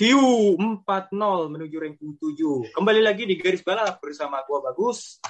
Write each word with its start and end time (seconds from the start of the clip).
Siu 0.00 0.56
4-0 0.56 0.80
menuju 1.52 1.76
ranking 1.76 2.16
7. 2.16 2.72
Kembali 2.72 3.04
lagi 3.04 3.28
di 3.28 3.36
garis 3.36 3.60
balap 3.60 4.00
bersama 4.00 4.40
gua 4.48 4.64
Bagus. 4.64 5.20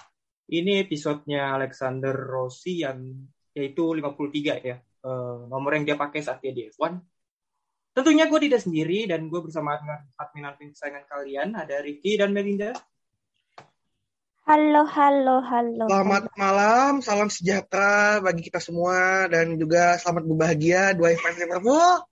Ini 0.47 0.87
episodenya 0.87 1.59
Alexander 1.59 2.15
Rossi 2.15 2.87
yang 2.87 3.03
yaitu 3.51 3.91
53 3.91 4.63
ya. 4.63 4.79
Eh, 4.79 5.39
nomor 5.51 5.75
yang 5.75 5.83
dia 5.83 5.99
pakai 5.99 6.23
saat 6.23 6.39
dia 6.39 6.55
di 6.55 6.71
F1. 6.71 7.03
Tentunya 7.99 8.31
gue 8.31 8.39
tidak 8.47 8.63
sendiri 8.63 9.11
dan 9.11 9.27
gue 9.27 9.43
bersama 9.43 9.75
admin-admin 10.15 10.71
kesayangan 10.71 11.05
kalian. 11.11 11.59
Ada 11.59 11.83
Ricky 11.83 12.15
dan 12.15 12.31
Melinda. 12.31 12.71
Halo, 14.47 14.87
halo, 14.87 15.43
halo. 15.51 15.91
Selamat 15.91 16.31
malam, 16.39 17.03
salam 17.03 17.27
sejahtera 17.27 18.23
bagi 18.23 18.47
kita 18.47 18.63
semua 18.63 19.27
dan 19.27 19.51
juga 19.59 19.99
selamat 19.99 20.31
berbahagia 20.31 20.95
dua 20.95 21.19
fans 21.19 21.39
Liverpool. 21.43 22.07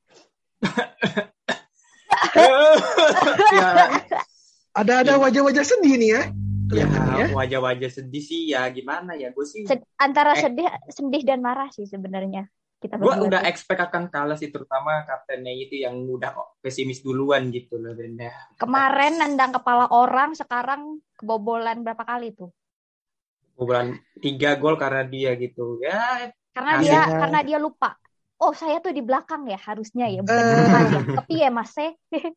Ya, 3.50 3.70
ada-ada 4.72 5.18
wajah-wajah 5.18 5.64
sedih 5.64 5.94
nih 5.96 6.10
ya. 6.10 6.22
Ya, 6.68 6.84
Kelihatannya. 6.84 7.26
wajah-wajah 7.32 7.90
sedih 7.90 8.20
sih 8.20 8.52
ya 8.52 8.68
gimana 8.68 9.12
ya. 9.12 9.32
Gue 9.32 9.42
sih 9.42 9.64
Sed- 9.64 9.88
antara 9.96 10.36
Eh. 10.36 10.42
sedih, 10.42 10.68
sedih 10.86 11.22
dan 11.22 11.40
marah 11.40 11.68
sih 11.68 11.82
sebenarnya 11.82 12.44
kita 12.78 12.94
gue 12.94 13.10
udah 13.10 13.42
expect 13.42 13.80
akan 13.80 14.06
kalah 14.06 14.38
sih 14.38 14.48
terutama 14.48 15.02
kaptennya 15.02 15.50
itu 15.50 15.80
yang 15.80 15.98
udah 15.98 16.30
pesimis 16.58 17.00
duluan 17.00 17.50
gitu 17.50 17.74
loh 17.74 17.90
dan 17.90 18.14
ya 18.16 18.30
Kemarin 18.54 19.18
nendang 19.18 19.50
kepala 19.50 19.90
orang, 19.90 20.30
sekarang 20.32 20.80
kebobolan 21.12 21.82
berapa 21.82 21.98
kali 22.00 22.30
tuh? 22.32 22.54
bulan 23.58 23.90
tiga 24.22 24.54
gol 24.54 24.78
karena 24.78 25.02
dia 25.02 25.34
gitu 25.34 25.82
ya 25.82 26.30
Karena 26.54 26.78
dia 26.78 27.00
karena 27.10 27.40
dia 27.42 27.58
lupa. 27.58 27.98
Oh, 28.38 28.54
saya 28.54 28.78
tuh 28.78 28.94
di 28.94 29.02
belakang 29.02 29.42
ya 29.44 29.58
harusnya 29.58 30.06
ya, 30.06 30.22
bukan 30.22 30.44
di 30.44 30.54
depan 30.56 30.82
ya. 30.86 31.00
Tapi 31.18 31.34
ya 31.38 31.50
Mas 31.50 31.74
eh. 31.76 31.92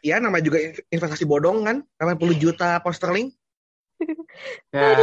Ya 0.00 0.16
namanya 0.16 0.42
juga 0.42 0.58
in- 0.58 0.80
investasi 0.88 1.28
bodong 1.28 1.60
kan, 1.60 1.76
80 2.00 2.32
juta 2.34 2.80
pound 2.80 2.96
sterling. 2.96 3.28
ya 4.72 4.96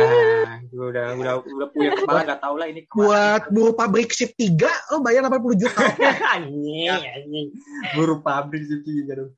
gua 0.73 0.89
udah 0.89 1.05
udah 1.14 1.33
udah 1.45 1.67
punya 1.70 1.94
kepala 1.94 2.25
nggak 2.25 2.42
tahu 2.42 2.55
lah 2.58 2.66
ini 2.66 2.81
Buat 2.89 3.53
buruh 3.53 3.78
pabrik 3.78 4.09
shift 4.09 4.33
3, 4.33 4.58
lo 4.89 5.05
bayar 5.05 5.22
80 5.30 5.53
juta. 5.53 5.78
anjing 6.33 6.89
anjing 6.89 7.48
buru 7.94 8.25
pabrik 8.25 8.66
itu 8.66 8.81
gitu 9.05 9.30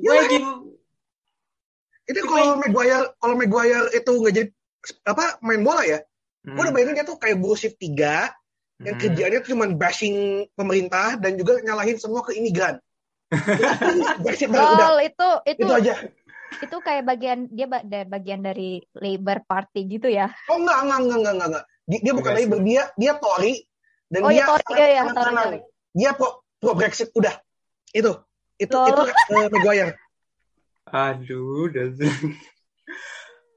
Ya, 0.00 0.16
gue 0.16 0.32
game 0.32 0.48
Itu 2.08 2.24
kalau 2.24 2.56
Maguire, 2.56 3.12
kalau 3.20 3.34
Maguire 3.36 3.86
itu 3.92 4.10
nggak 4.10 4.32
jadi 4.32 4.48
apa 5.04 5.36
main 5.44 5.60
bola 5.60 5.84
ya, 5.84 6.00
Hmm. 6.40 6.56
gue 6.56 6.62
udah 6.64 6.72
bayangin 6.72 6.96
dia 6.96 7.04
tuh 7.04 7.20
kayak 7.20 7.36
buruh 7.36 7.52
shift 7.52 7.76
3 7.76 8.32
yang 8.80 8.96
kerjaannya 8.96 9.38
tuh 9.44 9.50
cuma 9.52 9.64
bashing 9.76 10.48
pemerintah 10.56 11.20
dan 11.20 11.36
juga 11.36 11.60
nyalahin 11.60 12.00
semua 12.00 12.24
ke 12.24 12.32
imigran. 12.36 12.80
Brexit 14.24 14.50
udah, 14.50 14.74
udah, 14.74 14.88
Gol 14.90 14.98
itu 15.06 15.28
itu 15.46 15.60
itu 15.62 15.70
aja. 15.70 15.94
itu 16.50 16.76
kayak 16.82 17.06
bagian 17.06 17.46
dia 17.52 17.70
bagian 18.08 18.40
dari 18.42 18.82
Labour 18.96 19.44
Party 19.46 19.86
gitu 19.86 20.10
ya. 20.10 20.32
Oh 20.50 20.58
enggak, 20.58 20.82
enggak, 20.82 20.98
enggak, 20.98 21.18
enggak, 21.18 21.34
enggak, 21.34 21.48
enggak. 21.48 21.64
Dia, 21.86 21.98
dia 22.02 22.12
bukan 22.16 22.32
Labour, 22.34 22.58
dia 22.66 22.82
dia 22.98 23.12
Tory 23.20 23.54
dan 24.10 24.20
Oh 24.26 24.30
dia 24.34 24.38
ya, 24.42 24.46
Tory, 24.50 24.62
sangat- 24.66 24.78
iya, 24.80 24.88
iya, 24.88 25.02
sangat 25.06 25.14
Tory. 25.14 25.34
Tory. 25.36 25.58
Dia 25.94 26.10
pro, 26.18 26.28
pro 26.58 26.72
Brexit 26.74 27.08
udah. 27.14 27.34
Itu. 27.94 28.12
Itu 28.60 28.76
Lol. 28.76 28.88
itu 28.92 29.02
eh, 29.32 29.48
Maguire. 29.48 29.92
aduh 30.90 31.70
udah 31.70 31.86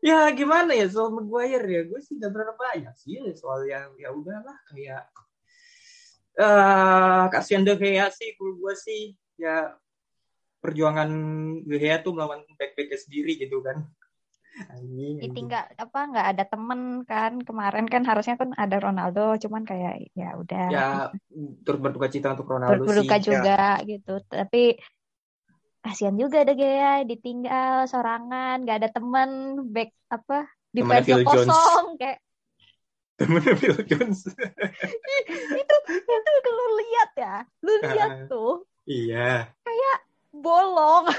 ya 0.04 0.28
gimana 0.36 0.76
ya? 0.76 0.92
Soal 0.92 1.16
Maguire 1.16 1.64
ya 1.64 1.82
gue 1.88 2.00
sih 2.04 2.20
gak 2.20 2.36
berapa 2.36 2.52
banyak 2.52 2.92
sih. 3.00 3.24
Soal 3.32 3.64
yang 3.72 3.96
ya 3.96 4.12
udahlah 4.12 4.60
kayak 4.68 5.08
eh 6.36 7.24
kasihan 7.32 7.64
De 7.64 7.80
Gea 7.80 8.12
sih 8.12 8.36
kalau 8.36 8.60
gue 8.60 8.74
sih. 8.76 9.16
Ya 9.40 9.80
perjuangan 10.60 11.10
De 11.64 11.78
Gea 11.80 12.04
tuh 12.04 12.12
melawan 12.12 12.44
back-backnya 12.60 13.00
sendiri 13.00 13.40
gitu 13.40 13.64
kan. 13.64 13.88
Anjing, 14.54 15.18
anjing. 15.18 15.34
Ditinggal 15.34 15.66
apa 15.82 16.00
nggak 16.14 16.28
ada 16.36 16.44
temen 16.46 16.82
kan. 17.10 17.42
Kemarin 17.42 17.90
kan 17.90 18.06
harusnya 18.06 18.38
kan 18.38 18.54
ada 18.54 18.78
Ronaldo 18.78 19.40
cuman 19.42 19.66
kayak 19.66 20.14
ya 20.14 20.38
udah. 20.38 20.68
Ya 20.70 20.88
turut 21.66 21.82
berduka 21.82 22.12
cita 22.12 22.38
untuk 22.38 22.52
Ronaldo 22.52 22.86
berduka 22.86 23.18
sih 23.18 23.34
juga 23.34 23.82
gitu. 23.82 24.22
Tapi 24.30 24.78
kasihan 25.84 26.16
juga 26.16 26.48
ada 26.48 26.56
Gea 26.56 27.04
ditinggal 27.04 27.92
sorangan 27.92 28.64
nggak 28.64 28.78
ada 28.80 28.90
temen 28.90 29.30
back 29.76 29.92
apa 30.08 30.48
defense 30.72 31.06
Phil 31.06 31.22
Jones. 31.28 31.52
kosong 31.52 31.88
kayak. 32.00 32.20
Temennya 33.20 33.54
Phil 33.60 33.78
Jones. 33.86 34.26
Itu 35.62 35.76
itu 35.94 36.50
lu 36.50 36.66
lihat 36.82 37.12
ya 37.14 37.36
lu 37.62 37.72
lihat 37.84 38.10
tuh. 38.26 38.66
Iya. 38.90 39.54
Bolong. 40.34 41.14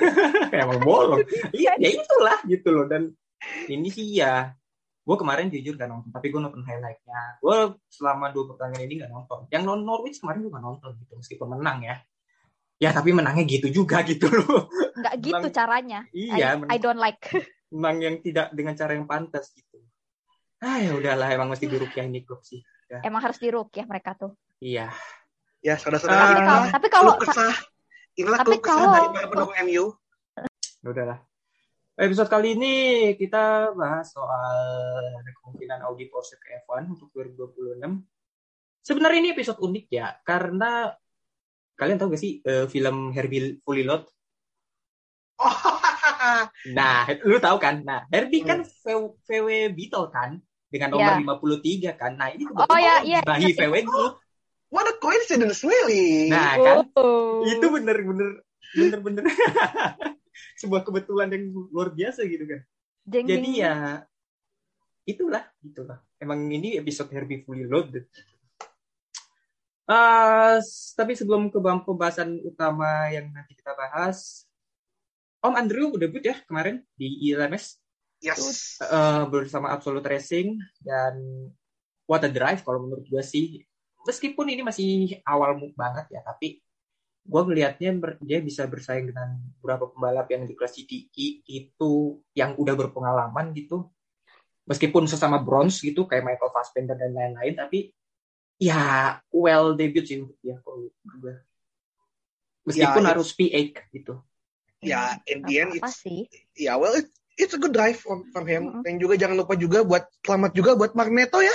Emang 0.52 0.84
bolong. 0.84 1.24
Iya 1.56 1.80
ya 1.80 1.88
itulah 1.88 2.38
gitu 2.44 2.68
loh. 2.68 2.84
Dan 2.84 3.16
ini 3.70 3.88
sih 3.88 4.20
ya 4.20 4.52
gue 5.08 5.16
kemarin 5.16 5.48
jujur 5.48 5.72
gak 5.80 5.88
nonton 5.88 6.12
tapi 6.12 6.28
gue 6.28 6.36
nonton 6.36 6.60
highlightnya. 6.68 7.40
Gue 7.40 7.80
selama 7.88 8.28
dua 8.28 8.52
pertandingan 8.52 8.84
ini 8.84 8.94
gak 9.00 9.12
nonton. 9.14 9.48
Yang 9.48 9.62
non 9.64 9.88
Norwich 9.88 10.20
kemarin 10.20 10.44
gue 10.44 10.52
gak 10.52 10.66
nonton 10.68 10.90
gitu 11.00 11.16
meskipun 11.16 11.48
menang 11.56 11.80
ya 11.80 11.96
ya 12.78 12.94
tapi 12.94 13.10
menangnya 13.10 13.44
gitu 13.44 13.68
juga 13.68 14.00
gitu 14.06 14.30
loh. 14.30 14.70
Nggak 14.98 15.14
gitu 15.18 15.34
Menang- 15.38 15.54
caranya. 15.54 16.00
iya 16.14 16.54
I, 16.56 16.74
I 16.74 16.78
don't 16.78 16.98
like. 16.98 17.20
Menang 17.74 17.98
yang 18.00 18.16
tidak 18.22 18.54
dengan 18.54 18.74
cara 18.78 18.94
yang 18.94 19.04
pantas 19.04 19.50
gitu. 19.52 19.82
Ah 20.58 20.78
ya 20.82 20.94
udahlah 20.94 21.28
emang 21.30 21.50
mesti 21.50 21.66
dirukyah 21.66 22.06
ini 22.06 22.22
klub 22.22 22.42
sih. 22.42 22.62
Emang 23.04 23.20
harus 23.20 23.36
diruk 23.36 23.68
ya 23.76 23.84
mereka 23.84 24.16
tuh. 24.16 24.32
Iya. 24.58 24.88
Ya, 25.58 25.74
tapi 25.74 25.82
saudara-saudara. 25.98 26.22
Ah. 26.22 26.38
kalau 26.46 26.64
tapi 26.72 26.86
kalau 26.88 27.12
kesah. 27.18 27.54
Inilah 28.16 28.38
tapi 28.40 28.56
kalau- 28.62 28.94
dari 28.94 29.08
para 29.14 29.26
pendukung 29.30 29.58
MU. 29.66 29.84
Ya 30.82 30.88
udahlah. 30.88 31.18
Episode 31.98 32.30
kali 32.30 32.54
ini 32.54 32.74
kita 33.18 33.74
bahas 33.74 34.14
soal 34.14 34.54
kemungkinan 35.42 35.82
Audi 35.82 36.06
Porsche 36.06 36.38
ke 36.38 36.62
F1 36.62 36.94
untuk 36.94 37.10
2026 37.10 37.82
sebenarnya 38.86 39.18
ini 39.18 39.30
episode 39.34 39.58
unik 39.58 39.86
ya 39.90 40.14
karena 40.22 40.94
kalian 41.78 41.96
tahu 41.96 42.10
gak 42.10 42.20
sih 42.20 42.42
eh, 42.42 42.66
film 42.66 43.14
Herbie 43.14 43.62
Fully 43.62 43.86
Load 43.86 44.04
Oh, 45.38 45.54
Nah, 46.74 47.06
lu 47.22 47.38
tahu 47.38 47.62
kan? 47.62 47.86
Nah, 47.86 48.02
Herbie 48.10 48.42
kan 48.42 48.66
VW, 48.66 49.22
VW 49.22 49.48
Beetle 49.70 50.10
kan 50.10 50.42
dengan 50.66 50.90
nomor 50.90 51.14
Iya. 51.14 51.94
53 51.94 51.94
kan. 51.94 52.12
Nah, 52.18 52.28
ini 52.34 52.42
Oh, 52.50 52.74
iya, 52.74 53.00
iya, 53.06 53.20
bahi 53.22 53.54
iya. 53.54 53.56
VW 53.56 53.86
Group. 53.86 54.18
what 54.68 54.84
a 54.84 54.98
coincidence 54.98 55.62
really. 55.62 56.26
Nah, 56.28 56.58
kan 56.58 56.76
Oh. 56.92 57.46
itu 57.46 57.62
bener-bener 57.70 58.42
bener-bener 58.74 59.24
sebuah 60.60 60.82
kebetulan 60.82 61.30
yang 61.30 61.44
luar 61.70 61.94
biasa 61.94 62.26
gitu 62.26 62.44
kan. 62.44 62.60
Jeng, 63.06 63.24
jeng. 63.24 63.40
Jadi 63.40 63.50
ya 63.54 64.02
itulah, 65.06 65.46
itulah. 65.62 66.02
Emang 66.18 66.50
ini 66.50 66.76
episode 66.76 67.08
Herbie 67.14 67.46
Fully 67.46 67.64
Loaded. 67.64 68.10
S- 69.88 70.92
tapi 70.92 71.16
sebelum 71.16 71.48
ke 71.48 71.56
pembahasan 71.58 72.36
utama 72.44 73.08
yang 73.08 73.32
nanti 73.32 73.56
kita 73.56 73.72
bahas, 73.72 74.44
Om 75.40 75.54
Andrew 75.56 75.94
debut 75.96 76.20
ya 76.20 76.36
kemarin 76.44 76.84
di 76.98 77.32
ILMS. 77.32 77.78
Yes. 78.18 78.82
eh, 78.82 79.24
bersama 79.30 79.70
Absolute 79.70 80.02
Racing 80.02 80.58
dan 80.82 81.14
What 82.10 82.26
a 82.26 82.30
Drive 82.32 82.66
kalau 82.66 82.82
menurut 82.82 83.06
gue 83.06 83.22
sih 83.22 83.62
meskipun 84.02 84.50
ini 84.50 84.66
masih 84.66 85.20
awal 85.22 85.54
banget 85.76 86.18
ya 86.18 86.26
tapi 86.26 86.58
gue 87.28 87.42
ngelihatnya 87.44 87.94
ber- 88.00 88.18
dia 88.24 88.40
bisa 88.40 88.64
bersaing 88.64 89.12
dengan 89.12 89.36
beberapa 89.60 89.92
pembalap 89.92 90.26
yang 90.32 90.48
di 90.48 90.56
kelas 90.56 90.74
GTI 90.80 91.44
itu 91.46 92.18
yang 92.32 92.56
udah 92.56 92.74
berpengalaman 92.74 93.52
gitu 93.52 93.86
meskipun 94.64 95.04
sesama 95.04 95.36
bronze 95.38 95.84
gitu 95.84 96.08
kayak 96.08 96.24
Michael 96.24 96.50
Fassbender 96.50 96.96
dan 96.96 97.12
lain-lain 97.12 97.54
tapi 97.54 97.92
ya 98.58 98.82
well 99.30 99.72
debut 99.72 100.02
sih 100.02 100.20
untuk 100.20 100.36
dia 100.38 100.58
kalau 100.60 100.90
gue 100.90 101.34
meskipun 102.64 103.02
Ya, 103.02 103.10
harus 103.14 103.28
P8 103.32 103.74
gitu 103.90 104.14
ya 104.78 105.16
in 105.24 105.42
the 105.42 105.54
end 105.56 105.70
apa 105.74 105.88
it's 105.88 105.98
sih? 105.98 106.26
ya 106.54 106.74
well 106.74 106.92
it- 106.92 107.10
it's 107.34 107.54
a 107.54 107.58
good 107.58 107.70
drive 107.70 107.96
from, 107.96 108.26
from 108.28 108.44
him 108.44 108.62
Mm-mm. 108.68 108.82
dan 108.82 108.98
juga 108.98 109.14
jangan 109.14 109.38
lupa 109.38 109.54
juga 109.54 109.82
buat 109.82 110.04
selamat 110.20 110.50
juga 110.52 110.70
buat 110.74 110.92
Magneto 110.92 111.38
ya 111.38 111.54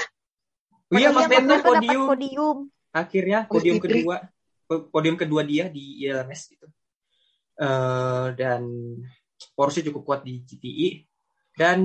Oh 0.88 0.96
iya, 0.96 1.10
Iya, 1.10 1.16
Magneto 1.16 1.50
dapat 1.50 1.66
podium. 1.66 2.06
podium. 2.06 2.58
Akhirnya 2.94 3.40
podium 3.50 3.82
kedua. 3.82 4.30
Po- 4.64 4.86
Podium 4.88 5.18
kedua 5.18 5.42
dia 5.42 5.66
di 5.66 6.06
ILMS 6.06 6.54
gitu. 6.54 6.70
Eh, 7.58 8.28
dan 8.38 8.62
Porsche 9.58 9.82
cukup 9.82 10.06
kuat 10.06 10.22
di 10.22 10.46
GTI. 10.46 11.02
Dan 11.58 11.82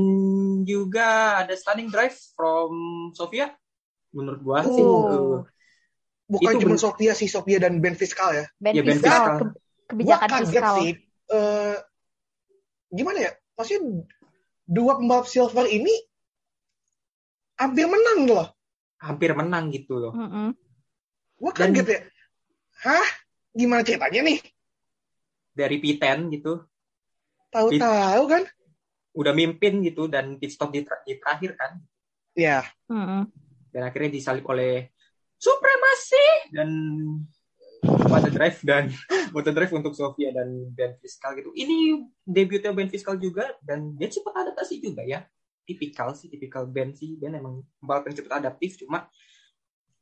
juga 0.61 1.41
ada 1.41 1.56
stunning 1.56 1.88
drive 1.88 2.12
from 2.37 2.69
Sofia. 3.17 3.49
Menurut 4.19 4.41
gua 4.43 4.61
sih. 4.65 4.82
Oh. 4.82 5.06
eh, 5.06 5.41
bukan 6.26 6.53
cuma 6.59 6.75
bener. 6.75 6.82
Sofia 6.82 7.12
sih 7.15 7.25
Sofia 7.26 7.56
dan 7.56 7.79
Ben 7.79 7.94
Fiskal 7.94 8.35
ya 8.35 8.44
Ben 8.59 8.75
Ya, 8.75 8.82
Ben 8.82 8.99
fiskal, 8.99 9.15
fiskal. 9.15 9.37
ke- 9.38 9.47
gua 9.47 9.88
kebijakan 9.88 10.29
kaget 10.29 10.44
fiskal. 10.53 10.75
sih 10.76 10.91
eh, 11.29 11.76
gimana 12.91 13.19
ya 13.20 13.31
maksudnya 13.55 13.81
dua 14.67 14.93
pembalap 14.94 15.25
silver 15.25 15.65
ini 15.67 15.94
hampir 17.56 17.87
menang 17.87 18.20
loh 18.26 18.49
hampir 18.99 19.31
menang 19.32 19.70
gitu 19.70 19.94
loh. 19.97 20.12
Mm-mm. 20.12 20.50
gua 21.37 21.50
Dan- 21.53 21.73
kaget 21.73 21.87
ya 21.88 22.00
hah 22.81 23.09
gimana 23.53 23.81
ceritanya 23.81 24.20
nih 24.25 24.38
Dari 25.50 25.76
P10 25.76 26.19
gitu. 26.31 26.53
tahu-tahu 27.49 28.25
kan 28.26 28.44
Udah 29.11 29.32
mimpin 29.32 29.82
gitu. 29.82 30.06
Dan 30.06 30.38
pit 30.38 30.47
stop 30.49 30.70
di, 30.70 30.81
ter- 30.81 31.03
di 31.03 31.19
terakhir 31.19 31.50
kan. 31.55 31.82
ya 32.32 32.62
Mm-mm. 32.87 33.26
Dan 33.78 33.86
akhirnya 33.86 34.10
disalip 34.10 34.42
oleh 34.50 34.90
Supremasi. 35.38 36.50
Dan 36.50 36.70
Motor 37.86 38.32
Drive 38.34 38.58
dan 38.66 38.90
Motor 39.34 39.54
Drive 39.54 39.70
untuk 39.70 39.94
Sofia 39.94 40.34
dan 40.34 40.50
Ben 40.75 40.98
Fiskal 40.98 41.38
gitu. 41.38 41.54
Ini 41.54 42.02
debutnya 42.26 42.75
Ben 42.75 42.90
Fiskal 42.90 43.22
juga 43.22 43.54
dan 43.62 43.94
dia 43.94 44.10
cepat 44.10 44.34
adaptasi 44.34 44.82
juga 44.82 45.06
ya. 45.06 45.22
Tipikal 45.62 46.10
sih, 46.19 46.26
tipikal 46.26 46.66
Ben 46.66 46.90
sih. 46.90 47.14
Ben 47.14 47.38
emang 47.38 47.62
balap 47.78 48.10
yang 48.10 48.19
cepat 48.19 48.42
adaptif 48.42 48.82
cuma 48.82 49.06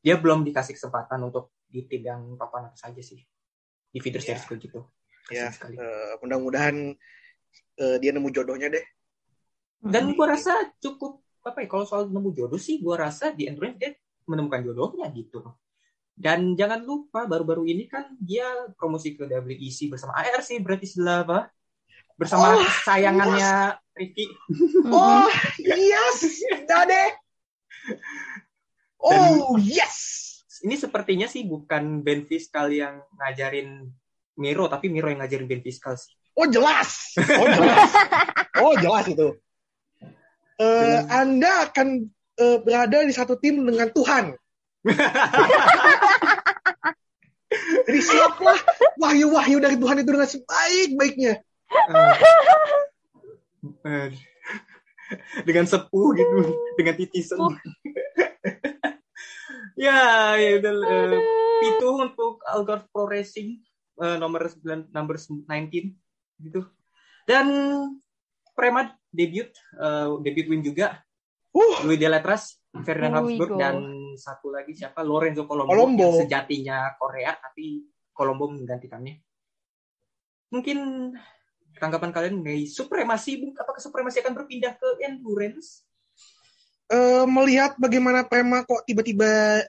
dia 0.01 0.17
belum 0.17 0.41
dikasih 0.41 0.73
kesempatan 0.73 1.21
untuk 1.21 1.53
di 1.69 1.85
tim 1.85 2.01
yang 2.01 2.21
papan 2.33 2.73
atas 2.73 2.81
saja 2.81 3.01
sih. 3.03 3.21
Di 3.93 4.01
feeder 4.01 4.25
Ya. 4.25 4.33
series 4.33 4.45
kayak 4.49 4.61
gitu. 4.65 4.79
Ya, 5.27 5.51
sekali. 5.53 5.75
Eh, 5.77 6.13
mudah-mudahan 6.23 6.95
eh, 7.77 7.97
dia 7.99 8.15
nemu 8.15 8.31
jodohnya 8.31 8.71
deh 8.71 8.85
Dan 9.77 10.15
gua 10.17 10.33
rasa 10.33 10.71
cukup 10.81 11.21
apa 11.47 11.63
ya 11.63 11.67
kalau 11.71 11.85
soal 11.87 12.11
nemu 12.11 12.29
jodoh 12.35 12.59
sih 12.59 12.79
gua 12.83 13.07
rasa 13.07 13.31
di 13.31 13.47
endurance 13.47 13.79
dia 13.79 13.91
menemukan 14.27 14.61
jodohnya 14.63 15.07
gitu. 15.15 15.43
Dan 16.17 16.57
jangan 16.57 16.81
lupa 16.81 17.29
baru-baru 17.29 17.69
ini 17.69 17.85
kan 17.85 18.09
dia 18.17 18.49
promosi 18.73 19.13
ke 19.13 19.29
WEC 19.29 19.93
bersama 19.93 20.17
ARC 20.17 20.49
Bratislava 20.65 21.45
bersama 22.17 22.57
Oh, 22.57 22.65
sayangannya 22.81 23.77
Ricky. 23.93 24.25
Mm-mm. 24.49 24.93
oh 24.97 25.29
yes 25.61 26.41
dah 26.65 26.83
deh 26.89 27.09
oh 29.05 29.55
yes 29.61 30.25
Ini 30.57 30.73
sepertinya 30.73 31.29
sih 31.29 31.45
bukan 31.45 32.01
Ben 32.01 32.25
Fiskal 32.25 32.73
yang 32.73 32.97
ngajarin 33.21 33.93
Miro 34.41 34.65
tapi 34.65 34.89
Miro 34.89 35.05
yang 35.13 35.21
ngajarin 35.21 35.45
Ben 35.45 35.61
Fiskal 35.61 35.93
sih. 36.01 36.17
Oh 36.33 36.49
jelas, 36.49 37.13
oh 37.17 37.45
jelas, 37.49 37.89
oh 38.65 38.73
jelas 38.77 39.05
itu. 39.05 39.37
Eh, 40.57 40.65
Hmm. 40.65 41.05
Anda 41.13 41.69
akan 41.69 41.87
eh, 42.37 42.57
berada 42.65 43.05
di 43.05 43.13
satu 43.13 43.37
tim 43.37 43.61
dengan 43.61 43.93
Tuhan. 43.93 44.33
Jadi 47.87 47.99
siaplah 48.03 48.59
wahyu-wahyu 48.99 49.63
dari 49.63 49.79
Tuhan 49.79 50.03
itu 50.03 50.11
dengan 50.11 50.27
sebaik-baiknya. 50.27 51.33
Eh, 53.87 54.09
dengan 55.47 55.65
sepuh 55.69 56.07
gitu, 56.17 56.37
dengan 56.75 56.93
titisan. 56.99 57.39
ya, 59.87 60.35
itu 60.35 60.67
eh, 60.67 61.21
itu 61.71 61.87
untuk 61.87 62.43
Algarve 62.43 62.89
Pro 62.91 63.07
Racing 63.07 63.61
eh, 64.03 64.17
nomor 64.19 64.49
9 64.49 64.91
number 64.91 65.15
19 65.15 65.47
gitu. 66.43 66.61
Dan 67.23 67.47
Prema 68.57 68.89
debut 69.17 69.49
eh, 69.81 70.07
debut 70.21 70.45
win 70.53 70.61
juga 70.61 71.01
Uh, 71.57 71.89
Louis 71.89 71.97
Deletras, 71.97 72.61
Ferdinand 72.85 73.25
Ui, 73.25 73.33
Habsburg 73.33 73.57
dan 73.57 73.75
satu 74.13 74.53
lagi 74.53 74.77
siapa 74.77 75.01
Lorenzo 75.01 75.49
Colombo, 75.49 75.73
Colombo. 75.73 76.05
yang 76.05 76.21
sejatinya 76.21 76.77
Korea 77.01 77.33
tapi 77.33 77.81
Colombo 78.13 78.53
menggantikannya. 78.53 79.17
Mungkin 80.53 80.77
tanggapan 81.81 82.13
kalian 82.13 82.45
mengenai 82.45 82.69
supremasi 82.69 83.41
apakah 83.57 83.81
supremasi 83.81 84.21
akan 84.21 84.37
berpindah 84.37 84.77
ke 84.77 85.01
endurance? 85.01 85.81
eh, 86.87 87.25
melihat 87.25 87.75
bagaimana 87.75 88.23
Prema 88.23 88.63
kok 88.63 88.85
tiba-tiba 88.87 89.63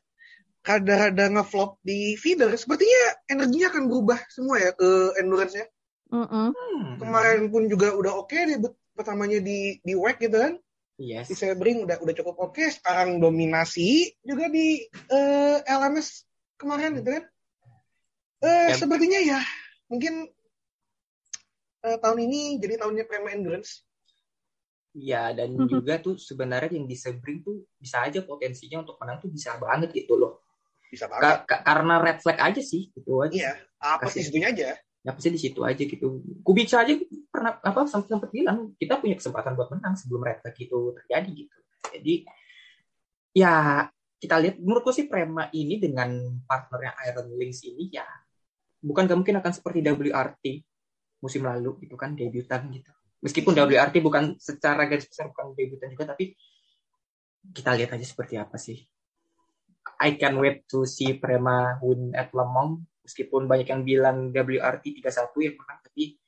rada-rada 0.63 1.33
ngeflop 1.33 1.81
di 1.81 2.15
feeder, 2.21 2.53
sepertinya 2.61 3.25
energinya 3.33 3.73
akan 3.73 3.89
berubah 3.89 4.21
semua 4.29 4.61
ya 4.61 4.71
ke 4.77 5.17
endurance-nya. 5.25 5.67
Mm-mm. 6.13 6.49
Hmm. 6.53 6.85
Kemarin 7.01 7.49
pun 7.49 7.65
juga 7.69 7.97
udah 7.97 8.13
oke 8.21 8.37
debut 8.37 8.77
pertamanya 8.99 9.39
di 9.39 9.79
di 9.79 9.95
WEC 9.95 10.27
gitu 10.27 10.35
kan. 10.37 10.55
Yes. 10.99 11.31
di 11.31 11.39
Sebring 11.39 11.87
udah 11.87 12.03
udah 12.03 12.15
cukup 12.19 12.51
oke 12.51 12.59
sekarang 12.75 13.23
dominasi 13.23 14.19
juga 14.27 14.51
di 14.51 14.83
eh, 14.91 15.59
LMS 15.63 16.27
kemarin 16.59 16.99
gitu 16.99 17.15
kan 17.15 17.25
eh 18.39 18.67
Ya. 18.67 18.75
sepertinya 18.75 19.23
ya 19.23 19.39
mungkin 19.87 20.27
eh, 21.87 21.97
tahun 22.03 22.19
ini 22.19 22.59
jadi 22.59 22.83
tahunnya 22.83 23.07
Prema 23.07 23.31
Endurance 23.31 23.87
Ya 24.91 25.31
dan 25.31 25.55
Mhm. 25.55 25.71
juga 25.71 26.03
tuh 26.03 26.19
sebenarnya 26.19 26.75
yang 26.75 26.91
di 26.91 26.99
Sebring 26.99 27.47
tuh 27.47 27.63
bisa 27.79 28.03
aja 28.03 28.19
potensinya 28.19 28.83
untuk 28.83 28.99
menang 28.99 29.23
tuh 29.23 29.31
bisa 29.31 29.55
banget 29.55 29.95
gitu 29.95 30.19
loh. 30.19 30.43
bisa 30.91 31.07
banget 31.07 31.23
Ka- 31.23 31.45
ka- 31.47 31.63
karena 31.63 31.95
red 32.03 32.19
flag 32.19 32.41
aja 32.43 32.59
sih 32.59 32.91
gitu 32.91 33.23
aja. 33.23 33.31
iya 33.31 33.53
apa 33.79 34.11
sih 34.11 34.25
situnya 34.25 34.51
aja 34.51 34.75
Ya 35.07 35.15
pasti 35.15 35.31
di 35.31 35.41
situ 35.41 35.63
aja 35.63 35.79
gitu. 35.79 36.21
Kubica 36.43 36.83
aja 36.83 36.95
pernah 37.31 37.55
apa 37.63 37.87
sempat 37.87 38.11
sempat 38.11 38.31
bilang 38.35 38.75
kita 38.77 38.99
punya 38.99 39.15
kesempatan 39.15 39.55
buat 39.55 39.71
menang 39.71 39.95
sebelum 39.95 40.27
red 40.27 40.43
flag 40.43 40.57
itu 40.59 40.79
terjadi 41.03 41.31
gitu. 41.31 41.59
Jadi 41.95 42.15
ya 43.37 43.87
kita 44.19 44.35
lihat 44.43 44.57
menurutku 44.59 44.91
sih 44.91 45.07
Prema 45.07 45.47
ini 45.55 45.79
dengan 45.79 46.11
partnernya 46.43 46.99
Iron 47.07 47.31
Lynx 47.39 47.63
ini 47.63 47.95
ya 47.95 48.07
bukan 48.83 49.07
gak 49.07 49.19
mungkin 49.19 49.39
akan 49.39 49.53
seperti 49.55 49.83
WRT 49.87 50.45
musim 51.23 51.47
lalu 51.47 51.79
gitu 51.87 51.95
kan 51.95 52.19
debutan 52.19 52.67
gitu. 52.75 52.91
Meskipun 53.23 53.55
WRT 53.55 54.03
bukan 54.03 54.35
secara 54.39 54.87
garis 54.91 55.07
besar 55.07 55.31
bukan 55.31 55.55
debutan 55.55 55.95
juga 55.95 56.15
tapi 56.15 56.35
kita 57.55 57.75
lihat 57.79 57.95
aja 57.95 58.07
seperti 58.07 58.35
apa 58.35 58.59
sih. 58.59 58.83
I 60.03 60.19
can 60.19 60.39
wait 60.43 60.67
to 60.71 60.83
see 60.87 61.15
Prema 61.19 61.79
win 61.83 62.15
at 62.15 62.35
Le 62.35 62.47
Mans 62.47 62.87
meskipun 63.09 63.49
banyak 63.49 63.73
yang 63.73 63.83
bilang 63.89 64.29
WRT 64.37 65.01
31 65.01 65.33
yang 65.41 65.57
menang 65.57 65.81
tapi 65.81 66.21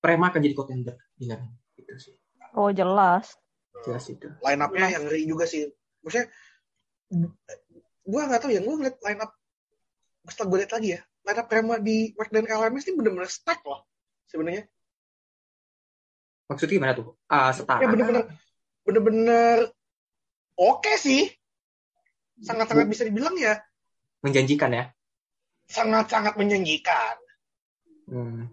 Prema 0.00 0.32
akan 0.32 0.40
jadi 0.40 0.56
contender 0.56 0.96
Mans. 1.20 1.44
gitu 1.76 1.92
sih. 2.00 2.16
Oh 2.56 2.72
jelas. 2.72 3.36
jelas 3.84 4.08
itu. 4.08 4.32
Line 4.40 4.60
up-nya 4.64 4.96
yang 4.96 5.04
ngeri 5.04 5.28
juga 5.28 5.44
sih. 5.44 5.68
Maksudnya 6.00 6.32
gue 8.06 8.22
nggak 8.24 8.40
tahu 8.40 8.50
ya 8.56 8.64
gue 8.64 8.74
ngeliat 8.80 8.96
line 9.04 9.20
up 9.20 9.36
setelah 10.26 10.48
gue 10.48 10.58
lihat 10.64 10.72
lagi 10.74 10.88
ya 10.96 11.00
line 11.26 11.38
up 11.38 11.46
Prema 11.52 11.76
di 11.76 12.16
dan 12.32 12.48
LMS 12.48 12.88
ini 12.88 12.94
bener-bener 12.96 13.28
stack 13.28 13.60
loh 13.68 13.84
sebenarnya. 14.24 14.64
Maksudnya 16.48 16.72
gimana 16.80 16.92
tuh? 16.96 17.12
Ah 17.28 17.52
setara. 17.52 17.84
Ya 17.84 17.88
bener-bener 17.92 18.24
bener-bener 18.88 19.56
oke 20.56 20.92
sih. 20.96 21.28
Sangat-sangat 22.40 22.88
bisa 22.88 23.04
dibilang 23.04 23.36
ya. 23.36 23.60
Menjanjikan 24.24 24.72
ya 24.72 24.95
sangat-sangat 25.66 26.34
menjanjikan. 26.38 27.16
Hmm. 28.06 28.50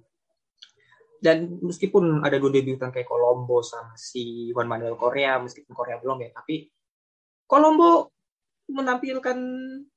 Dan 1.23 1.63
meskipun 1.63 2.19
ada 2.19 2.35
dua 2.35 2.51
debutan 2.51 2.91
kayak 2.91 3.07
Colombo 3.07 3.63
sama 3.63 3.95
si 3.95 4.51
Juan 4.51 4.67
Manuel 4.67 4.99
Korea, 4.99 5.39
meskipun 5.39 5.71
Korea 5.71 5.95
belum 6.01 6.19
ya, 6.19 6.29
tapi 6.35 6.67
Colombo 7.47 8.11
menampilkan 8.67 9.37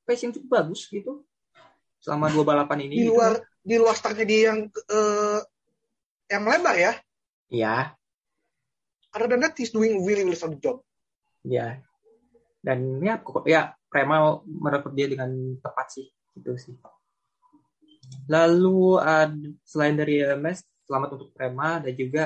pace 0.07 0.23
yang 0.27 0.35
cukup 0.39 0.63
bagus 0.63 0.87
gitu 0.87 1.27
selama 1.99 2.31
dua 2.31 2.45
balapan 2.47 2.87
ini. 2.87 2.95
Di 2.95 3.03
gitu. 3.09 3.19
luar 3.19 3.33
di 3.67 3.75
luar 3.75 3.95
startnya 3.99 4.23
dia 4.23 4.55
yang 4.55 4.71
eh, 4.71 5.41
yang 6.31 6.43
lebar 6.47 6.77
ya. 6.79 6.93
Ya, 7.47 7.95
Other 9.17 9.33
than 9.33 9.41
that, 9.41 9.57
he's 9.57 9.73
doing 9.73 10.05
really 10.05 10.29
really 10.29 10.37
solid 10.37 10.61
job. 10.61 10.85
ya. 11.41 11.81
Dan 12.61 13.01
ya, 13.01 13.17
kok- 13.23 13.47
ya 13.49 13.73
Prema 13.89 14.43
merekrut 14.45 14.93
dia 14.93 15.09
dengan 15.09 15.31
tepat 15.63 15.87
sih, 15.89 16.07
gitu 16.37 16.53
sih. 16.59 16.75
Lalu 18.27 18.99
ad- 18.99 19.55
selain 19.63 19.95
dari 19.95 20.23
MS, 20.23 20.67
selamat 20.87 21.09
untuk 21.15 21.29
Prema 21.33 21.79
dan 21.79 21.95
juga 21.95 22.25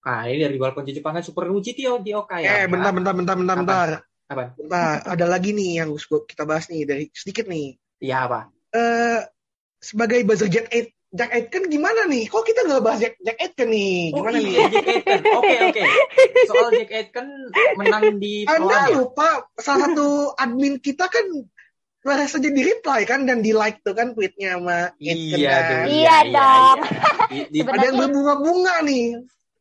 Nah, 0.00 0.24
ini 0.24 0.40
dari 0.40 0.56
balkon 0.56 0.88
Jepang 0.88 1.12
kan 1.12 1.20
Super 1.20 1.52
Uji 1.52 1.76
Tio 1.76 2.00
di 2.00 2.16
Okayama. 2.16 2.56
eh, 2.56 2.64
bentar, 2.64 2.88
bentar, 2.88 3.12
bentar, 3.12 3.36
bentar, 3.36 3.56
Apa? 3.56 3.60
bentar. 3.60 3.88
Apa? 4.32 4.42
Bentar, 4.56 4.96
ada 5.04 5.26
lagi 5.28 5.52
nih 5.52 5.84
yang 5.84 5.92
kita 6.24 6.48
bahas 6.48 6.72
nih 6.72 6.88
dari 6.88 7.04
sedikit 7.12 7.44
nih. 7.44 7.76
Iya 8.00 8.24
apa? 8.24 8.48
Eh 8.72 9.20
sebagai 9.76 10.24
buzzer 10.24 10.48
jet 10.48 10.72
8 10.72 10.88
Jack 11.10 11.30
Aitken 11.34 11.66
gimana 11.66 12.06
nih? 12.06 12.30
Kok 12.30 12.46
kita 12.46 12.70
nggak 12.70 12.82
bahas 12.86 13.02
Jack, 13.02 13.18
Jack 13.18 13.38
Aitken 13.42 13.68
nih? 13.74 14.14
Oh 14.14 14.22
Gimana 14.22 14.36
iya, 14.38 14.46
nih? 14.46 14.54
Jack 14.70 14.86
Aitken. 14.86 15.20
Oke, 15.34 15.54
oke. 15.66 15.82
Soal 16.46 16.68
Jack 16.78 16.90
Aitken 16.94 17.26
menang 17.74 18.04
di 18.22 18.46
Anda 18.46 18.78
ya? 18.86 18.94
lupa 18.94 19.42
salah 19.58 19.90
satu 19.90 20.32
admin 20.38 20.78
kita 20.78 21.10
kan 21.10 21.26
baru 22.00 22.24
saja 22.24 22.48
di 22.48 22.62
reply 22.64 23.04
kan 23.04 23.28
dan 23.28 23.44
di 23.44 23.52
like 23.52 23.84
tuh 23.84 23.92
kan 23.92 24.16
tweetnya 24.16 24.56
sama 24.56 24.88
Iya, 24.96 25.36
kan. 25.52 25.68
dong. 25.68 25.84
Iya 25.92 26.16
dong. 26.32 26.76
Di, 27.28 27.38
di- 27.52 27.60
Sebenarnya- 27.60 27.76
Ada 27.76 27.86
yang 27.86 27.98
berbunga-bunga 28.00 28.74
nih. 28.82 29.06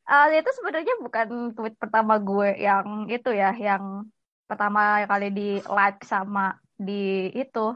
Ah, 0.04 0.26
itu 0.32 0.50
sebenarnya 0.56 0.96
bukan 1.00 1.28
tweet 1.54 1.76
pertama 1.78 2.18
gue 2.18 2.50
yang 2.58 3.06
itu 3.06 3.30
ya, 3.30 3.54
yang 3.54 4.10
pertama 4.50 4.82
kali 5.06 5.30
di 5.30 5.50
like 5.62 6.02
sama 6.02 6.58
di 6.74 7.30
itu 7.30 7.76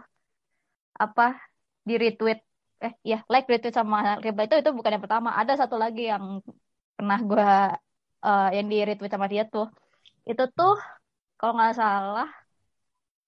apa 0.95 1.37
di 1.83 1.93
retweet 1.93 2.39
eh 2.81 2.93
ya 3.05 3.21
like 3.27 3.45
retweet 3.45 3.75
sama 3.75 4.17
reply 4.17 4.47
itu 4.47 4.57
itu 4.59 4.71
bukan 4.73 4.95
yang 4.95 5.03
pertama. 5.03 5.29
Ada 5.37 5.59
satu 5.61 5.77
lagi 5.77 6.07
yang 6.07 6.41
pernah 6.95 7.19
gue 7.21 7.49
eh, 8.23 8.49
yang 8.57 8.65
di 8.65 8.77
retweet 8.81 9.11
sama 9.11 9.27
dia 9.27 9.43
tuh. 9.45 9.67
Itu 10.23 10.47
tuh 10.49 10.79
kalau 11.35 11.53
nggak 11.53 11.75
salah 11.75 12.31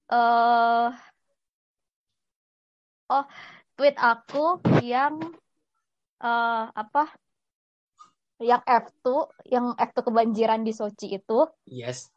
eh 0.08 0.88
oh 3.12 3.26
tweet 3.76 3.96
aku 4.00 4.62
yang 4.82 5.20
eh 6.24 6.66
apa? 6.72 7.12
Yang 8.36 8.64
F2 8.68 9.08
yang 9.48 9.66
F2 9.80 10.00
kebanjiran 10.12 10.62
di 10.68 10.76
Sochi 10.76 11.16
itu. 11.16 11.48
Yes. 11.68 12.12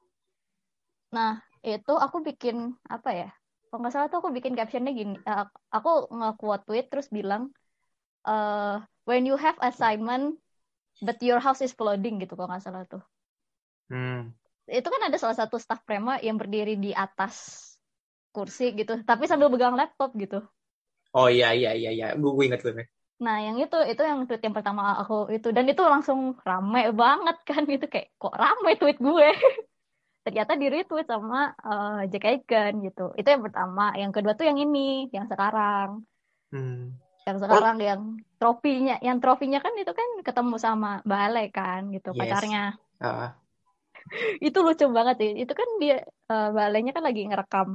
nah 1.08 1.40
itu 1.64 1.96
aku 1.96 2.20
bikin 2.20 2.76
apa 2.84 3.10
ya? 3.16 3.28
Kalau 3.68 3.80
nggak 3.80 3.92
salah 3.92 4.08
tuh 4.12 4.20
aku 4.20 4.30
bikin 4.32 4.52
captionnya 4.52 4.92
gini 4.92 5.16
eh, 5.16 5.46
aku 5.72 6.12
nge-quote 6.12 6.64
tweet 6.68 6.86
terus 6.92 7.08
bilang 7.08 7.48
eh 8.28 8.76
when 9.08 9.24
you 9.24 9.40
have 9.40 9.56
assignment 9.64 10.36
but 11.00 11.16
your 11.24 11.40
house 11.40 11.64
is 11.64 11.72
flooding 11.72 12.20
gitu 12.20 12.36
kalau 12.36 12.52
nggak 12.52 12.64
salah 12.64 12.84
tuh. 12.84 13.04
Hmm. 13.88 14.36
itu 14.68 14.84
kan 14.84 15.00
ada 15.08 15.16
salah 15.16 15.32
satu 15.32 15.56
staff 15.56 15.80
prema 15.80 16.20
yang 16.20 16.36
berdiri 16.36 16.76
di 16.76 16.92
atas 16.92 17.64
kursi 18.36 18.76
gitu 18.76 19.00
tapi 19.00 19.24
sambil 19.24 19.48
pegang 19.48 19.72
laptop 19.72 20.12
gitu 20.12 20.44
Oh 21.16 21.28
iya, 21.28 21.56
iya, 21.56 21.70
iya, 21.72 21.90
iya. 21.90 22.06
Gue, 22.16 22.44
ingat 22.46 22.60
gue. 22.64 22.84
Nah, 23.18 23.36
yang 23.42 23.56
itu 23.58 23.76
itu 23.90 24.02
yang 24.02 24.20
tweet 24.30 24.42
yang 24.46 24.54
pertama 24.54 24.94
aku 25.02 25.26
itu 25.34 25.50
dan 25.50 25.66
itu 25.66 25.82
langsung 25.82 26.38
rame 26.46 26.94
banget 26.94 27.36
kan 27.42 27.66
gitu 27.66 27.90
kayak 27.90 28.14
kok 28.14 28.34
rame 28.38 28.70
tweet 28.78 28.98
gue. 29.02 29.28
Ternyata 30.24 30.52
di 30.60 30.66
retweet 30.68 31.08
sama 31.08 31.56
eh, 31.56 32.06
Jack 32.12 32.24
Aiken 32.28 32.72
gitu. 32.86 33.10
Itu 33.18 33.28
yang 33.32 33.42
pertama. 33.42 33.96
Yang 33.96 34.12
kedua 34.20 34.32
tuh 34.38 34.46
yang 34.46 34.58
ini, 34.60 35.08
yang 35.10 35.26
sekarang. 35.26 36.04
Hmm. 36.52 36.94
Yang 37.26 37.38
sekarang 37.44 37.76
yang 37.80 38.00
trofinya, 38.38 38.94
yang 39.02 39.18
trofinya 39.20 39.58
kan 39.64 39.72
itu 39.76 39.92
kan 39.92 40.08
ketemu 40.22 40.54
sama 40.60 41.00
Bale 41.02 41.48
kan 41.50 41.90
gitu 41.90 42.12
Yes. 42.12 42.20
pacarnya. 42.20 42.64
Ah, 43.00 43.34
Itu 44.46 44.58
lucu 44.62 44.84
banget 44.92 45.16
sih. 45.20 45.30
Itu 45.42 45.52
kan 45.58 45.68
dia 45.82 46.06
eh, 46.06 46.48
Balenya 46.54 46.92
kan 46.94 47.04
lagi 47.08 47.26
ngerekam 47.26 47.68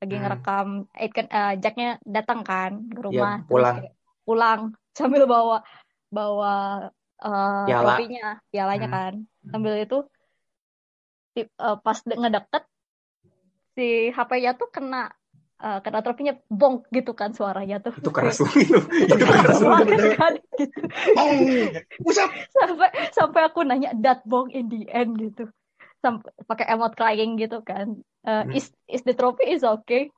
lagi 0.00 0.14
Hmm. 0.16 0.22
ngerekam 0.24 0.68
eh, 0.96 1.52
Jacknya 1.62 1.88
datang 2.16 2.40
kan 2.40 2.72
ke 2.96 3.00
rumah 3.04 3.32
Iya, 3.36 3.44
terus 3.44 3.48
pulang. 3.50 3.76
kayak 3.76 3.94
pulang 4.26 4.60
sambil 4.98 5.22
bawa 5.28 5.56
bawa 6.10 6.54
eh, 7.20 7.64
Piala. 7.68 7.84
trofinya 7.84 8.26
pialanya 8.52 8.86
Hmm. 8.88 8.94
kan 8.96 9.12
sambil 9.52 9.74
itu 9.84 9.96
ti- 11.34 11.52
eh, 11.66 11.76
pas 11.84 11.98
de- 12.08 12.18
ngedeket 12.20 12.64
si 13.76 13.86
HP-nya 14.16 14.52
tuh 14.60 14.68
kena 14.74 15.12
eh, 15.60 15.78
kena 15.84 16.00
trofinya 16.04 16.34
bonk 16.48 16.88
gitu 16.96 17.12
kan 17.12 17.30
suaranya 17.36 17.76
tuh 17.84 17.92
itu 18.00 18.10
keras 18.10 18.38
itu. 18.64 18.80
Itu 18.80 19.14
Keras 19.20 19.60
kan 20.16 20.32
gitu 20.56 20.80
Oh, 21.20 21.68
sampai 22.56 22.88
sampai 23.12 23.40
aku 23.48 23.60
nanya 23.68 23.92
that 24.00 24.24
bonk 24.24 24.48
in 24.56 24.66
the 24.72 24.88
end 24.90 25.20
gitu 25.20 25.44
pakai 26.48 26.66
emot 26.72 26.96
crying 26.96 27.36
gitu 27.36 27.60
kan 27.60 28.00
Eh, 28.20 28.44
Hmm. 28.44 28.52
is 28.52 28.68
is 28.84 29.00
the 29.08 29.16
trophy 29.16 29.48
is 29.48 29.64
okay 29.64 30.12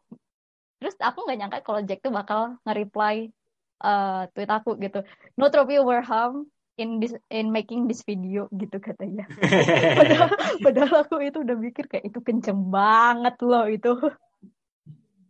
terus 0.82 0.98
aku 0.98 1.22
nggak 1.22 1.38
nyangka 1.38 1.58
kalau 1.62 1.86
Jack 1.86 2.02
tuh 2.02 2.10
bakal 2.10 2.58
nge-reply 2.66 3.30
eh, 3.78 4.22
tweet 4.34 4.50
aku 4.50 4.74
gitu 4.82 5.06
no 5.38 5.46
trophy 5.54 5.78
were 5.78 6.02
harm 6.02 6.50
in 6.74 6.98
this 6.98 7.14
in 7.30 7.54
making 7.54 7.86
this 7.86 8.02
video 8.02 8.50
gitu 8.50 8.82
katanya 8.82 9.30
padahal, 10.02 10.28
padahal 10.66 10.94
aku 11.06 11.22
itu 11.22 11.46
udah 11.46 11.54
mikir 11.54 11.86
kayak 11.86 12.10
itu 12.10 12.18
kenceng 12.26 12.58
banget 12.74 13.38
loh 13.38 13.70
itu 13.70 13.94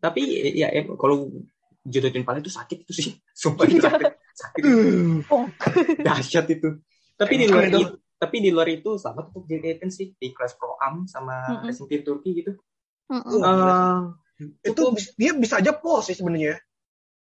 Tapi 0.03 0.23
ya 0.57 0.67
em, 0.75 0.97
kalau 0.99 1.31
jodohin 1.87 2.27
pala 2.27 2.43
itu 2.43 2.51
sakit 2.51 2.83
itu 2.83 2.91
sih. 2.91 3.07
Sumpah 3.41 3.71
itu 3.71 3.79
sakit. 3.79 4.11
Sakit. 4.35 4.63
Uh, 4.67 5.23
bonk 5.31 5.55
Dahsyat 6.03 6.47
itu. 6.51 6.83
Tapi 7.15 7.39
di 7.39 7.47
luar 7.47 7.71
Itu. 7.71 8.02
Tapi 8.23 8.39
di 8.39 8.55
luar 8.55 8.71
itu 8.71 8.95
selamat 8.95 9.35
untuk 9.35 9.43
Jack 9.45 9.67
Aitken 9.67 9.91
sih 9.91 10.15
di 10.15 10.31
kelas 10.31 10.55
Pro 10.55 10.79
Am 10.79 11.11
sama 11.11 11.43
Mm-mm. 11.51 11.67
Racing 11.67 11.89
Team 11.91 12.03
Turki 12.03 12.31
gitu. 12.39 12.55
Mm-mm. 13.11 13.43
Wah, 13.43 14.15
Eh, 14.39 14.71
itu 14.71 14.83
dia 15.15 15.35
bisa 15.35 15.59
aja 15.59 15.75
pause 15.75 16.11
sih 16.11 16.17
sebenarnya. 16.17 16.59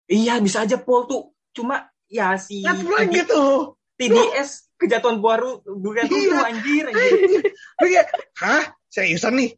iya 0.05 0.37
bisa 0.37 0.61
aja 0.61 0.77
Paul 0.77 1.05
tuh. 1.05 1.33
Cuma 1.51 1.85
ya 2.05 2.37
si 2.37 2.61
TD 2.61 3.09
gitu. 3.11 3.73
TDS 3.93 4.73
kejatuhan 4.75 5.17
baru 5.17 5.61
bukan 5.61 6.05
Iya. 6.05 6.09
tuh 6.09 6.41
anjir 6.41 6.83
anjir. 6.85 7.11
Lu 7.77 7.85
kayak, 7.87 8.07
hah? 8.37 8.63
Seriusan 8.87 9.37
nih? 9.37 9.53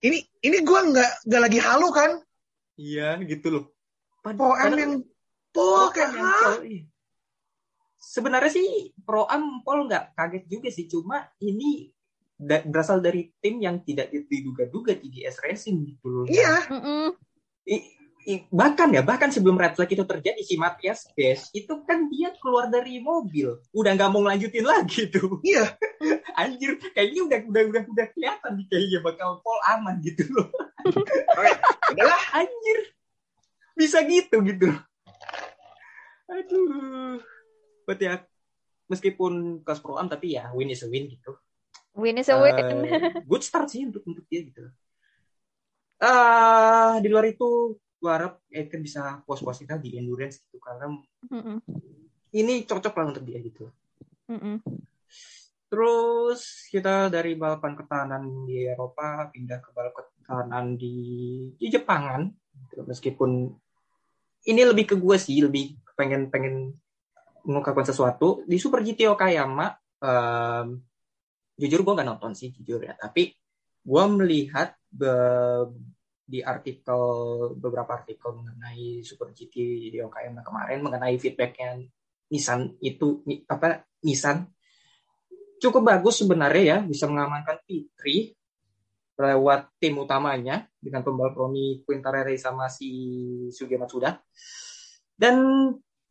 Ini 0.00 0.18
ini 0.40 0.56
gua 0.62 0.82
nggak 0.82 1.10
nggak 1.26 1.42
lagi 1.42 1.58
halu 1.58 1.88
kan? 1.90 2.10
Iya 2.74 3.18
gitu 3.22 3.46
loh. 3.50 3.64
Pad- 4.20 4.34
Pro 4.34 4.50
am 4.50 4.58
padahal- 4.58 4.78
yang 4.78 4.94
Pro 5.50 5.62
po 5.62 5.66
Am 5.80 5.90
kayak 5.90 6.10
hah? 6.12 6.54
Sebenarnya 8.00 8.48
sih 8.50 8.66
Pro 8.96 9.28
Am 9.28 9.60
Paul 9.60 9.84
nggak 9.84 10.16
kaget 10.16 10.44
juga 10.48 10.68
sih, 10.72 10.88
cuma 10.88 11.28
ini 11.38 11.92
da- 12.32 12.64
berasal 12.64 12.98
dari 12.98 13.28
tim 13.38 13.60
yang 13.60 13.84
tidak 13.84 14.08
diduga-duga 14.08 14.96
TDS 14.96 15.36
Racing 15.38 15.84
gitu 15.84 16.06
loh. 16.08 16.24
Iya. 16.24 16.64
I- 17.68 17.86
i- 18.26 18.44
bahkan 18.48 18.88
ya 18.88 19.00
bahkan 19.00 19.28
sebelum 19.28 19.56
red 19.56 19.72
flag 19.72 19.88
itu 19.88 20.00
terjadi 20.00 20.40
si 20.40 20.56
Matias 20.56 21.08
Bes 21.12 21.48
itu 21.52 21.72
kan 21.84 22.04
dia 22.08 22.32
keluar 22.36 22.68
dari 22.68 23.00
mobil 23.00 23.48
udah 23.70 23.92
nggak 23.92 24.10
mau 24.12 24.20
ngelanjutin 24.20 24.60
lagi 24.60 25.08
tuh 25.08 25.40
Iya. 25.40 25.72
anjir 26.40 26.76
kayaknya 26.92 27.20
udah 27.24 27.38
udah 27.48 27.62
udah 27.68 27.82
udah 27.88 28.06
kelihatan 28.12 28.52
nih 28.56 28.66
kayaknya 28.68 28.98
bakal 29.00 29.40
Paul 29.40 29.60
aman 29.72 30.00
gitu 30.00 30.24
loh 30.32 30.48
Oke, 31.36 31.52
udahlah. 31.92 32.20
anjir 32.36 32.78
bisa 33.72 34.04
gitu 34.04 34.36
gitu 34.44 34.68
loh 34.68 34.80
aduh 36.28 37.16
berarti 37.86 38.04
ya 38.08 38.16
meskipun 38.90 39.62
kelas 39.62 39.80
pro 39.80 39.96
am 39.96 40.10
tapi 40.10 40.34
ya 40.36 40.50
win 40.56 40.72
is 40.72 40.82
a 40.82 40.88
win 40.90 41.06
gitu 41.10 41.36
win 41.94 42.18
is 42.18 42.30
a 42.30 42.36
win 42.36 42.54
Eh, 42.56 43.22
good 43.24 43.44
start 43.44 43.70
sih 43.70 43.86
untuk 43.86 44.02
untuk 44.06 44.24
dia 44.26 44.42
gitu 44.44 44.66
ah 46.00 46.96
di 46.98 47.08
luar 47.12 47.28
itu 47.28 47.76
gue 48.00 48.10
harap 48.10 48.40
Eken 48.48 48.80
bisa 48.80 49.20
puas-puasin 49.28 49.68
di 49.84 50.00
endurance 50.00 50.40
gitu 50.40 50.56
karena 50.56 50.88
Mm-mm. 51.28 51.60
ini 52.32 52.64
cocok 52.64 52.94
lah 52.96 53.06
untuk 53.12 53.24
dia 53.28 53.38
gitu 53.44 53.68
Mm-mm. 54.30 54.62
Terus 55.70 56.66
kita 56.66 57.06
dari 57.06 57.38
balapan 57.38 57.78
ketahanan 57.78 58.42
di 58.42 58.66
Eropa 58.66 59.30
pindah 59.30 59.62
ke 59.62 59.70
balapan 59.70 60.04
ketahanan 60.18 60.66
di, 60.74 60.98
di 61.54 61.66
Jepangan. 61.70 62.26
Gitu. 62.66 62.82
Meskipun 62.90 63.54
ini 64.50 64.62
lebih 64.66 64.90
ke 64.90 64.94
gue 64.98 65.14
sih, 65.14 65.38
lebih 65.38 65.78
pengen 65.94 66.26
pengen 66.26 66.74
mengungkapkan 67.50 67.90
sesuatu 67.90 68.46
di 68.46 68.56
Super 68.62 68.86
GT 68.86 69.10
Okayama. 69.10 69.74
em, 70.00 70.80
jujur 71.60 71.84
gue 71.84 71.92
nggak 71.92 72.08
nonton 72.08 72.32
sih 72.32 72.54
jujur 72.56 72.80
ya, 72.80 72.96
tapi 72.96 73.34
gue 73.84 74.04
melihat 74.16 74.72
be- 74.88 75.68
di 76.30 76.38
artikel 76.46 77.02
beberapa 77.58 77.98
artikel 77.98 78.30
mengenai 78.38 79.02
Super 79.02 79.34
GT 79.34 79.90
di 79.90 79.98
Okayama 79.98 80.46
kemarin 80.46 80.78
mengenai 80.78 81.18
feedbacknya 81.18 81.82
Nissan 82.30 82.78
itu 82.78 83.26
apa 83.50 83.82
Nissan 84.06 84.46
cukup 85.58 85.82
bagus 85.90 86.22
sebenarnya 86.22 86.62
ya 86.62 86.78
bisa 86.86 87.10
mengamankan 87.10 87.58
P3 87.66 88.30
lewat 89.20 89.76
tim 89.82 89.98
utamanya 89.98 90.64
dengan 90.78 91.02
pembalap 91.02 91.36
Romy 91.36 91.82
Quintarelli 91.82 92.38
sama 92.38 92.70
si 92.70 92.88
Sugi 93.52 93.74
Matsuda 93.76 94.16
dan 95.18 95.36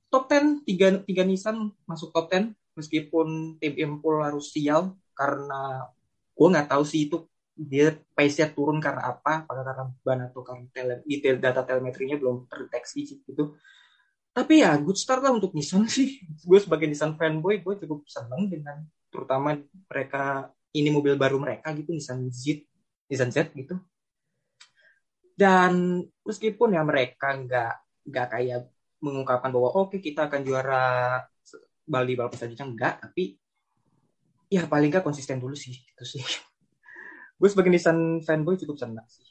top 0.09 0.25
10 0.29 0.65
tiga, 0.65 0.87
tiga 1.05 1.23
Nissan 1.23 1.73
masuk 1.85 2.09
top 2.09 2.33
10 2.33 2.53
meskipun 2.77 3.57
tim 3.61 3.73
Impul 3.77 4.21
harus 4.25 4.49
sial 4.53 4.97
karena 5.13 5.89
gue 6.33 6.47
nggak 6.47 6.69
tahu 6.71 6.83
sih 6.87 7.11
itu 7.11 7.27
dia 7.59 7.91
pace-nya 8.15 8.47
turun 8.55 8.79
karena 8.79 9.11
apa 9.11 9.43
apakah 9.43 9.63
karena 9.67 9.85
ban 9.99 10.19
atau 10.31 10.41
karena 10.47 10.65
tele, 10.71 10.95
detail 11.03 11.43
data 11.43 11.67
telemetrinya 11.67 12.15
belum 12.15 12.47
terdeteksi 12.47 13.19
gitu. 13.19 13.59
Tapi 14.31 14.63
ya 14.63 14.79
good 14.79 14.95
start 14.95 15.27
lah 15.27 15.35
untuk 15.35 15.51
Nissan 15.51 15.83
sih. 15.91 16.23
Gue 16.47 16.63
sebagai 16.63 16.87
Nissan 16.87 17.19
fanboy 17.19 17.59
gue 17.59 17.75
cukup 17.83 18.07
seneng 18.07 18.47
dengan 18.47 18.79
terutama 19.11 19.59
mereka 19.91 20.53
ini 20.71 20.87
mobil 20.87 21.19
baru 21.19 21.35
mereka 21.41 21.75
gitu 21.75 21.91
Nissan 21.91 22.31
Z 22.31 22.63
Nissan 23.11 23.35
Z 23.35 23.51
gitu. 23.51 23.75
Dan 25.35 25.99
meskipun 26.23 26.79
ya 26.79 26.83
mereka 26.87 27.35
nggak 27.35 27.73
nggak 28.07 28.27
kayak 28.31 28.71
mengungkapkan 28.99 29.49
bahwa 29.51 29.69
oke 29.75 29.97
kita 29.99 30.27
akan 30.27 30.41
juara 30.43 30.83
Bali 31.89 32.13
balapan 32.13 32.37
selanjutnya 32.37 32.67
enggak, 32.69 32.93
tapi 33.01 33.33
ya 34.49 34.65
paling 34.69 34.89
nggak 34.93 35.05
konsisten 35.05 35.41
dulu 35.41 35.57
sih 35.57 35.73
itu 35.73 36.05
sih. 36.05 36.21
Gue 37.39 37.49
sebagai 37.49 37.71
Nissan 37.73 38.21
fanboy 38.21 38.59
cukup 38.61 38.77
senang 38.77 39.07
sih. 39.09 39.25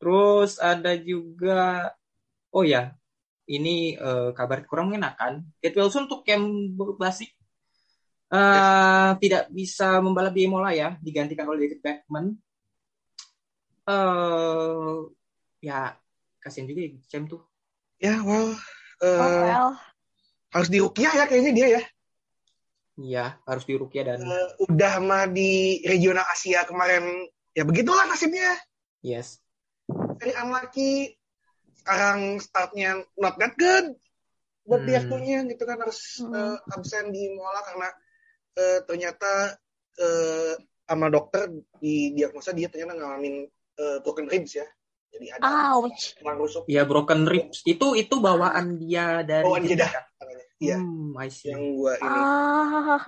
Terus 0.00 0.56
ada 0.56 0.96
juga 0.96 1.92
oh 2.56 2.64
ya, 2.64 2.96
ini 3.50 3.98
eh, 4.00 4.30
kabar 4.32 4.64
kurang 4.64 4.94
mengenakan. 4.94 5.44
Kate 5.60 5.76
Wilson 5.76 6.08
untuk 6.08 6.24
camp 6.24 6.46
basic 6.96 7.36
eh, 8.32 9.10
tidak 9.20 9.52
bisa 9.52 10.00
membalap 10.00 10.32
di 10.32 10.48
Imola 10.48 10.72
ya, 10.72 10.96
digantikan 11.04 11.44
oleh 11.50 11.68
David 11.68 11.80
Beckman. 11.84 12.26
Eh 13.84 14.96
ya 15.60 15.92
kasihan 16.40 16.64
juga 16.64 16.80
ya 16.80 16.90
Cem 17.10 17.28
tuh. 17.28 17.44
Ya, 18.00 18.24
well, 18.24 18.56
Oh, 19.00 19.06
eh, 19.06 19.40
well. 19.48 19.72
harus 20.52 20.68
di 20.68 20.78
Rukiah 20.78 21.12
ya 21.14 21.24
kayaknya 21.24 21.52
dia 21.52 21.68
ya. 21.78 21.82
Iya, 23.00 23.24
harus 23.48 23.64
di 23.64 23.74
Rukia 23.74 24.04
dan 24.04 24.20
Eh, 24.20 24.48
udah 24.60 25.00
mah 25.00 25.24
di 25.24 25.80
regional 25.88 26.26
Asia 26.28 26.68
kemarin, 26.68 27.24
ya 27.56 27.64
begitulah 27.64 28.04
nasibnya. 28.04 28.60
yes. 29.00 29.40
Very 30.20 30.36
unlucky. 30.36 31.16
Sekarang 31.80 32.36
startnya 32.38 33.00
not 33.16 33.40
that 33.40 33.56
good 33.56 33.96
buat 34.68 34.84
Hmm. 34.84 34.88
dia 34.92 35.00
punya 35.02 35.38
gitu 35.48 35.64
kan 35.64 35.80
harus 35.80 36.20
Hmm. 36.20 36.30
eh, 36.30 36.56
absen 36.76 37.08
di 37.08 37.32
Mola 37.32 37.64
karena 37.64 37.88
eh, 38.54 38.78
ternyata 38.84 39.56
eh, 39.96 40.54
sama 40.84 41.08
dokter 41.08 41.48
di 41.80 42.12
diagnosa 42.12 42.52
dia 42.52 42.68
ternyata 42.68 43.00
ngalamin 43.00 43.48
eh, 43.80 43.98
broken 44.04 44.28
ribs 44.28 44.60
ya. 44.60 44.68
Jadi 45.10 45.26
ada 45.36 45.74
Ouch. 45.74 46.14
tulang 46.16 46.38
rusuk. 46.38 46.62
Ya 46.70 46.82
broken 46.86 47.26
ribs 47.26 47.66
itu 47.66 47.86
itu 47.98 48.14
bawaan 48.22 48.78
dia 48.78 49.26
dari 49.26 49.42
Bawaan 49.44 49.66
katanya. 49.66 50.06
Iya, 50.60 50.76
Hmm, 50.76 51.16
I 51.16 51.32
see. 51.32 51.48
yang 51.48 51.72
gua 51.72 51.96
ini. 51.96 52.04
Ah. 52.04 53.00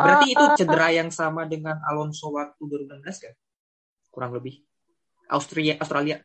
Berarti 0.00 0.26
itu 0.32 0.44
cedera 0.56 0.88
yang 0.88 1.12
sama 1.12 1.44
dengan 1.44 1.76
Alonso 1.84 2.32
waktu 2.32 2.56
2016 2.56 3.20
kan? 3.20 3.34
Kurang 4.08 4.32
lebih. 4.32 4.64
Austria 5.28 5.76
Australia. 5.76 6.24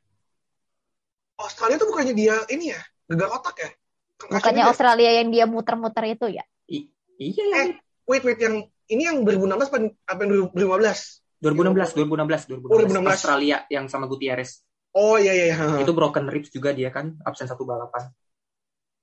Australia 1.35 1.75
tuh 1.75 1.89
bukannya 1.91 2.13
dia 2.15 2.39
ini 2.53 2.71
ya, 2.71 2.79
gegar 3.09 3.33
otak 3.35 3.55
ya? 3.59 3.69
Kena 4.15 4.37
Bukannya 4.39 4.61
juga 4.61 4.69
ya? 4.69 4.71
Australia 4.71 5.11
yang 5.19 5.27
dia 5.33 5.45
muter-muter 5.49 6.03
itu 6.07 6.25
ya? 6.31 6.43
I- 6.71 6.87
iya 7.19 7.43
ya. 7.51 7.57
Eh. 7.67 7.69
Wait, 8.07 8.23
wait, 8.23 8.39
yang 8.39 8.55
ini 8.87 9.03
yang 9.07 9.17
2016 9.27 9.67
apa, 10.07 10.21
yang 10.23 10.29
2015? 10.55 11.19
2016, 11.41 11.97
2016, 11.97 12.47
2016, 12.47 12.69
Oh, 12.69 12.77
2016. 12.79 13.11
Australia 13.11 13.57
yang 13.67 13.85
sama 13.89 14.05
Gutierrez. 14.05 14.61
Oh 14.91 15.15
iya 15.15 15.31
iya 15.31 15.45
iya. 15.51 15.55
Itu 15.79 15.95
broken 15.95 16.27
ribs 16.27 16.51
juga 16.51 16.75
dia 16.75 16.91
kan, 16.91 17.15
absen 17.23 17.47
satu 17.47 17.63
balapan. 17.63 18.11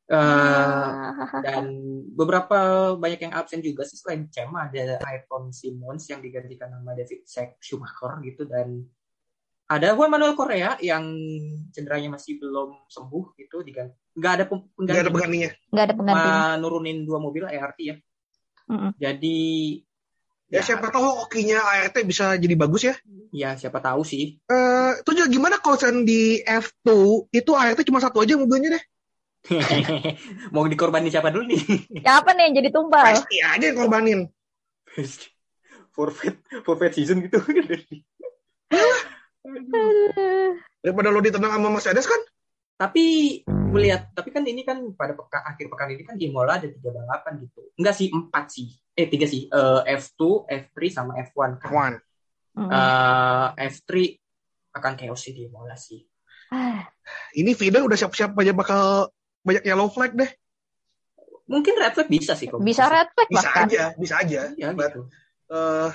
Eh, 0.08 0.16
Ah. 0.16 1.12
dan 1.44 1.68
beberapa 2.16 2.56
banyak 2.96 3.28
yang 3.28 3.34
absen 3.36 3.60
juga 3.60 3.84
sih 3.84 4.00
selain 4.00 4.24
Cem 4.32 4.48
ada 4.56 4.96
Ayrton 5.04 5.52
Simmons 5.52 6.08
yang 6.08 6.24
digantikan 6.24 6.72
nama 6.72 6.96
David 6.96 7.28
Sek 7.28 7.60
Schumacher 7.60 8.16
gitu 8.24 8.48
dan 8.48 8.88
ada 9.68 9.92
Juan 9.92 10.08
Manuel 10.08 10.32
Korea 10.32 10.80
yang 10.80 11.04
cederanya 11.76 12.16
masih 12.16 12.40
belum 12.40 12.88
sembuh 12.88 13.36
gitu 13.36 13.60
diganti 13.60 14.00
nggak 14.16 14.32
ada 14.32 14.44
pem- 14.48 14.64
Nggak 14.80 14.80
ada 14.80 14.88
pengganti 14.88 15.12
penggantinya. 15.12 15.50
Nggak 15.68 15.84
ada 15.84 15.94
penggantinya. 16.00 16.40
nurunin 16.56 16.98
dua 17.04 17.18
mobil 17.20 17.44
ART 17.44 17.76
ya 17.76 17.96
Mm-mm. 18.64 18.90
jadi 18.96 19.38
Ya, 20.48 20.64
siapa 20.64 20.88
tahu 20.88 21.04
hokinya 21.28 21.60
ART 21.60 22.00
bisa 22.08 22.32
jadi 22.40 22.56
bagus 22.56 22.88
ya. 22.88 22.96
ya 23.28 23.52
siapa 23.52 23.84
tahu 23.84 24.00
sih 24.00 24.40
Eh, 24.48 24.90
itu 25.04 25.10
juga 25.12 25.28
gimana 25.28 25.60
kalau 25.60 25.76
di 26.08 26.40
F2 26.40 26.88
itu 27.28 27.50
ART 27.52 27.84
cuma 27.84 28.00
satu 28.00 28.24
aja 28.24 28.32
mobilnya 28.40 28.80
deh. 28.80 28.84
mau 30.54 30.64
dikorbanin 30.66 31.12
siapa 31.12 31.30
dulu 31.30 31.52
nih 31.52 31.62
Siapa 32.02 32.32
nih 32.34 32.42
yang 32.48 32.54
jadi 32.64 32.70
tumbal? 32.74 33.04
Pasti 33.12 33.36
aja 33.44 33.64
yang 33.70 33.76
korbanin. 33.76 34.20
forfeit 35.94 36.40
forfeit 36.64 36.96
season 36.96 37.20
gitu 37.20 37.38
Daripada 40.80 41.08
lo 41.12 41.20
ditendang 41.20 41.52
sama 41.52 41.68
Mercedes 41.68 42.08
kan? 42.08 42.20
tapi 42.78 43.04
melihat 43.68 44.08
tapi 44.12 44.28
kan 44.30 44.42
ini 44.42 44.62
kan 44.62 44.80
pada 44.92 45.12
peka, 45.12 45.38
akhir 45.44 45.68
pekan 45.68 45.88
ini 45.92 46.02
kan 46.02 46.16
di 46.16 46.26
Imola 46.26 46.56
ada 46.56 46.66
tiga 46.66 46.90
balapan 46.90 47.44
gitu 47.44 47.60
enggak 47.74 47.94
sih 47.94 48.08
empat 48.08 48.44
sih 48.48 48.68
eh 48.92 49.06
tiga 49.06 49.24
sih 49.24 49.46
Eh, 49.46 49.80
F2 49.94 50.20
F3 50.48 50.76
sama 50.88 51.12
F1 51.22 51.50
kan 51.58 51.70
One. 51.70 51.96
Mm. 52.56 52.68
Eh, 52.68 53.46
F3 53.70 53.90
akan 54.72 54.92
chaos 54.94 55.20
sih 55.20 55.32
di 55.32 55.46
Imola 55.46 55.74
sih 55.74 56.02
Ah, 56.48 56.80
Ini 57.32 57.52
Vida 57.52 57.84
udah 57.84 57.92
siap-siap 57.94 58.32
aja 58.34 58.50
bakal 58.50 59.12
banyak 59.42 59.62
yellow 59.62 59.86
flag 59.86 60.12
deh. 60.12 60.30
mungkin 61.44 61.76
red 61.76 61.92
flag 61.92 62.08
bisa 62.08 62.32
sih 62.32 62.44
kalau 62.44 62.60
Bisa 62.60 62.88
red 62.88 63.08
flag 63.10 63.28
Bisa 63.28 63.40
bahkan. 63.42 63.64
aja, 63.64 63.84
bisa 63.94 64.14
aja. 64.18 64.40
ya 64.52 64.68
But, 64.72 64.90
gitu 64.90 65.00
eh, 65.48 65.90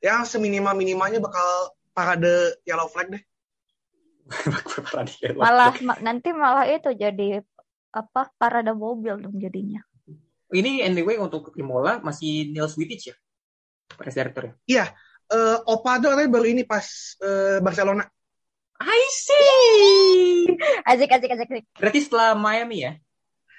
ya 0.00 0.22
seminimal 0.22 0.72
minimanya 0.72 1.18
bakal 1.18 1.44
parade 1.90 2.60
yellow 2.62 2.86
flag 2.86 3.08
deh. 3.10 3.22
Malah 5.36 5.74
ma- 5.84 6.00
nanti 6.00 6.32
malah 6.32 6.64
itu 6.66 6.90
jadi 6.92 7.44
apa 7.94 8.32
parade 8.34 8.72
mobil 8.74 9.20
dong 9.20 9.36
jadinya. 9.38 9.84
ini 10.54 10.86
anyway 10.86 11.18
untuk 11.18 11.50
Imola 11.58 11.98
masih 11.98 12.52
Nils 12.54 12.78
Wittich 12.78 13.10
ya 13.10 13.16
race 13.98 14.14
director 14.14 14.54
ya 14.66 14.86
Eh, 15.24 15.56
Opa 15.64 15.96
tuh 16.04 16.12
katanya 16.12 16.28
baru 16.28 16.46
ini 16.52 16.68
pas 16.68 16.84
eh, 17.16 17.56
Barcelona. 17.64 18.04
I 18.76 19.00
see 19.08 20.52
Asik 20.84 21.08
asik 21.08 21.32
asik. 21.32 21.48
asik. 21.48 21.64
berarti 21.72 21.98
setelah 22.04 22.36
Miami 22.36 22.84
ya 22.84 22.92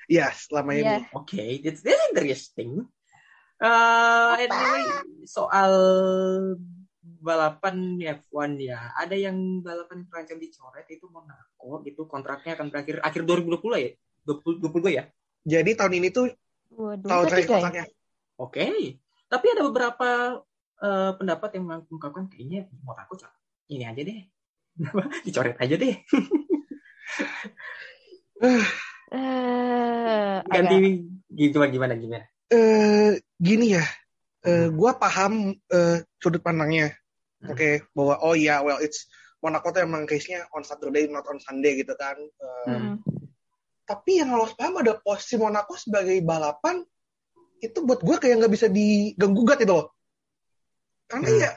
Iya, 0.05 0.29
selama 0.37 0.77
ini. 0.77 0.85
Iya. 0.85 1.09
Oke, 1.17 1.41
that's, 1.65 1.81
that's 1.81 2.05
interesting. 2.13 2.85
Uh, 3.57 4.37
anyway, 4.37 4.85
soal 5.25 5.73
balapan 7.25 7.97
F1 7.97 8.61
ya, 8.61 8.93
ada 8.93 9.15
yang 9.17 9.65
balapan 9.65 10.05
terancam 10.05 10.37
dicoret 10.37 10.85
itu 10.93 11.09
Monaco, 11.09 11.81
itu 11.89 12.05
kontraknya 12.05 12.53
akan 12.53 12.69
berakhir 12.69 13.01
akhir 13.01 13.21
2020 13.25 13.81
ya, 13.81 13.89
20, 14.29 14.61
22 14.61 14.93
ya. 14.93 15.03
Jadi 15.45 15.71
tahun 15.73 15.93
ini 15.97 16.07
tuh 16.13 16.29
Waduh, 16.77 17.09
tahun 17.09 17.23
terakhir 17.25 17.49
ya? 17.49 17.53
kontraknya. 17.57 17.85
Oke, 18.37 18.65
tapi 19.25 19.45
ada 19.49 19.61
beberapa 19.65 20.09
uh, 20.85 21.11
pendapat 21.17 21.49
yang 21.57 21.65
mengungkapkan 21.65 22.29
kayaknya 22.29 22.69
Monaco 22.85 23.17
ini 23.73 23.83
aja 23.89 24.01
deh, 24.05 24.19
dicoret 25.25 25.57
aja 25.57 25.75
deh, 25.81 25.95
Eh, 29.15 30.37
ganti 30.51 30.75
agak- 30.75 30.99
gimana 31.31 31.67
gimana 31.71 31.93
gimana. 31.95 32.25
Eh, 32.51 33.11
gini 33.39 33.73
ya, 33.73 33.85
eh, 34.45 34.67
Hmm. 34.67 34.75
gua 34.77 34.91
paham 34.97 35.55
eh, 35.71 35.97
sudut 36.19 36.41
pandangnya. 36.43 36.93
Hmm. 37.45 37.53
Oke, 37.53 37.85
bahwa 37.93 38.15
oh 38.25 38.33
ya, 38.33 38.65
well 38.65 38.81
it's 38.81 39.05
Monaco 39.37 39.69
tuh 39.69 39.85
emang 39.85 40.09
race-nya 40.09 40.49
on 40.57 40.65
Saturday 40.65 41.05
not 41.05 41.29
on 41.29 41.37
Sunday 41.37 41.77
gitu 41.77 41.93
kan. 41.93 42.17
Eh, 42.17 42.67
Mm. 42.73 42.97
Tapi 43.85 44.17
yang 44.17 44.33
harus 44.33 44.57
paham 44.57 44.81
ada 44.81 44.97
posisi 44.97 45.37
Monaco 45.37 45.77
sebagai 45.77 46.17
balapan 46.25 46.81
itu 47.61 47.85
buat 47.85 48.01
gue 48.01 48.17
kayak 48.17 48.41
nggak 48.41 48.53
bisa 48.57 48.65
diganggu 48.65 49.45
gugat 49.45 49.61
itu 49.61 49.69
loh. 49.77 49.93
Karena 51.05 51.29
Hmm. 51.29 51.41
ya 51.45 51.51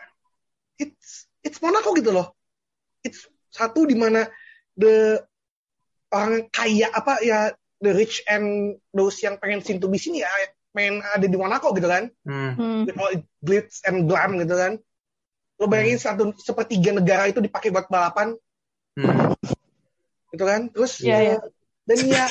it's 0.77 1.25
it's 1.41 1.57
Monaco 1.65 1.97
gitu 1.97 2.13
loh. 2.13 2.37
It's 3.01 3.25
satu 3.49 3.89
di 3.89 3.97
mana 3.97 4.29
the 4.77 5.25
orang 6.13 6.53
kaya 6.53 6.93
apa 6.93 7.25
ya 7.25 7.57
the 7.81 7.97
rich 7.97 8.21
and 8.29 8.77
those 8.93 9.17
yang 9.25 9.41
pengen 9.41 9.65
sin 9.65 9.81
to 9.81 9.89
be 9.89 9.97
sini 9.97 10.21
ya 10.21 10.29
pengen 10.77 11.01
ada 11.01 11.25
di 11.25 11.37
Monaco 11.41 11.73
gitu 11.73 11.89
kan. 11.89 12.13
Hmm. 12.29 12.53
Hmm. 12.61 12.81
With 12.85 13.01
all 13.01 13.17
it 13.17 13.25
glitz 13.41 13.81
and 13.89 14.05
glam 14.05 14.37
gitu 14.37 14.53
kan. 14.53 14.77
Lo 15.59 15.67
bayangin 15.67 15.99
satu 15.99 16.31
sepertiga 16.39 16.95
negara 16.95 17.27
itu 17.27 17.39
dipakai 17.39 17.69
buat 17.69 17.87
balapan 17.87 18.35
Hmm. 18.95 19.31
gitu 20.31 20.43
kan. 20.43 20.71
Terus 20.71 21.03
Iya, 21.03 21.19
iya. 21.19 21.35
eh, 21.37 21.41
dan 21.85 21.99
ya 22.05 22.25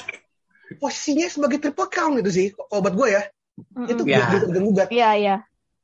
posisinya 0.80 1.28
sebagai 1.28 1.60
triple 1.60 1.88
crown 1.88 2.20
gitu 2.20 2.30
sih 2.30 2.48
kalau 2.52 2.84
buat 2.84 2.96
gue 2.96 3.08
ya. 3.10 3.24
Mm-mm. 3.74 3.88
Itu 3.88 4.02
Ya. 4.04 4.28
buat 4.28 4.52
gue 4.52 4.62
gugat. 4.63 4.88
Iya 4.92 5.10
iya. 5.16 5.36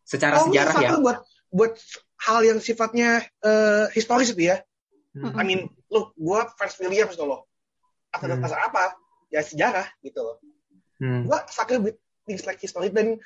Secara 0.03 0.37
Kalau 0.37 0.51
sejarah 0.51 0.73
ya. 0.75 0.89
satu 0.91 0.95
buat 0.99 1.17
buat 1.49 1.73
hal 2.19 2.39
yang 2.43 2.59
sifatnya 2.59 3.23
eh, 3.39 3.85
historis 3.95 4.31
itu 4.31 4.51
ya. 4.51 4.59
Hmm. 5.13 5.31
I 5.37 5.43
mean, 5.45 5.61
lo 5.87 6.11
gue 6.13 6.39
fans 6.57 6.75
Williams 6.79 7.15
tuh 7.15 7.27
lo. 7.27 7.37
Atas 8.09 8.27
Hmm. 8.29 8.41
dasar 8.41 8.59
apa? 8.67 8.93
Ya 9.29 9.41
sejarah 9.41 9.87
gitu 9.99 10.19
loh. 10.19 10.37
Hmm. 10.99 11.25
Gue 11.25 11.37
suka 11.47 11.79
with 11.79 11.97
things 12.23 12.43
like 12.43 12.59
history 12.59 12.87
dan 12.87 13.17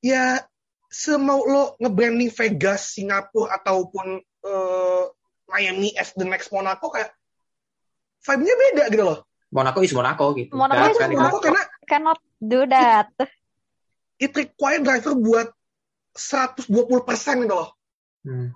ya 0.00 0.42
semau 0.90 1.40
lo 1.42 1.62
nge-branding 1.78 2.34
Vegas, 2.34 2.98
Singapura 2.98 3.54
ataupun 3.56 4.18
eh, 4.20 5.04
Miami 5.46 5.94
as 5.94 6.10
the 6.12 6.26
next 6.26 6.50
Monaco 6.50 6.90
kayak 6.90 7.14
vibe-nya 8.20 8.54
beda 8.58 8.84
gitu 8.90 9.04
loh. 9.06 9.18
Monaco 9.50 9.80
is 9.80 9.90
Monaco 9.90 10.34
gitu. 10.34 10.50
Monaco 10.52 10.78
Dan 10.80 10.90
is 10.90 10.98
kan 10.98 11.08
Monaco 11.10 11.38
itu- 11.38 11.44
karena 11.46 11.62
Cannot 11.86 12.18
do 12.38 12.60
that. 12.66 13.10
it 14.16 14.30
require 14.30 14.78
driver 14.78 15.14
buat 15.16 15.48
120% 16.12 16.68
gitu 17.40 17.54
loh. 17.54 17.70
Hmm. 18.22 18.52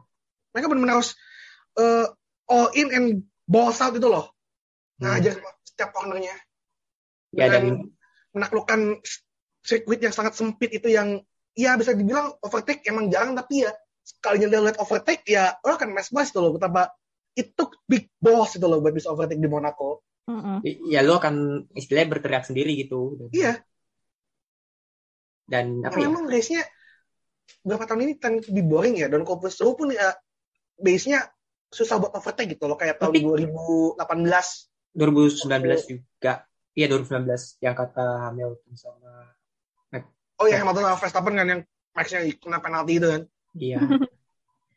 Mereka 0.53 0.67
benar-benar 0.69 0.99
harus 0.99 1.15
eh, 1.75 2.07
all 2.47 2.69
in 2.75 2.89
and 2.91 3.07
balls 3.43 3.79
out 3.79 3.91
itu 3.93 4.07
loh. 4.07 4.31
Nah, 4.99 5.15
Hmm. 5.15 5.19
aja 5.19 5.31
setiap 5.65 5.91
cornernya. 5.91 6.35
Ya 7.31 7.51
Dan 7.51 7.51
dan 7.51 7.65
menaklukkan 8.31 9.03
sirkuit 9.61 9.99
yang 9.99 10.15
sangat 10.15 10.35
sempit 10.35 10.71
itu 10.71 10.87
yang 10.87 11.19
ya 11.55 11.79
bisa 11.79 11.95
dibilang 11.95 12.35
overtake 12.43 12.83
emang 12.87 13.09
jarang 13.11 13.35
tapi 13.39 13.67
ya 13.67 13.73
sekalinya 14.05 14.49
dia 14.53 14.61
lihat 14.61 14.79
overtake 14.83 15.25
ya 15.27 15.55
lo 15.65 15.75
akan 15.79 15.95
mesmerized 15.95 16.35
tuh 16.35 16.43
loh 16.45 16.53
betapa 16.55 16.93
itu 17.35 17.65
big 17.89 18.11
boss 18.21 18.59
itu 18.59 18.67
loh 18.67 18.79
buat 18.79 18.95
bisa 18.95 19.11
overtake 19.11 19.43
di 19.43 19.51
Monaco. 19.51 20.03
Mm-mm. 20.25 20.65
ya 20.89 21.05
lo 21.05 21.21
akan 21.21 21.69
istilahnya 21.77 22.17
berteriak 22.17 22.49
sendiri 22.49 22.73
gitu. 22.81 23.29
Iya, 23.29 23.61
dan 25.45 25.85
apa 25.85 26.01
ya, 26.01 26.09
ya 26.09 26.09
memang 26.09 26.25
race-nya 26.29 26.63
berapa 27.61 27.85
tahun 27.85 28.09
ini 28.09 28.15
tend 28.17 28.41
to 28.41 28.51
be 28.57 28.65
boring 28.65 28.97
ya 28.97 29.13
dan 29.13 29.21
kalau 29.29 29.45
seru 29.53 29.77
pun 29.77 29.93
ya 29.93 30.17
base-nya 30.81 31.29
susah 31.69 32.01
buat 32.01 32.17
overtake 32.17 32.57
gitu 32.57 32.65
loh 32.65 32.81
kayak 32.81 32.97
tahun 32.97 33.13
Tapi- 33.13 33.53
2018 34.01 34.97
2019 34.97 35.91
juga. 35.91 36.47
Iya 36.75 36.87
2019 36.91 37.63
yang 37.63 37.75
kata 37.77 38.31
Hamilton 38.31 38.75
sama 38.75 39.31
oh 40.39 40.47
ya 40.47 40.59
Hamilton 40.61 40.85
sama 40.87 40.99
Verstappen 40.99 41.35
kan 41.35 41.47
yang 41.49 41.63
Max-nya 41.95 42.27
kena 42.43 42.59
penalti 42.59 42.99
itu 42.99 43.07
kan 43.07 43.23
Iya. 43.55 43.79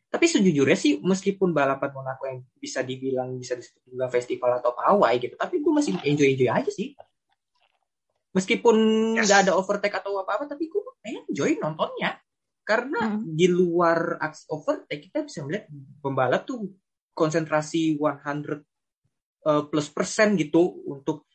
Tapi 0.08 0.24
sejujurnya 0.24 0.72
sih 0.72 1.04
meskipun 1.04 1.52
balapan 1.52 1.92
Monaco 1.92 2.24
yang 2.24 2.40
bisa 2.56 2.80
dibilang 2.80 3.36
bisa 3.36 3.52
disebut 3.52 3.84
juga 3.84 4.08
festival 4.08 4.56
atau 4.56 4.72
pawai 4.72 5.12
gitu, 5.20 5.36
tapi 5.36 5.60
gue 5.60 5.68
masih 5.68 6.00
enjoy 6.00 6.32
enjoy 6.32 6.48
aja 6.48 6.72
sih. 6.72 6.96
Meskipun 8.32 8.76
Yes. 9.20 9.28
nggak 9.28 9.40
ada 9.44 9.52
overtake 9.52 9.92
atau 10.00 10.16
apa 10.16 10.40
apa, 10.40 10.44
tapi 10.48 10.72
gue 10.72 10.80
enjoy 11.04 11.60
nontonnya. 11.60 12.16
Karena 12.64 13.20
Hmm. 13.20 13.36
di 13.36 13.52
luar 13.52 14.16
aksi 14.16 14.48
overtake 14.48 15.12
kita 15.12 15.28
bisa 15.28 15.44
melihat 15.44 15.68
pembalap 16.00 16.48
tuh 16.48 16.72
konsentrasi 17.12 18.00
100 18.00 18.64
eh, 19.44 19.62
plus 19.68 19.92
persen 19.92 20.40
gitu 20.40 20.88
untuk 20.88 21.27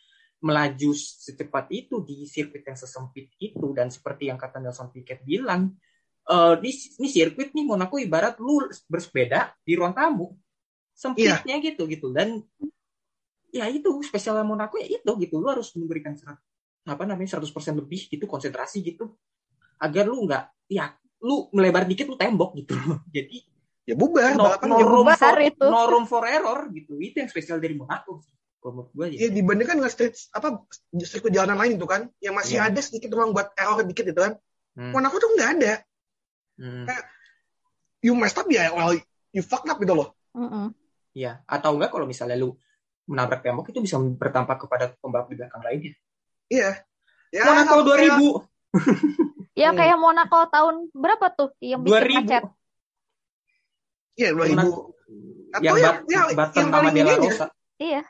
melaju 0.44 0.92
secepat 0.94 1.72
itu 1.72 2.04
di 2.04 2.28
sirkuit 2.28 2.68
yang 2.68 2.76
sesempit 2.76 3.32
itu. 3.40 3.72
Dan 3.72 3.88
seperti 3.88 4.28
yang 4.28 4.36
kata 4.36 4.60
Nelson 4.60 4.92
Piquet 4.92 5.24
bilang 5.24 5.72
eh 6.24 6.56
di 6.60 6.72
ini 7.00 7.08
sirkuit 7.08 7.56
nih 7.56 7.64
Monaco 7.64 7.96
ibarat 7.96 8.38
lu 8.44 8.68
bersepeda 8.92 9.56
di 9.64 9.74
ruang 9.80 9.96
tamu. 9.96 10.36
Sempitnya 10.94 11.58
gitu 11.64 11.88
gitu. 11.88 12.12
Dan 12.12 12.44
ya 13.50 13.72
itu 13.72 13.88
spesialnya 14.04 14.44
Monaco 14.44 14.76
ya 14.76 14.88
itu 14.92 15.12
gitu. 15.24 15.40
Lu 15.40 15.48
harus 15.48 15.72
memberikan 15.80 16.14
serat, 16.20 16.38
apa 16.84 17.04
namanya 17.08 17.40
100% 17.40 17.48
lebih 17.80 18.12
gitu 18.12 18.28
konsentrasi 18.28 18.84
gitu. 18.84 19.16
Agar 19.80 20.06
lu 20.12 20.28
nggak 20.28 20.44
ya 20.68 20.92
lu 21.24 21.48
melebar 21.56 21.88
dikit 21.88 22.12
lu 22.12 22.20
tembok 22.20 22.52
gitu. 22.60 22.76
Jadi 23.16 23.48
ya 23.84 23.96
bubar 23.96 24.36
no, 24.36 24.48
balapan 24.48 24.68
no 24.72 24.76
ya 24.80 24.86
room 24.88 25.08
for, 25.12 25.38
itu. 25.40 25.66
no 25.68 25.82
room 25.88 26.06
for 26.06 26.24
error 26.28 26.68
gitu. 26.76 27.00
Itu 27.00 27.24
yang 27.24 27.32
spesial 27.32 27.64
dari 27.64 27.80
Monaco. 27.80 28.20
sih 28.20 28.43
kalau 28.63 28.73
menurut 28.80 28.91
gue 28.95 29.08
ya 29.12 29.28
ya 29.28 29.30
dibandingkan 29.30 29.76
dengan 29.76 29.91
street 29.91 30.15
apa 30.32 30.63
sirkuit 30.95 31.30
jalanan 31.30 31.60
lain 31.60 31.76
itu 31.76 31.84
kan 31.84 32.08
yang 32.17 32.32
masih 32.32 32.58
Iya. 32.58 32.71
ada 32.71 32.80
sedikit 32.80 33.12
ruang 33.12 33.36
buat 33.36 33.52
error 33.54 33.84
dikit 33.84 34.08
itu 34.08 34.15
kan 34.15 34.39
Hmm. 34.73 34.89
Monaco 34.89 35.19
tuh 35.19 35.30
nggak 35.36 35.49
ada 35.54 35.73
Hmm. 36.56 36.88
you 37.99 38.15
messed 38.15 38.39
up 38.39 38.47
ya 38.47 38.71
well 38.71 38.95
you 39.30 39.41
fucked 39.41 39.67
up 39.67 39.78
gitu 39.78 39.93
loh. 39.93 40.15
Iya, 41.12 41.45
atau 41.45 41.78
enggak 41.78 41.89
kalau 41.89 42.06
misalnya 42.06 42.34
lu 42.34 42.58
menabrak 43.04 43.41
tembok 43.41 43.67
itu 43.67 43.78
bisa 43.80 43.99
berdampak 43.99 44.58
kepada 44.60 44.95
pembalap 44.97 45.28
di 45.28 45.36
belakang 45.36 45.62
lainnya. 45.62 45.93
iya 46.47 46.82
ya 47.30 47.43
Monaco 47.43 47.84
kayak- 47.84 48.17
2000, 48.17 48.34
Ya 49.54 49.69
Hmm. 49.69 49.78
kayak 49.78 49.97
Monaco 49.97 50.39
tahun 50.47 50.76
berapa 50.89 51.26
tuh 51.30 51.54
yang 51.60 51.82
bikin 51.82 51.93
2000. 51.93 52.17
macet? 52.17 52.43
iya 54.15 54.30
2000 54.32 54.49
Monaco 54.56 54.82
Atau 55.52 55.62
yang, 55.62 55.78
yang- 56.10 56.30
bat, 56.34 56.49
yang- 56.49 56.58
yang 56.58 56.69
paling 56.71 56.93
ini 56.95 57.12
aja. 57.12 57.45
Iya. 57.78 58.02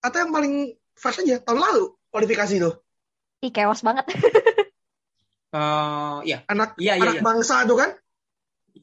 Atau 0.00 0.18
yang 0.20 0.32
paling 0.32 0.54
fresh 0.96 1.20
aja 1.22 1.40
tahun 1.40 1.60
lalu 1.60 1.84
kualifikasi 2.10 2.56
tuh 2.60 2.74
Ih, 3.40 3.48
kewas 3.48 3.80
banget. 3.80 4.04
Eh, 5.50 6.18
iya, 6.30 6.46
anak 6.46 6.78
iya, 6.78 6.94
iya, 6.94 7.02
anak 7.02 7.14
iya. 7.18 7.22
bangsa 7.26 7.66
tuh 7.66 7.74
kan 7.74 7.90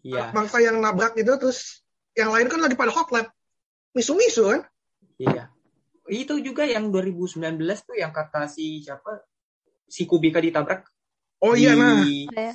Iya, 0.04 0.20
anak 0.20 0.36
bangsa 0.36 0.58
yang 0.60 0.76
nabrak 0.84 1.16
itu 1.16 1.32
terus 1.40 1.80
yang 2.12 2.28
lain 2.36 2.52
kan 2.52 2.60
lagi 2.60 2.76
pada 2.76 2.92
hot 2.92 3.08
lap 3.16 3.32
misu-misu 3.96 4.52
kan 4.52 4.62
iya. 5.16 5.48
Itu 6.12 6.44
juga 6.44 6.68
yang 6.68 6.92
2019 6.92 7.40
tuh 7.88 7.96
yang 7.96 8.12
kata 8.12 8.52
si 8.52 8.84
siapa? 8.84 9.24
Si 9.88 10.04
Kubika 10.04 10.44
ditabrak 10.44 10.84
oh 11.40 11.56
di 11.56 11.64
iya 11.64 11.72
nah 11.80 12.04
Iya. 12.04 12.52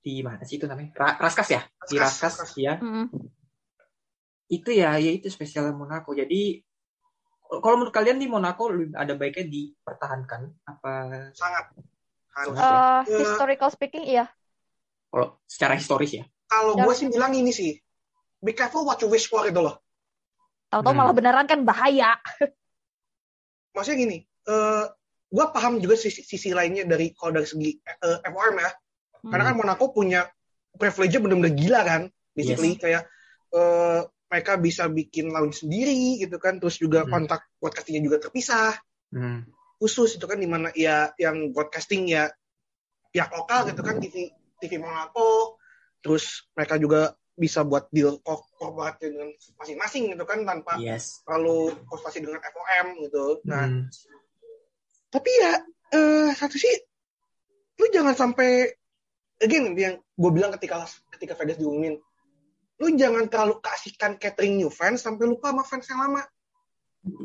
di 0.00 0.24
mana 0.24 0.40
sih 0.48 0.56
itu 0.56 0.64
namanya? 0.64 0.96
Ra- 0.96 1.20
Raskas 1.20 1.48
ya? 1.52 1.60
Di 1.92 2.00
Raskas, 2.00 2.40
Raskas, 2.40 2.56
Raskas. 2.56 2.56
ya. 2.56 2.80
Mm-mm. 2.80 3.04
Itu 4.48 4.72
ya, 4.72 4.96
ya 4.96 5.12
itu 5.12 5.28
spesial 5.28 5.76
Monaco. 5.76 6.16
Jadi 6.16 6.64
kalau 7.50 7.74
menurut 7.76 7.90
kalian 7.90 8.16
di 8.16 8.30
Monaco 8.30 8.70
ada 8.94 9.12
baiknya 9.12 9.50
dipertahankan 9.50 10.40
apa 10.64 10.90
sangat 11.34 11.64
harus 12.30 12.54
Ya. 12.54 13.02
historical 13.10 13.68
speaking, 13.68 14.06
iya. 14.06 14.30
kalau 15.10 15.34
secara 15.44 15.74
historis 15.74 16.14
ya? 16.14 16.24
kalau 16.46 16.78
Ya. 16.78 16.86
gue 16.86 16.94
sih 16.94 17.06
bilang 17.06 17.34
ini 17.34 17.50
sih 17.50 17.74
be 18.38 18.54
careful 18.54 18.86
what 18.86 19.02
you 19.02 19.10
wish 19.10 19.26
for 19.26 19.42
itu 19.44 19.58
loh 19.58 19.82
Tahu-tahu 20.70 20.94
Hmm. 20.94 21.00
malah 21.02 21.10
beneran 21.10 21.46
kan 21.50 21.66
bahaya. 21.66 22.14
maksudnya 23.74 23.98
gini 24.00 24.18
eh 24.22 24.84
gue 25.30 25.44
paham 25.50 25.78
juga 25.78 25.94
sisi, 25.94 26.22
sisi 26.22 26.50
lainnya 26.50 26.82
dari 26.82 27.10
kalau 27.14 27.34
dari 27.34 27.46
segi 27.46 27.70
eh, 27.78 28.18
FOM 28.24 28.54
ya 28.58 28.70
karena 29.26 29.44
kan 29.46 29.54
Monaco 29.54 29.90
punya 29.90 30.26
privilege 30.74 31.18
bener-bener 31.18 31.54
gila 31.54 31.80
kan 31.82 32.02
basically 32.32 32.74
kayak 32.74 33.06
eh, 33.50 34.00
mereka 34.30 34.54
bisa 34.56 34.86
bikin 34.86 35.28
lounge 35.28 35.66
sendiri 35.66 36.22
gitu 36.22 36.38
kan 36.38 36.56
terus 36.56 36.78
juga 36.78 37.02
Hmm. 37.02 37.10
kontak 37.10 37.50
broadcastingnya 37.58 38.02
juga 38.06 38.18
terpisah 38.22 38.78
Hmm. 39.10 39.42
khusus 39.76 40.14
itu 40.14 40.24
kan 40.24 40.38
di 40.38 40.46
mana 40.46 40.70
ya 40.70 41.10
yang 41.18 41.50
broadcasting 41.50 42.06
ya 42.06 42.30
pihak 43.10 43.26
lokal 43.34 43.66
gitu 43.66 43.82
kan 43.82 43.98
TV 43.98 44.30
TV 44.56 44.78
Monaco 44.78 45.58
terus 45.98 46.46
mereka 46.54 46.78
juga 46.78 47.10
bisa 47.34 47.64
buat 47.64 47.88
deal 47.90 48.20
ko- 48.20 48.46
korporat 48.54 49.00
dengan 49.00 49.32
masing-masing 49.56 50.12
gitu 50.14 50.22
kan 50.22 50.44
tanpa 50.44 50.78
Yes. 50.78 51.24
terlalu 51.24 51.74
konsultasi 51.88 52.22
dengan 52.22 52.38
FOM 52.38 52.86
gitu 53.02 53.26
nah 53.42 53.66
Hmm. 53.66 53.90
tapi 55.10 55.30
ya 55.42 55.52
eh 55.90 56.30
satu 56.32 56.54
sih 56.54 56.70
lu 57.76 57.88
jangan 57.90 58.14
sampai 58.14 58.70
again 59.40 59.72
yang 59.74 59.98
gue 59.98 60.30
bilang 60.30 60.52
ketika 60.54 60.84
ketika 61.10 61.34
Vegas 61.34 61.58
diumumin 61.58 61.98
lu 62.80 62.96
jangan 62.96 63.28
terlalu 63.28 63.60
kasihkan 63.60 64.16
catering 64.16 64.56
new 64.56 64.72
fans 64.72 65.04
sampai 65.04 65.28
lupa 65.28 65.52
sama 65.52 65.62
fans 65.62 65.86
yang 65.86 66.00
lama 66.00 66.22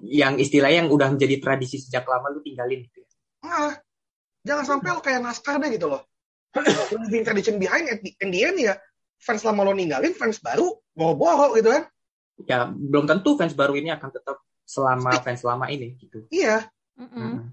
Yang 0.03 0.47
istilah 0.47 0.71
yang 0.71 0.87
udah 0.87 1.11
menjadi 1.11 1.35
tradisi 1.39 1.79
sejak 1.79 2.07
lama 2.07 2.31
lu 2.31 2.39
tinggalin 2.39 2.83
gitu 2.83 2.99
ya. 2.99 3.07
ah 3.43 3.71
jangan 4.43 4.63
sampai 4.67 4.89
lu 4.91 5.01
kayak 5.01 5.19
NASCAR 5.19 5.59
deh 5.59 5.71
gitu 5.71 5.87
loh 5.87 6.03
Lu 6.55 6.63
leaving 7.03 7.27
tradition 7.27 7.59
behind 7.59 7.87
at 7.87 7.99
the, 7.99 8.15
in 8.19 8.31
the 8.31 8.39
end 8.41 8.55
ya 8.55 8.79
fans 9.17 9.43
lama 9.43 9.63
lo 9.63 9.71
ninggalin 9.71 10.11
fans 10.11 10.39
baru 10.39 10.75
boro-boro 10.91 11.55
gitu 11.55 11.71
kan 11.71 11.83
Ya 12.43 12.67
belum 12.67 13.07
tentu 13.07 13.35
fans 13.35 13.51
baru 13.51 13.75
ini 13.75 13.91
akan 13.91 14.11
tetap 14.11 14.39
selama 14.63 15.19
fans 15.19 15.39
lama 15.41 15.67
ini 15.67 15.95
gitu. 15.97 16.27
iya 16.31 16.67
Mm-mm. 16.95 17.11
Hmm. 17.11 17.47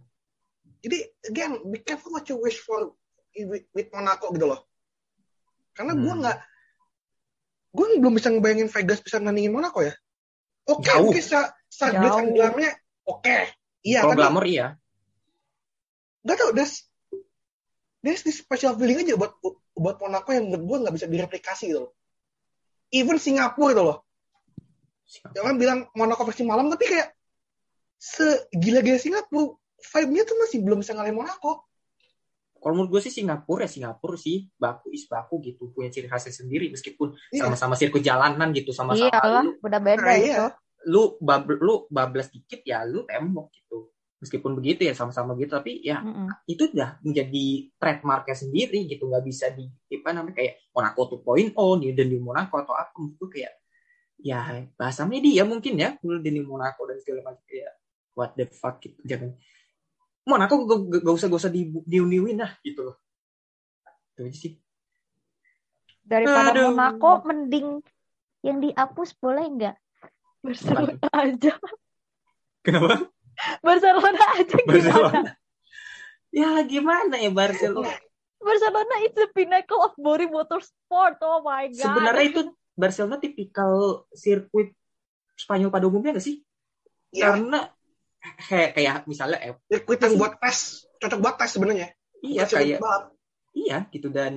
jadi 0.78 0.98
again 1.26 1.52
be 1.66 1.78
careful 1.78 2.10
what 2.10 2.26
you 2.26 2.38
wish 2.38 2.58
for 2.58 2.94
with, 3.34 3.66
with 3.70 3.88
Monaco 3.90 4.30
gitu 4.30 4.46
loh 4.46 4.62
karena 5.72 5.94
gue 5.94 6.06
Hmm. 6.08 6.20
nggak 6.22 6.38
gue 7.72 7.87
belum 7.98 8.14
bisa 8.14 8.28
ngebayangin 8.28 8.68
Vegas 8.68 9.00
bisa 9.00 9.16
nandingin 9.18 9.52
Monaco 9.52 9.80
ya. 9.80 9.96
Oke 10.68 10.87
Jauh. 10.87 11.08
mungkin 11.08 11.24
sa 11.24 11.56
saat 11.66 11.96
oke. 13.08 13.37
Iya 13.82 14.06
Kalau 14.06 14.12
tapi 14.14 14.20
glamor 14.22 14.44
iya. 14.46 14.76
nggak 16.22 16.37
tau 16.38 16.50
there's 16.54 16.87
there's 18.04 18.22
this 18.22 18.38
special 18.38 18.78
feeling 18.78 19.02
aja 19.02 19.18
buat 19.18 19.35
buat 19.74 19.96
Monaco 19.98 20.30
yang 20.30 20.52
menurut 20.52 20.64
gue 20.68 20.78
nggak 20.87 20.94
bisa 20.94 21.06
direplikasi 21.08 21.72
gitu 21.72 21.88
loh. 21.88 21.92
Even 22.92 23.16
Singapura 23.18 23.72
gitu 23.74 23.82
loh. 23.82 23.98
Jangan 25.32 25.54
bilang 25.56 25.78
Monaco 25.96 26.22
versi 26.28 26.44
malam 26.46 26.70
tapi 26.70 26.87
kayak 26.87 27.08
segila-gila 27.98 29.00
Singapura 29.00 29.56
vibe-nya 29.82 30.22
tuh 30.22 30.37
masih 30.38 30.58
belum 30.62 30.78
bisa 30.85 30.94
ngalahin 30.94 31.18
Monaco 31.18 31.71
Kalau 32.62 32.79
menurut 32.79 32.94
gue 32.94 33.03
sih 33.03 33.11
Singapura 33.11 33.66
ya 33.66 33.70
Singapura 33.75 34.14
sih 34.14 34.46
baku 34.55 34.94
is 34.94 35.11
baku 35.11 35.42
gitu 35.42 35.75
punya 35.75 35.90
ciri 35.90 36.07
khasnya 36.07 36.31
sendiri 36.31 36.70
meskipun 36.70 37.11
Iya. 37.35 37.51
sama-sama 37.51 37.75
sirkuit 37.75 38.07
jalanan 38.07 38.55
gitu 38.55 38.70
sama-sama 38.70 39.11
Iyalah, 39.11 39.42
lu, 39.42 39.51
udah 39.59 39.81
beda 39.83 39.98
Nah, 40.07 40.14
itu. 40.14 40.27
iya. 40.31 40.46
lu 40.87 41.14
bab 41.18 41.46
lu 41.51 41.87
bablas 41.90 42.31
dikit 42.31 42.62
ya 42.62 42.83
lu 42.83 43.03
tembok 43.03 43.51
gitu 43.51 43.90
meskipun 44.18 44.55
begitu 44.55 44.87
ya 44.87 44.94
sama-sama 44.94 45.35
gitu 45.35 45.51
tapi 45.51 45.83
ya 45.83 45.98
Mm-mm. 45.98 46.31
itu 46.46 46.70
udah 46.70 47.03
menjadi 47.03 47.46
trademarknya 47.75 48.38
sendiri 48.38 48.87
gitu 48.87 49.07
nggak 49.07 49.22
bisa 49.22 49.51
di 49.51 49.66
apa 49.94 50.14
namanya 50.14 50.38
kayak 50.38 50.55
Monaco 50.70 51.18
2.0 51.18 51.55
New 51.55 51.92
the 51.94 52.05
New 52.07 52.22
Monaco 52.22 52.55
atau 52.62 52.75
apa 52.75 52.94
itu 52.98 53.27
kayak 53.27 53.55
ya 54.18 54.38
bahasa 54.75 55.03
media 55.03 55.42
mungkin 55.42 55.75
ya 55.75 55.98
New 55.98 56.18
New 56.18 56.46
Monaco 56.46 56.87
dan 56.87 56.98
segala 57.03 57.31
macam 57.31 57.42
kayak 57.42 57.75
what 58.14 58.31
the 58.35 58.46
fuck 58.46 58.79
gitu 58.79 58.98
jangan 59.03 59.35
Monaco 60.22 60.54
gak, 60.64 60.78
gak, 60.87 61.00
gak 61.02 61.14
usah 61.18 61.26
gak 61.30 61.40
usah 61.42 61.52
di 61.52 61.68
new 61.68 62.04
newin 62.06 62.38
lah 62.42 62.54
gitu 62.62 62.90
loh 62.90 62.96
itu 64.12 64.20
aja 64.28 64.38
sih 64.38 64.54
Daripada 66.02 66.50
Aduh. 66.50 66.74
Monaco, 66.74 67.11
mending 67.30 67.78
yang 68.42 68.58
dihapus 68.58 69.14
boleh 69.22 69.46
nggak? 69.54 69.76
Barcelona 70.42 71.06
aja. 71.14 71.54
kenapa 72.66 73.06
Barcelona 73.62 74.24
aja 74.35 74.56
gimana? 74.66 74.66
Barcelona 74.66 75.30
Ya 76.32 76.64
gimana 76.64 77.14
ya 77.20 77.28
Barcelona? 77.28 77.92
Barcelona 78.40 78.94
it's 79.04 79.14
the 79.14 79.28
pinnacle 79.37 79.85
of 79.85 79.92
body 80.00 80.26
motorsport. 80.26 81.20
Oh 81.20 81.44
my 81.44 81.68
god. 81.68 81.76
Sebenarnya 81.76 82.24
itu 82.24 82.42
Barcelona 82.72 83.20
tipikal 83.20 84.04
sirkuit 84.16 84.72
Spanyol 85.37 85.68
pada 85.68 85.87
umumnya 85.87 86.16
nggak 86.16 86.24
sih? 86.24 86.40
Ya, 87.12 87.37
Karena 87.37 87.68
kayak 88.48 88.70
kayak 88.78 88.96
misalnya 89.11 89.38
eh, 89.42 89.54
sirkuit 89.66 90.00
yang 90.00 90.14
buat 90.18 90.38
tes, 90.38 90.87
cocok 91.02 91.18
buat 91.18 91.37
tes 91.38 91.50
sebenarnya. 91.50 91.88
iya 92.22 92.46
sirkuit 92.46 92.78
kayak 92.78 92.80
balap. 92.82 93.04
iya 93.52 93.78
gitu 93.90 94.08
dan 94.08 94.35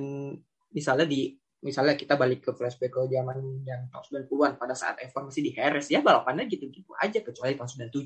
misalnya 0.74 1.06
di 1.06 1.38
misalnya 1.64 1.98
kita 1.98 2.14
balik 2.14 2.46
ke 2.46 2.50
flashback 2.54 2.94
ke 2.94 3.00
zaman 3.10 3.64
yang 3.66 3.88
tahun 3.90 4.28
90-an 4.28 4.52
pada 4.60 4.74
saat 4.76 5.02
F1 5.02 5.32
masih 5.32 5.42
di 5.42 5.52
Harris 5.56 5.88
ya 5.90 6.04
balapannya 6.04 6.46
gitu-gitu 6.46 6.92
aja 7.00 7.18
kecuali 7.24 7.58
tahun 7.58 7.90
97. 7.90 7.96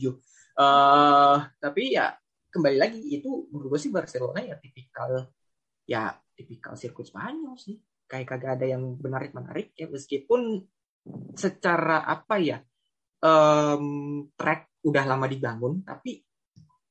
Eh 0.56 1.38
tapi 1.60 1.82
ya 1.92 2.14
kembali 2.50 2.78
lagi 2.78 3.00
itu 3.10 3.50
menurut 3.52 3.76
gue 3.76 3.80
sih 3.84 3.92
Barcelona 3.92 4.40
ya 4.40 4.56
tipikal 4.56 5.28
ya 5.84 6.14
tipikal 6.32 6.78
sirkuit 6.78 7.10
Spanyol 7.10 7.58
sih. 7.60 7.76
Kayak 8.08 8.38
kagak 8.38 8.52
ada 8.58 8.66
yang 8.70 8.96
menarik-menarik 8.96 9.76
ya 9.76 9.86
meskipun 9.86 10.64
secara 11.36 12.06
apa 12.06 12.36
ya 12.40 12.58
em, 13.22 13.84
track 14.34 14.69
udah 14.80 15.04
lama 15.04 15.26
dibangun 15.26 15.84
tapi 15.84 16.24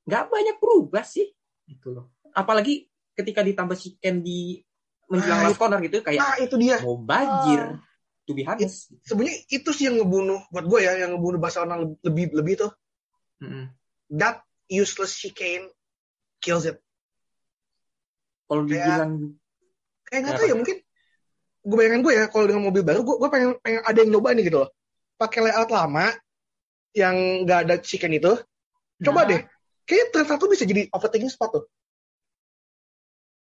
nggak 0.06 0.24
banyak 0.28 0.58
berubah 0.58 1.02
sih 1.02 1.30
gitu 1.66 1.94
loh. 1.94 2.06
Apalagi 2.32 2.86
ketika 3.14 3.42
ditambah 3.42 3.76
chicken 3.76 4.22
di 4.22 4.62
menjelang 5.10 5.42
Ah, 5.42 5.46
last 5.50 5.58
corner 5.58 5.82
gitu 5.82 6.02
kayak 6.02 6.22
Nah, 6.22 6.38
itu 6.38 6.56
dia. 6.56 6.78
mau 6.82 6.98
banjir 6.98 7.78
Oh. 7.78 7.82
to 8.26 8.38
be 8.38 8.46
honest. 8.46 8.94
Sebenarnya 9.02 9.42
itu 9.50 9.70
sih 9.74 9.90
yang 9.90 9.98
ngebunuh 9.98 10.46
buat 10.50 10.66
gue 10.66 10.80
ya, 10.86 10.94
yang 11.02 11.18
ngebunuh 11.18 11.42
Barcelona 11.42 11.82
lebih 11.82 12.30
lebih 12.30 12.54
tuh. 12.62 12.72
Mm-mm. 13.42 13.74
That 14.14 14.42
useless 14.70 15.18
chicane 15.18 15.66
kills 16.38 16.70
it. 16.70 16.78
Kalau 18.46 18.66
Kayak- 18.66 18.86
dibilang 18.86 19.14
Kayak 20.06 20.22
nggak 20.26 20.34
tahu 20.38 20.48
ya 20.48 20.56
mungkin 20.58 20.78
gue 21.60 21.76
bayangin 21.78 22.02
gue 22.02 22.14
ya 22.16 22.26
kalau 22.30 22.46
dengan 22.50 22.64
mobil 22.66 22.82
baru 22.82 23.02
gue 23.02 23.16
gue 23.18 23.30
pengen 23.30 23.50
pengen 23.62 23.82
ada 23.84 23.98
yang 23.98 24.10
nyoba 24.10 24.30
nih 24.34 24.44
gitu 24.46 24.58
loh. 24.62 24.70
Pakai 25.18 25.40
layout 25.44 25.70
lama 25.70 26.10
yang 26.92 27.16
nggak 27.44 27.60
ada 27.68 27.76
chicane 27.80 28.18
itu. 28.18 28.34
Coba 29.00 29.24
Nah. 29.24 29.30
deh. 29.30 29.42
Kayaknya 29.84 30.06
turn 30.12 30.26
satu 30.28 30.46
bisa 30.46 30.64
jadi 30.64 30.86
overtaking 30.90 31.30
spot 31.30 31.52
tuh. 31.54 31.66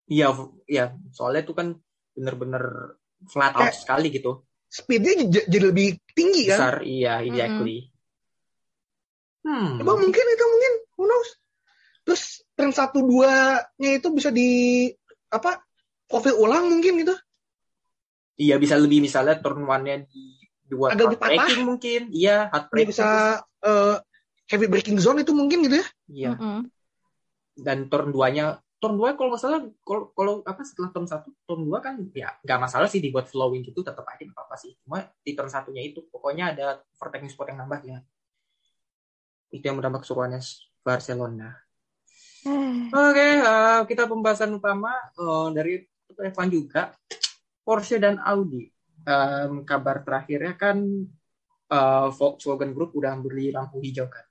iya 0.04 0.28
ya 0.68 0.92
soalnya 1.16 1.48
itu 1.48 1.57
kan 1.57 1.80
bener-bener 2.12 2.92
flat 3.24 3.57
out 3.57 3.72
Kayak- 3.72 3.80
sekali 3.80 4.09
gitu. 4.12 4.44
Speednya 4.68 5.16
j- 5.33 5.48
jadi 5.48 5.72
lebih 5.72 5.96
tinggi 6.12 6.44
kan. 6.44 6.59
Besar 6.61 6.76
iya 6.85 7.24
exactly. 7.24 7.88
Hmm. 9.40 9.80
Coba 9.80 9.96
mungkin 9.96 10.24
itu 10.28 10.44
mungkin 10.44 10.72
who 10.92 11.04
knows. 11.09 11.30
Terus 12.04 12.22
turn 12.52 12.68
satu 12.68 13.00
dua 13.00 13.57
nya 13.80 13.96
itu 13.96 14.12
bisa 14.12 14.28
di 14.28 14.90
apa 15.30 15.64
profil 16.04 16.37
ulang 16.37 16.68
mungkin 16.68 17.00
gitu. 17.00 17.16
Iya 18.37 18.61
bisa 18.61 18.76
lebih 18.76 19.00
misalnya 19.00 19.40
turn 19.40 19.64
one-nya 19.64 20.04
di 20.04 20.37
dua 20.68 20.96
Agak 20.96 21.20
braking 21.20 21.62
mungkin. 21.64 22.00
Iya, 22.11 22.48
braking. 22.50 22.90
bisa 22.92 23.40
eh, 23.64 23.96
heavy 24.48 24.66
braking 24.68 24.98
zone 25.00 25.24
itu 25.24 25.33
mungkin 25.33 25.64
gitu 25.64 25.81
ya. 25.81 25.87
Iya. 26.09 26.33
Mm-mm. 26.37 26.61
Dan 27.55 27.87
turn 27.87 28.11
2-nya 28.11 28.59
turn 28.83 29.00
2 29.00 29.16
kalau 29.16 29.33
nggak 29.33 29.40
salah 29.40 29.61
kalau 29.81 30.12
kalau 30.12 30.35
apa 30.44 30.61
setelah 30.61 30.92
turn 30.92 31.09
1 31.09 31.24
turn 31.48 31.62
2 31.64 31.81
kan 31.81 31.94
ya 32.12 32.37
nggak 32.44 32.61
masalah 32.61 32.85
sih 32.85 33.00
dibuat 33.00 33.33
flowing 33.33 33.64
gitu 33.64 33.81
tetap 33.81 34.05
aja 34.05 34.20
nggak 34.20 34.37
apa-apa 34.37 34.57
sih. 34.61 34.77
Cuma 34.85 35.09
di 35.24 35.33
turn 35.33 35.48
satunya 35.48 35.81
itu 35.81 36.05
pokoknya 36.12 36.53
ada 36.53 36.85
overtaking 36.98 37.33
spot 37.33 37.48
yang 37.55 37.64
nambah 37.64 37.81
ya. 37.87 37.98
Itu 39.48 39.64
yang 39.64 39.81
menambah 39.81 40.05
keseruannya 40.05 40.40
Barcelona. 40.85 41.57
Oke, 42.92 43.29
eh, 43.40 43.81
kita 43.88 44.05
pembahasan 44.05 44.53
utama 44.53 44.92
eh, 45.16 45.48
dari 45.57 45.81
F1 46.12 46.53
juga 46.53 46.92
Porsche 47.64 47.96
dan 47.96 48.20
Audi. 48.20 48.73
Em, 49.04 49.52
kabar 49.68 50.00
terakhirnya 50.00 50.54
kan 50.56 50.78
eh, 51.74 52.08
Volkswagen 52.16 52.72
Group 52.72 52.96
udah 52.96 53.12
beri 53.20 53.52
lampu 53.52 53.80
hijau 53.84 54.08
kan 54.08 54.24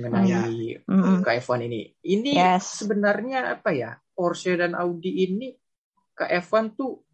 mengenai 0.00 0.80
Mm-mm. 0.88 1.20
ke 1.20 1.30
F1 1.36 1.60
ini. 1.68 1.92
Ini 2.00 2.32
Yes. 2.32 2.80
sebenarnya 2.80 3.60
apa 3.60 3.70
ya? 3.76 3.92
Porsche 4.16 4.56
dan 4.56 4.72
Audi 4.72 5.28
ini 5.28 5.52
ke 6.16 6.24
F1 6.24 6.72
tuh 6.72 7.04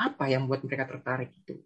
apa 0.00 0.24
yang 0.32 0.48
buat 0.48 0.64
mereka 0.64 0.88
tertarik 0.88 1.32
itu? 1.36 1.60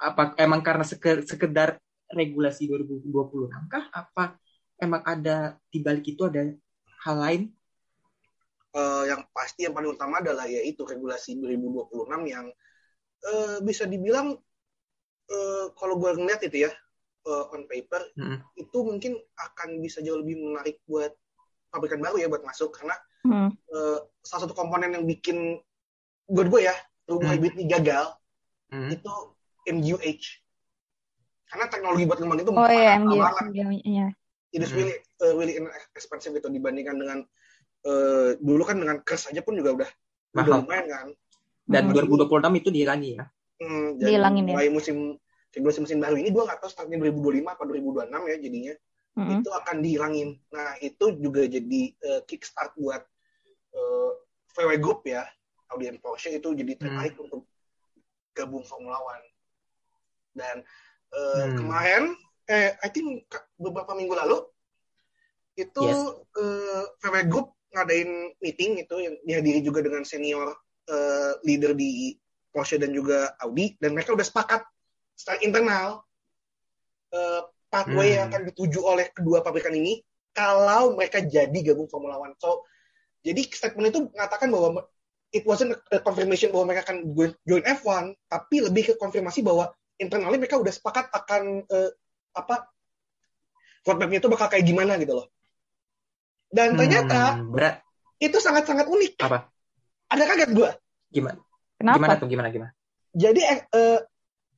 Apa 0.00 0.32
emang 0.40 0.64
karena 0.64 0.84
seke- 0.84 1.24
sekedar 1.24 1.76
regulasi 2.08 2.68
2020 2.68 3.48
kah? 3.68 3.84
Apa 3.92 4.36
emang 4.80 5.04
ada 5.04 5.60
di 5.68 5.78
balik 5.84 6.04
itu 6.08 6.24
ada 6.24 6.40
hal 7.04 7.16
lain? 7.20 7.42
Eh, 8.74 9.02
yang 9.06 9.22
pasti 9.30 9.62
yang 9.68 9.74
paling 9.76 9.94
utama 9.94 10.18
adalah 10.18 10.50
yaitu 10.50 10.82
regulasi 10.82 11.38
2026 11.38 12.20
yang 12.26 12.46
eh, 13.24 13.56
bisa 13.60 13.84
dibilang 13.84 14.36
eh, 15.28 15.66
kalau 15.74 15.94
gue 15.96 16.10
ngeliat 16.14 16.44
itu 16.44 16.68
ya 16.68 16.72
eh, 17.24 17.44
on 17.52 17.64
paper 17.64 18.02
Mm-mm. 18.16 18.38
itu 18.54 18.78
mungkin 18.80 19.12
akan 19.36 19.80
bisa 19.80 20.00
jauh 20.00 20.20
lebih 20.20 20.36
menarik 20.38 20.80
buat 20.84 21.12
pabrikan 21.68 21.98
baru 21.98 22.20
ya 22.20 22.28
buat 22.28 22.44
masuk 22.44 22.70
karena 22.72 22.94
Hmm. 23.24 23.48
eh, 23.72 23.98
salah 24.20 24.44
satu 24.44 24.52
komponen 24.52 24.92
yang 24.92 25.08
bikin 25.08 25.56
buat 26.28 26.52
gue 26.52 26.68
ya 26.68 26.76
turbo 27.04 27.24
Hmm. 27.24 27.32
hybrid 27.32 27.56
ini 27.56 27.64
gagal 27.64 28.12
Hmm. 28.68 28.92
itu 28.92 29.08
MGUH 29.64 30.44
karena 31.48 31.64
teknologi 31.72 32.04
buat 32.04 32.18
ngembang 32.20 32.40
itu 32.44 32.50
Oh 32.52 32.68
iya, 32.68 33.00
banget. 33.00 33.80
Iya. 33.80 34.06
It 34.52 34.60
is 34.60 34.70
Hmm. 34.70 34.84
really 34.84 34.96
uh, 35.24 35.32
really 35.32 35.54
expensive 35.96 36.36
gitu 36.36 36.52
dibandingkan 36.52 37.00
dengan 37.00 37.18
eh, 37.84 38.36
dulu 38.40 38.64
kan 38.64 38.76
dengan 38.80 39.00
Kers 39.04 39.28
aja 39.28 39.40
pun 39.40 39.56
juga 39.56 39.84
udah 39.84 39.90
udah 40.34 40.44
Mahal. 40.44 40.60
lumayan 40.64 40.86
kan. 40.88 41.08
Dan 41.64 41.88
Hmm. 41.88 41.96
2026 41.96 42.60
itu 42.60 42.68
dihilangi 42.68 43.10
ya. 43.16 43.24
Hmm, 43.60 43.96
Dihilangin 43.96 44.44
ya. 44.44 44.52
mulai 44.52 44.68
musim 44.68 45.16
regulasi 45.54 45.80
musim 45.80 46.02
baru 46.02 46.18
ini 46.18 46.34
gue 46.34 46.42
nggak 46.42 46.58
tahu 46.60 46.70
startnya 46.70 46.98
2025 46.98 47.46
apa 47.54 47.62
2026 47.62 48.26
ya 48.26 48.36
jadinya 48.42 48.74
Mm-mm. 49.14 49.38
itu 49.40 49.48
akan 49.54 49.76
dihilangin. 49.80 50.28
Nah 50.50 50.74
itu 50.82 51.04
juga 51.22 51.46
jadi 51.46 51.80
eh, 51.94 52.20
kickstart 52.26 52.74
buat 52.76 53.00
eh, 53.72 54.10
VW 54.52 54.70
Group 54.82 55.06
ya 55.06 55.24
Audi 55.72 55.88
dan 55.88 56.02
Porsche 56.02 56.34
itu 56.34 56.52
jadi 56.52 56.74
tertarik 56.76 57.14
untuk 57.16 57.46
gabung 58.34 58.66
Formula 58.66 58.98
One. 58.98 59.24
Dan 60.34 60.66
eh, 61.14 61.46
Hmm. 61.48 61.54
kemarin 61.56 62.02
eh 62.44 62.76
I 62.82 62.88
think 62.92 63.24
beberapa 63.56 63.94
minggu 63.96 64.12
lalu 64.12 64.42
itu 65.54 65.82
Yes. 65.86 66.02
eh, 66.34 66.84
VW 67.00 67.16
Group 67.30 67.54
ngadain 67.70 68.34
meeting 68.42 68.82
itu 68.82 68.94
yang 68.98 69.14
dihadiri 69.22 69.62
juga 69.62 69.80
dengan 69.86 70.02
senior 70.02 70.50
eh, 70.88 71.32
leader 71.46 71.72
di 71.76 72.14
Porsche 72.54 72.78
dan 72.78 72.94
juga 72.94 73.34
Audi 73.42 73.74
dan 73.82 73.92
mereka 73.96 74.14
udah 74.14 74.26
sepakat 74.26 74.62
secara 75.18 75.38
internal 75.42 76.02
eh, 77.14 77.42
pathway 77.72 78.08
Hmm. 78.08 78.14
yang 78.14 78.24
akan 78.30 78.42
dituju 78.52 78.80
oleh 78.84 79.06
kedua 79.10 79.42
pabrikan 79.42 79.74
ini 79.74 79.98
kalau 80.34 80.94
mereka 80.98 81.22
jadi 81.22 81.58
gabung 81.72 81.86
Formula 81.90 82.18
One. 82.18 82.34
So 82.38 82.66
jadi 83.24 83.40
statement 83.50 83.88
itu 83.94 84.00
mengatakan 84.12 84.50
bahwa 84.52 84.84
it 85.34 85.42
wasn't 85.48 85.74
a 85.90 85.98
confirmation 86.02 86.52
bahwa 86.54 86.70
mereka 86.70 86.92
akan 86.92 86.98
join- 87.16 87.38
join 87.46 87.64
F1, 87.66 88.14
tapi 88.30 88.62
lebih 88.62 88.82
ke 88.92 88.94
konfirmasi 89.00 89.42
bahwa 89.42 89.72
internally 89.98 90.38
mereka 90.38 90.58
udah 90.60 90.70
sepakat 90.74 91.10
akan 91.10 91.64
eh, 91.66 91.90
apa 92.34 92.68
roadmap-nya 93.86 94.18
itu 94.20 94.28
bakal 94.32 94.46
kayak 94.52 94.64
gimana 94.66 94.96
gitu 95.00 95.12
loh. 95.18 95.26
Dan 96.54 96.78
ternyata 96.78 97.42
Hmm, 97.42 97.50
berat 97.50 97.82
itu 98.22 98.38
sangat-sangat 98.38 98.86
unik. 98.86 99.12
apa? 99.20 99.53
Ada 100.14 100.24
kaget 100.30 100.50
gue. 100.54 100.70
Gimana? 101.10 101.38
Kenapa? 101.74 101.96
Gimana 101.98 102.12
tuh? 102.16 102.28
Gimana 102.30 102.48
gimana? 102.54 102.72
Jadi 103.14 103.40
eh, 103.42 103.60
eh, 103.66 103.98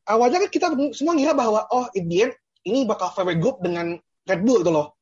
awalnya 0.09 0.45
kan 0.45 0.51
kita 0.53 0.67
semua 0.93 1.17
ngira 1.17 1.33
bahwa 1.33 1.65
oh 1.73 1.89
in 1.97 2.05
the 2.09 2.29
end 2.29 2.35
ini 2.69 2.85
bakal 2.85 3.09
VW 3.13 3.41
Group 3.41 3.65
dengan 3.65 3.97
Red 4.27 4.41
Bull 4.45 4.61
gitu 4.61 4.73
loh. 4.73 4.97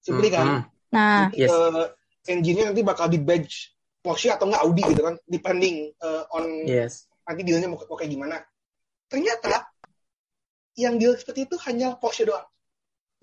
Simply 0.00 0.28
kan. 0.32 0.46
Hmm, 0.46 0.62
Nah, 0.92 1.32
Jadi, 1.32 1.48
Yes. 1.48 1.50
eh, 1.56 1.86
engine-nya 2.36 2.64
nanti 2.68 2.84
bakal 2.84 3.08
di 3.08 3.16
badge 3.16 3.72
Porsche 4.04 4.28
atau 4.28 4.44
nggak 4.44 4.60
Audi 4.60 4.82
gitu 4.92 5.02
kan, 5.08 5.16
depending 5.24 5.88
eh, 5.88 6.22
on 6.36 6.68
Yes. 6.68 7.08
nanti 7.24 7.40
dealnya 7.48 7.72
mau, 7.72 7.80
mau 7.80 7.96
kayak 7.96 8.12
gimana. 8.12 8.36
Ternyata 9.08 9.72
yang 10.76 11.00
deal 11.00 11.16
seperti 11.16 11.48
itu 11.48 11.56
hanya 11.64 11.96
Porsche 11.96 12.28
doang. 12.28 12.44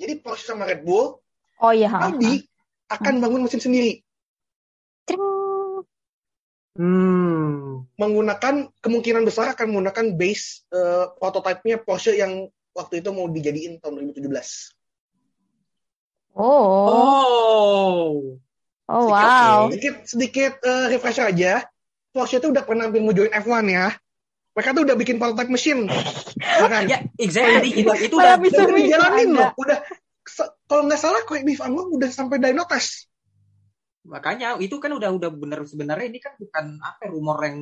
Jadi 0.02 0.17
Porsche 0.17 0.49
sama 0.49 0.65
Red 0.65 0.82
Bull, 0.82 1.13
oh 1.62 1.73
iya. 1.75 1.93
ha, 1.93 1.97
ha. 1.99 2.06
Audi 2.10 2.41
akan 2.89 3.21
bangun 3.21 3.45
mesin 3.45 3.62
sendiri, 3.62 4.02
Cring. 5.06 5.21
Hmm. 6.77 7.89
menggunakan 7.97 8.69
kemungkinan 8.79 9.25
besar 9.25 9.51
akan 9.51 9.73
menggunakan 9.73 10.15
base 10.15 10.69
eh, 10.69 11.05
prototipe-nya 11.17 11.82
Porsche 11.82 12.15
yang 12.15 12.47
waktu 12.71 13.01
itu 13.03 13.10
mau 13.12 13.27
dijadiin 13.27 13.82
tahun 13.82 14.13
2017. 14.15 14.29
Oh. 16.38 16.45
Oh. 16.88 18.05
Oh 18.89 19.05
Sedikit- 19.05 19.17
wow. 19.17 19.60
Sedikit 19.69 19.95
sedikit 20.05 20.53
eh, 20.63 20.86
refresher 20.93 21.25
aja. 21.27 21.65
Porsche 22.13 22.38
itu 22.39 22.47
udah 22.53 22.63
pernah 22.63 22.88
hampir 22.88 23.01
mau 23.01 23.12
join 23.12 23.29
F1 23.29 23.65
ya. 23.67 23.93
Mereka 24.53 24.69
tuh 24.71 24.84
udah 24.86 24.95
bikin 24.97 25.17
prototype 25.17 25.51
mesin. 25.51 25.89
Bahkan. 26.62 26.84
Ya, 26.88 27.05
exactly. 27.17 27.82
itu 27.82 27.89
itu 27.97 28.15
udah 28.15 28.38
bisa 28.39 28.62
dijalanin 28.65 29.36
loh. 29.36 29.49
Udah 29.58 29.77
kalau 30.69 30.86
nggak 30.86 31.01
salah 31.01 31.25
correct 31.25 31.43
me 31.43 31.58
if 31.58 31.62
I'm 31.62 31.73
wrong, 31.73 31.89
udah 31.91 32.08
sampai 32.13 32.38
dyno 32.38 32.63
test. 32.69 33.08
Makanya 34.07 34.55
itu 34.63 34.79
kan 34.79 34.95
udah 34.95 35.12
udah 35.12 35.29
bener 35.33 35.59
sebenarnya 35.67 36.07
ini 36.07 36.19
kan 36.23 36.39
bukan 36.39 36.79
apa 36.79 37.07
ya, 37.07 37.09
rumor 37.12 37.38
yang 37.43 37.59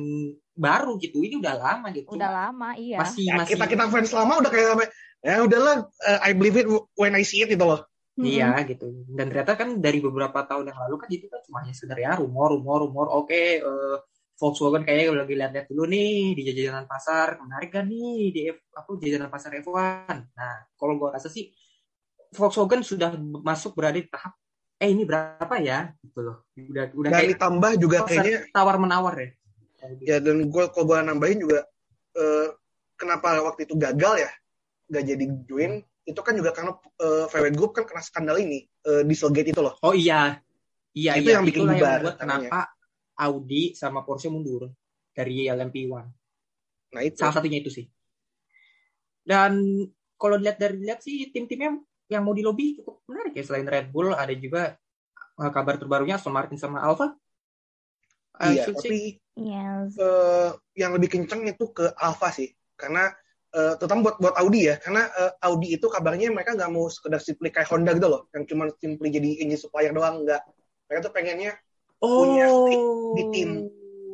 baru 0.54 0.94
gitu. 1.02 1.22
Ini 1.22 1.42
udah 1.42 1.54
lama 1.58 1.86
gitu. 1.90 2.14
Udah 2.14 2.30
lama, 2.30 2.78
iya. 2.78 2.98
Masih 3.02 3.26
Ya, 3.26 3.34
masih 3.42 3.58
kita 3.58 3.64
kita 3.66 3.84
fans 3.90 4.12
lama 4.14 4.38
udah 4.38 4.50
kayak 4.50 4.66
sampai 4.70 4.88
ya 5.18 5.42
udahlah 5.42 5.76
uh, 5.90 6.18
I 6.22 6.30
believe 6.38 6.54
it 6.54 6.66
when 6.94 7.18
I 7.18 7.26
see 7.26 7.42
it 7.42 7.50
gitu 7.50 7.66
loh. 7.66 7.82
Iya 8.18 8.66
gitu. 8.66 9.06
Dan 9.14 9.30
ternyata 9.30 9.54
kan 9.54 9.78
dari 9.78 10.02
beberapa 10.02 10.42
tahun 10.42 10.74
yang 10.74 10.78
lalu 10.86 10.94
kan 10.98 11.08
itu 11.14 11.30
kan 11.30 11.38
cuma 11.46 11.62
hanya 11.62 11.74
sekedar 11.74 11.98
ya 12.02 12.18
rumor, 12.18 12.50
rumor, 12.50 12.82
rumor. 12.82 13.06
Oke, 13.14 13.62
eh, 13.62 13.96
Volkswagen 14.38 14.82
kayaknya 14.82 15.22
lagi 15.22 15.34
lihat-lihat 15.38 15.66
dulu 15.70 15.86
nih 15.86 16.34
di 16.34 16.42
jajanan 16.50 16.90
pasar. 16.90 17.38
Menarik 17.38 17.70
kan 17.70 17.86
nih 17.86 18.34
di 18.34 18.40
F, 18.50 18.58
apa 18.74 18.90
jajanan 18.98 19.30
pasar 19.30 19.54
F1. 19.62 20.34
Nah, 20.34 20.54
kalau 20.74 20.98
gua 20.98 21.14
rasa 21.14 21.30
sih 21.30 21.54
Volkswagen 22.34 22.82
sudah 22.82 23.14
masuk 23.18 23.78
berada 23.78 24.02
di 24.02 24.10
tahap 24.10 24.34
eh 24.78 24.88
ini 24.94 25.02
berapa 25.02 25.54
ya 25.58 25.90
gitu 26.06 26.20
loh. 26.22 26.36
Udah 26.54 26.84
udah 26.94 27.10
Dan 27.10 27.18
kayak 27.18 27.30
ditambah 27.34 27.70
juga 27.82 27.98
kayaknya 28.06 28.38
tawar 28.54 28.76
menawar 28.78 29.14
ya. 29.18 29.30
ya 30.02 30.16
dan 30.18 30.42
gue 30.46 30.64
kalau 30.74 30.84
gue 30.90 30.98
nambahin 31.02 31.38
juga 31.42 31.66
eh, 32.18 32.48
kenapa 32.98 33.42
waktu 33.42 33.66
itu 33.66 33.74
gagal 33.78 34.26
ya 34.26 34.30
gak 34.88 35.04
jadi 35.04 35.24
join 35.44 35.72
itu 36.08 36.20
kan 36.24 36.34
juga 36.34 36.50
karena 36.56 36.72
eh, 36.78 37.24
VW 37.28 37.44
Group 37.52 37.72
kan 37.76 37.84
kena 37.84 38.02
skandal 38.02 38.40
ini 38.40 38.64
eh, 38.64 39.02
Dieselgate 39.04 39.52
itu 39.52 39.60
loh. 39.60 39.76
Oh 39.84 39.92
iya. 39.92 40.40
Iya, 40.96 41.20
Itu 41.20 41.30
iya. 41.30 41.34
yang 41.38 41.44
bikin 41.46 41.62
Itulah 41.62 41.76
bubar, 41.78 42.00
yang 42.00 42.18
kenapa 42.18 42.60
Audi 43.18 43.62
sama 43.76 44.02
Porsche 44.02 44.32
mundur 44.32 44.72
dari 45.12 45.46
LMP1. 45.46 46.06
Nah 46.94 47.02
itu 47.04 47.18
Salah 47.20 47.34
satunya 47.38 47.60
itu 47.60 47.70
sih. 47.70 47.86
Dan 49.22 49.84
kalau 50.16 50.40
dilihat 50.40 50.58
dari 50.58 50.80
lihat 50.80 51.04
sih 51.04 51.28
tim-timnya 51.30 51.76
yang 52.08 52.24
mau 52.24 52.32
di 52.32 52.40
lobby 52.40 52.76
cukup 52.80 53.04
menarik 53.06 53.36
ya 53.36 53.44
selain 53.44 53.68
Red 53.68 53.92
Bull 53.92 54.12
ada 54.12 54.32
juga 54.32 54.74
eh, 55.38 55.50
kabar 55.52 55.76
terbarunya 55.76 56.16
Aston 56.16 56.32
Martin 56.32 56.56
sama 56.56 56.80
Alfa. 56.80 57.12
I 58.38 58.54
iya 58.54 58.64
should 58.64 58.78
say. 58.78 58.88
tapi 58.88 59.00
Yes. 59.38 59.94
eh, 59.94 60.50
yang 60.74 60.98
lebih 60.98 61.06
kenceng 61.14 61.46
itu 61.46 61.70
ke 61.70 61.94
Alfa 61.94 62.34
sih 62.34 62.50
karena 62.74 63.06
eh, 63.54 63.78
terutama 63.78 64.10
buat 64.10 64.16
buat 64.18 64.34
Audi 64.42 64.66
ya 64.66 64.82
karena 64.82 65.06
eh, 65.06 65.32
Audi 65.46 65.78
itu 65.78 65.86
kabarnya 65.86 66.34
mereka 66.34 66.58
nggak 66.58 66.70
mau 66.74 66.90
sekedar 66.90 67.22
simply 67.22 67.54
kayak 67.54 67.70
Honda 67.70 67.94
gitu 67.94 68.10
loh 68.10 68.26
yang 68.34 68.42
cuma 68.50 68.66
simply 68.78 69.14
jadi 69.14 69.42
engine 69.46 69.58
supplier 69.62 69.94
doang 69.94 70.26
nggak 70.26 70.42
mereka 70.90 71.00
tuh 71.06 71.12
pengennya 71.14 71.52
punya 71.98 72.46
stake 72.50 72.86
di 73.14 73.22
tim. 73.30 73.50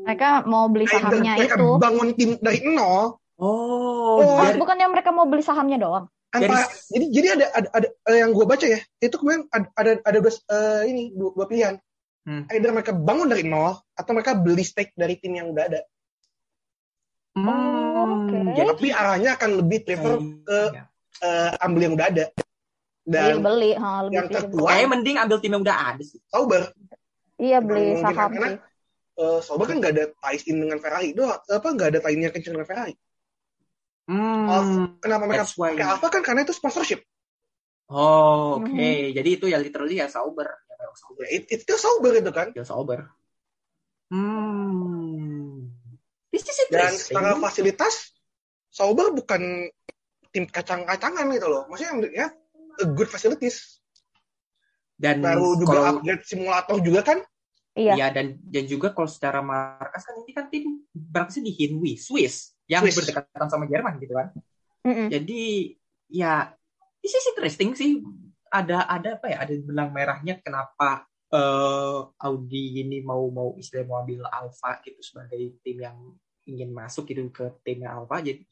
Mereka 0.04 0.28
mau 0.44 0.68
beli 0.68 0.84
either 0.84 1.00
sahamnya 1.00 1.32
mereka 1.40 1.56
itu. 1.56 1.68
bangun 1.80 2.08
tim 2.12 2.30
dari 2.40 2.60
nol 2.68 3.16
Oh, 3.34 4.20
Oh, 4.22 4.38
Oh, 4.38 4.52
bukannya 4.54 4.86
mereka 4.86 5.10
mau 5.10 5.26
beli 5.26 5.42
sahamnya 5.42 5.74
doang? 5.80 6.06
Antara 6.34 6.58
Dari- 6.60 6.90
jadi 6.90 7.04
jadi 7.08 7.28
ada 7.30 7.46
ada, 7.54 7.68
ada 7.72 7.88
eh, 8.04 8.18
yang 8.18 8.30
gue 8.30 8.42
baca 8.44 8.66
ya 8.66 8.80
itu 8.98 9.14
kemarin 9.14 9.46
ada 9.48 9.66
ada, 9.72 9.92
ada 10.02 10.18
dua 10.18 10.32
eh, 10.34 10.82
ini 10.86 11.02
dua, 11.10 11.30
dua 11.32 11.46
pilihan 11.46 11.76
Hmm. 12.24 12.48
either 12.48 12.72
mereka 12.72 12.90
bangun 12.90 13.28
dari 13.28 13.44
nol 13.44 13.76
atau 13.92 14.10
mereka 14.10 14.32
beli 14.32 14.64
stake 14.64 14.92
dari 14.92 15.14
tim 15.14 15.32
yang 15.34 15.52
udah 15.52 15.64
ada 15.66 15.80
Hmm, 17.34 17.50
oke. 18.30 18.36
jadi 18.54 18.68
tapi 18.70 18.88
arahnya 18.90 19.30
akan 19.34 19.50
lebih 19.58 19.78
prefer 19.82 20.12
ke 20.40 20.58
Iya. 20.70 20.82
eh, 21.20 21.50
ambil 21.60 21.80
yang 21.82 21.94
udah 21.94 22.08
ada 22.08 22.24
Beli 23.04 23.12
dan 23.12 23.34
beli, 23.38 23.70
ha, 23.74 23.88
lebih 24.00 24.14
yang 24.14 24.26
beli. 24.26 24.36
tertua 24.40 24.66
Kayaknya 24.66 24.88
mending 24.88 25.16
ambil 25.18 25.36
tim 25.38 25.52
yang 25.52 25.62
udah 25.62 25.76
ada 25.84 26.02
sih. 26.02 26.20
Sauber 26.24 26.62
Iya 27.36 27.58
beli 27.60 27.86
saham 27.98 28.16
karena- 28.32 28.48
sih. 28.48 28.58
eh, 29.14 29.38
Sauber 29.42 29.66
kan 29.66 29.76
nggak 29.76 29.92
ada 29.92 30.04
ties 30.16 30.42
in 30.46 30.56
dengan 30.56 30.78
Ferrari 30.78 31.08
itu 31.10 31.22
apa 31.26 31.68
nggak 31.68 31.88
ada 31.92 31.98
tie-nya 32.00 32.28
kenceng 32.30 32.54
dengan 32.54 32.64
Ferrari 32.64 32.94
Hmm. 34.04 35.00
kenapa 35.00 35.24
mereka 35.24 35.48
pakai 35.48 35.80
Alfa 35.80 36.08
kan 36.12 36.20
karena 36.20 36.44
itu 36.44 36.52
sponsorship 36.52 37.00
Oh, 37.84 38.64
oke. 38.64 38.72
Mhm. 38.72 39.12
Jadi 39.12 39.28
itu 39.36 39.44
ya 39.44 39.60
literally 39.60 40.00
ya 40.00 40.08
Sauber. 40.08 40.48
Ya, 40.48 40.88
Sauber. 40.96 41.20
ya, 41.20 41.28
it, 41.36 41.42
itu 41.52 41.72
Sauber 41.76 42.12
itu 42.16 42.32
kan 42.32 42.48
Ya 42.56 42.64
Sauber. 42.64 43.12
Hmm. 44.08 45.68
This 46.32 46.48
is 46.48 46.64
dan 46.72 46.96
secara 46.96 47.36
fasilitas 47.38 48.16
Sauber 48.72 49.12
bukan 49.12 49.68
tim 50.32 50.48
kacang-kacangan 50.48 51.28
gitu 51.30 51.46
loh 51.46 51.68
maksudnya 51.70 52.08
ya 52.10 52.26
a 52.80 52.84
good 52.90 53.06
facilities 53.06 53.78
Dan 54.96 55.22
baru 55.22 55.54
juga 55.54 55.70
kalau- 55.70 55.86
upgrade 56.00 56.24
simulator 56.26 56.76
juga 56.80 57.02
kan 57.04 57.18
Iya. 57.74 57.98
Iya 57.98 58.06
dan 58.14 58.26
dan 58.38 58.64
juga 58.70 58.94
kalau 58.94 59.10
secara 59.10 59.42
markas 59.42 60.06
kan 60.06 60.14
ini 60.22 60.30
kan 60.30 60.46
tim 60.46 60.62
berarti 60.94 61.42
di 61.42 61.50
Hinwi, 61.50 61.98
Swiss 61.98 62.53
yang 62.70 62.82
Swiss. 62.84 62.96
berdekatan 63.02 63.48
sama 63.48 63.64
Jerman 63.68 64.00
gitu 64.00 64.14
kan. 64.16 64.28
Mm-mm. 64.84 65.08
Jadi 65.08 65.74
ya 66.08 66.52
this 67.00 67.14
is 67.16 67.28
interesting 67.32 67.76
sih. 67.76 68.00
Ada 68.48 68.86
ada 68.86 69.08
apa 69.18 69.26
ya? 69.28 69.36
Ada 69.44 69.54
benang 69.60 69.90
merahnya 69.90 70.38
kenapa 70.40 71.04
eh, 71.32 71.98
Audi 72.22 72.84
ini 72.84 73.02
mau 73.02 73.26
mau 73.28 73.52
istilah 73.58 73.84
mau 73.84 74.00
ambil 74.00 74.24
Alfa 74.30 74.80
gitu 74.84 75.00
sebagai 75.02 75.58
tim 75.60 75.82
yang 75.82 75.98
ingin 76.44 76.70
masuk 76.70 77.08
gitu 77.10 77.24
ke 77.32 77.50
timnya 77.64 77.92
Alfa. 77.92 78.20
Jadi 78.22 78.44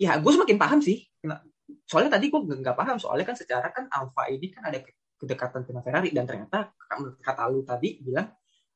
ya 0.00 0.16
gue 0.16 0.32
semakin 0.32 0.58
paham 0.58 0.80
sih. 0.80 1.04
Soalnya 1.86 2.18
tadi 2.18 2.32
gue 2.32 2.40
nggak 2.40 2.74
paham 2.74 2.96
soalnya 2.98 3.30
kan 3.30 3.36
secara 3.38 3.68
kan 3.70 3.86
Alfa 3.92 4.26
ini 4.26 4.50
kan 4.50 4.66
ada 4.66 4.82
ke- 4.82 4.96
kedekatan 5.20 5.68
dengan 5.68 5.84
Ferrari 5.84 6.10
dan 6.16 6.24
ternyata 6.24 6.72
kata 7.20 7.42
lu 7.52 7.60
tadi 7.60 8.00
bilang 8.00 8.26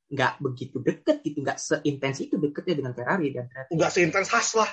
nggak 0.05 0.43
begitu 0.43 0.77
deket 0.85 1.25
gitu 1.25 1.41
nggak 1.41 1.57
seintens 1.57 2.21
itu 2.21 2.37
deketnya 2.37 2.75
dengan 2.85 2.93
Ferrari 2.93 3.33
dan 3.33 3.49
ternyata 3.49 3.71
nggak 3.73 3.91
seintens 3.93 4.29
khas 4.29 4.53
lah. 4.57 4.71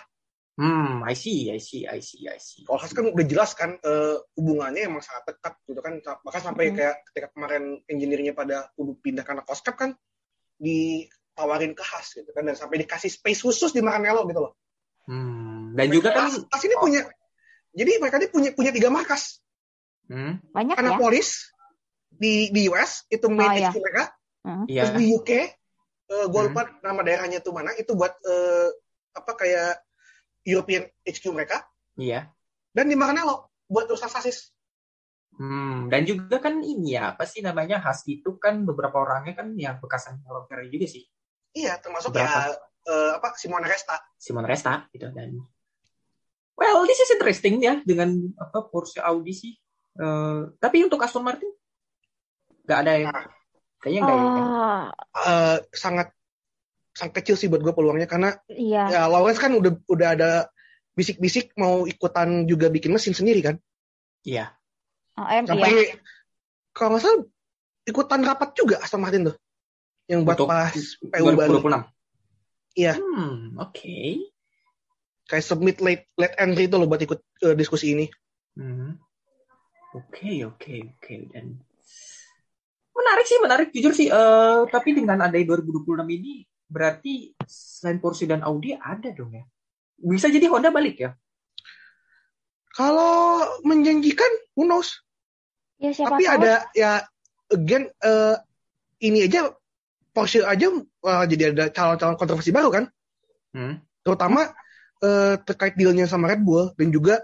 Hmm 0.59 1.01
I 1.07 1.15
see 1.15 1.47
I 1.47 1.57
see 1.63 1.87
I 1.87 2.03
see 2.03 2.27
I 2.27 2.35
see. 2.37 2.67
Kalau 2.67 2.77
khas 2.77 2.91
kan 2.91 3.07
udah 3.07 3.25
jelas 3.25 3.55
kan 3.55 3.79
eh, 3.79 4.15
hubungannya 4.35 4.91
emang 4.91 4.99
sangat 4.99 5.33
dekat 5.33 5.53
gitu 5.63 5.79
kan. 5.79 6.03
Bahkan 6.03 6.41
sampai 6.43 6.69
Mhm. 6.69 6.75
kayak 6.75 6.95
ketika 7.07 7.27
kemarin 7.31 7.63
engineer-nya 7.87 8.35
pada 8.35 8.67
kudu 8.75 8.99
pindah 8.99 9.23
karena 9.23 9.47
cost 9.47 9.63
cap 9.63 9.79
kan 9.79 9.95
ditawarin 10.59 11.73
ke 11.73 11.83
khas 11.83 12.13
gitu 12.19 12.29
kan. 12.35 12.43
Dan 12.45 12.59
sampai 12.59 12.83
dikasih 12.83 13.09
space 13.09 13.41
khusus 13.41 13.71
di 13.71 13.79
Maranello 13.81 14.27
gitu 14.27 14.41
loh. 14.43 14.53
Hmm, 15.09 15.73
dan 15.73 15.87
juga 15.89 16.13
kan 16.13 16.29
khas, 16.29 16.45
khas 16.45 16.63
ini 16.67 16.75
punya 16.77 17.01
jadi 17.71 17.91
mereka 18.03 18.19
ini 18.19 18.27
punya 18.29 18.49
punya 18.53 18.71
tiga 18.75 18.91
markas. 18.91 19.39
Hmm, 20.11 20.43
Banyak 20.51 20.75
ya. 20.75 20.79
Annapolis 20.83 21.55
di 22.11 22.51
di 22.51 22.67
US 22.67 23.07
itu 23.07 23.25
main 23.31 23.49
Oh, 23.49 23.55
iya. 23.55 23.69
Mereka 23.71 24.03
ya 24.65 24.89
terus 24.89 24.97
di 24.97 25.05
UK 25.13 25.31
eh 26.11 26.25
gue 26.27 26.41
Hmm. 26.43 26.49
lupa 26.51 26.61
nama 26.83 27.01
daerahnya 27.05 27.39
tuh 27.39 27.53
mana. 27.55 27.71
Itu 27.77 27.95
buat 27.95 28.11
eh, 28.19 28.69
apa 29.15 29.31
kayak 29.35 29.79
European 30.43 30.89
HQ 31.05 31.23
mereka. 31.31 31.63
Iya. 31.95 32.27
Dan 32.71 32.89
di 32.89 32.95
Maranello 32.95 33.51
buat 33.67 33.87
urusan 33.87 34.09
sasis. 34.09 34.51
Hmm, 35.31 35.87
dan 35.87 36.03
juga 36.03 36.43
kan 36.43 36.59
ini 36.59 36.99
ya 36.99 37.15
apa 37.15 37.23
sih 37.23 37.39
namanya 37.39 37.79
khas 37.79 38.03
itu 38.03 38.35
kan 38.35 38.67
beberapa 38.67 38.99
orangnya 38.99 39.31
kan 39.39 39.55
yang 39.55 39.79
bekasan 39.79 40.19
orang 40.27 40.43
Ferrari 40.45 40.67
juga 40.67 40.87
sih. 40.91 41.07
Iya 41.55 41.79
termasuk 41.79 42.11
Berapa? 42.11 42.27
ya 42.27 42.59
eh, 42.91 43.11
apa 43.15 43.27
Simone 43.39 43.67
Resta. 43.67 43.95
Simon 44.19 44.43
Resta 44.43 44.91
gitu 44.91 45.07
dan 45.15 45.39
well 46.59 46.83
this 46.83 46.99
is 46.99 47.11
interesting 47.15 47.63
ya 47.63 47.79
dengan 47.87 48.11
apa 48.35 48.67
Porsche 48.67 48.99
Audi 48.99 49.31
sih. 49.31 49.53
Eh, 49.95 50.41
tapi 50.59 50.83
untuk 50.83 50.99
Aston 50.99 51.23
Martin 51.23 51.47
nggak 52.67 52.79
ada 52.83 52.93
yang 52.99 53.15
Nah. 53.15 53.27
Kayaknya 53.81 54.01
nggak 54.05 54.17
ya 54.17 54.29
Ah, 54.31 54.83
eh, 55.27 55.57
sangat 55.75 56.07
sangat 56.95 57.13
kecil 57.23 57.35
sih 57.35 57.47
buat 57.49 57.63
gue 57.63 57.73
peluangnya 57.73 58.07
karena 58.07 58.35
iya. 58.51 58.87
ya 58.87 59.01
Lawrence 59.09 59.41
kan 59.41 59.51
udah 59.55 59.71
udah 59.87 60.07
ada 60.15 60.31
bisik-bisik 60.95 61.55
mau 61.55 61.87
ikutan 61.87 62.45
juga 62.45 62.67
bikin 62.69 62.91
mesin 62.93 63.15
sendiri 63.15 63.41
kan 63.41 63.55
iya 64.27 64.53
AM 65.15 65.47
sampai 65.47 65.71
iya. 65.71 65.95
kalau 66.75 66.95
nggak 66.95 67.03
salah 67.03 67.19
ikutan 67.87 68.21
rapat 68.21 68.49
juga 68.53 68.79
Aston 68.83 69.01
Martin 69.01 69.31
tuh 69.31 69.35
yang 70.07 70.27
buat 70.27 70.37
Untuk 70.37 70.51
pas 70.51 70.75
PU 70.99 71.25
baru 71.35 71.59
2026 71.63 71.89
Iya. 72.71 72.93
hmm 72.95 73.59
oke 73.59 73.99
kayak 75.27 75.43
submit 75.43 75.79
late 75.83 76.07
late 76.15 76.35
entry 76.39 76.67
itu 76.67 76.75
loh 76.75 76.87
buat 76.87 77.03
ikut 77.03 77.19
eh, 77.43 77.55
diskusi 77.55 77.95
ini 77.95 78.05
Hmm. 78.51 78.99
Oke, 79.95 80.43
oke, 80.43 80.75
oke. 80.91 81.15
Dan 81.31 81.59
menarik 83.01 83.25
sih, 83.25 83.39
menarik 83.41 83.67
jujur 83.69 83.91
sih. 83.91 84.07
Eh, 84.07 84.59
tapi 84.69 84.93
dengan 84.93 85.17
ada 85.19 85.33
2026 85.33 85.81
ini, 86.07 86.33
berarti 86.65 87.33
selain 87.43 87.97
Porsche 87.97 88.23
dan 88.23 88.45
Audi 88.45 88.71
ada 88.71 89.09
dong 89.09 89.33
ya. 89.33 89.43
Bisa 89.97 90.29
jadi 90.29 90.45
Honda 90.47 90.69
balik 90.69 90.97
ya. 90.97 91.11
kalau 92.71 93.43
menjanjikan 93.67 94.31
who 94.55 94.63
knows 94.63 95.03
Ya 95.75 95.91
siapa 95.91 96.15
tapi 96.15 96.23
tahu. 96.23 96.35
ada 96.39 96.53
ya 96.71 97.03
again 97.49 97.91
eh, 97.99 98.35
ini 99.01 99.27
aja 99.27 99.51
Porsche 100.11 100.39
aja 100.41 100.71
wah, 100.99 101.27
jadi 101.27 101.51
ada 101.51 101.67
calon-calon 101.67 102.15
kontroversi 102.15 102.51
baru 102.51 102.69
kan 102.71 102.85
Hmm. 103.51 103.83
terutama 103.99 104.47
eh, 105.03 105.35
terkait 105.43 105.75
dealnya 105.75 106.07
sama 106.07 106.31
Red 106.31 106.39
Bull 106.39 106.71
dan 106.79 106.87
juga 106.87 107.19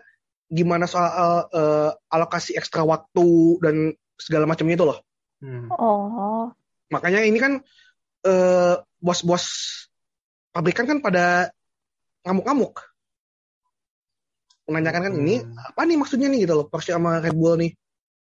gimana 0.45 0.83
soal 0.83 1.47
eh, 1.47 1.91
alokasi 2.11 2.59
ekstra 2.59 2.83
waktu 2.83 3.27
dan 3.63 3.75
segala 4.19 4.43
macamnya 4.43 4.75
itu 4.75 4.83
loh 4.83 4.99
Hmm. 5.37 5.69
Oh. 5.69 6.49
makanya 6.89 7.21
ini 7.21 7.37
kan 7.37 7.61
eh, 8.25 8.75
bos-bos 8.97 9.45
pabrikan 10.49 10.89
kan 10.89 10.97
pada 11.03 11.53
ngamuk-ngamuk 12.25 12.81
menanyakan 14.67 15.01
kan 15.07 15.13
ini 15.15 15.45
Hmm. 15.45 15.53
apa 15.55 15.81
nih 15.87 15.97
maksudnya 16.01 16.27
nih 16.27 16.43
gitu 16.43 16.53
loh 16.57 16.65
Porsche 16.67 16.91
sama 16.91 17.21
Red 17.23 17.37
Bull 17.37 17.55
nih 17.61 17.71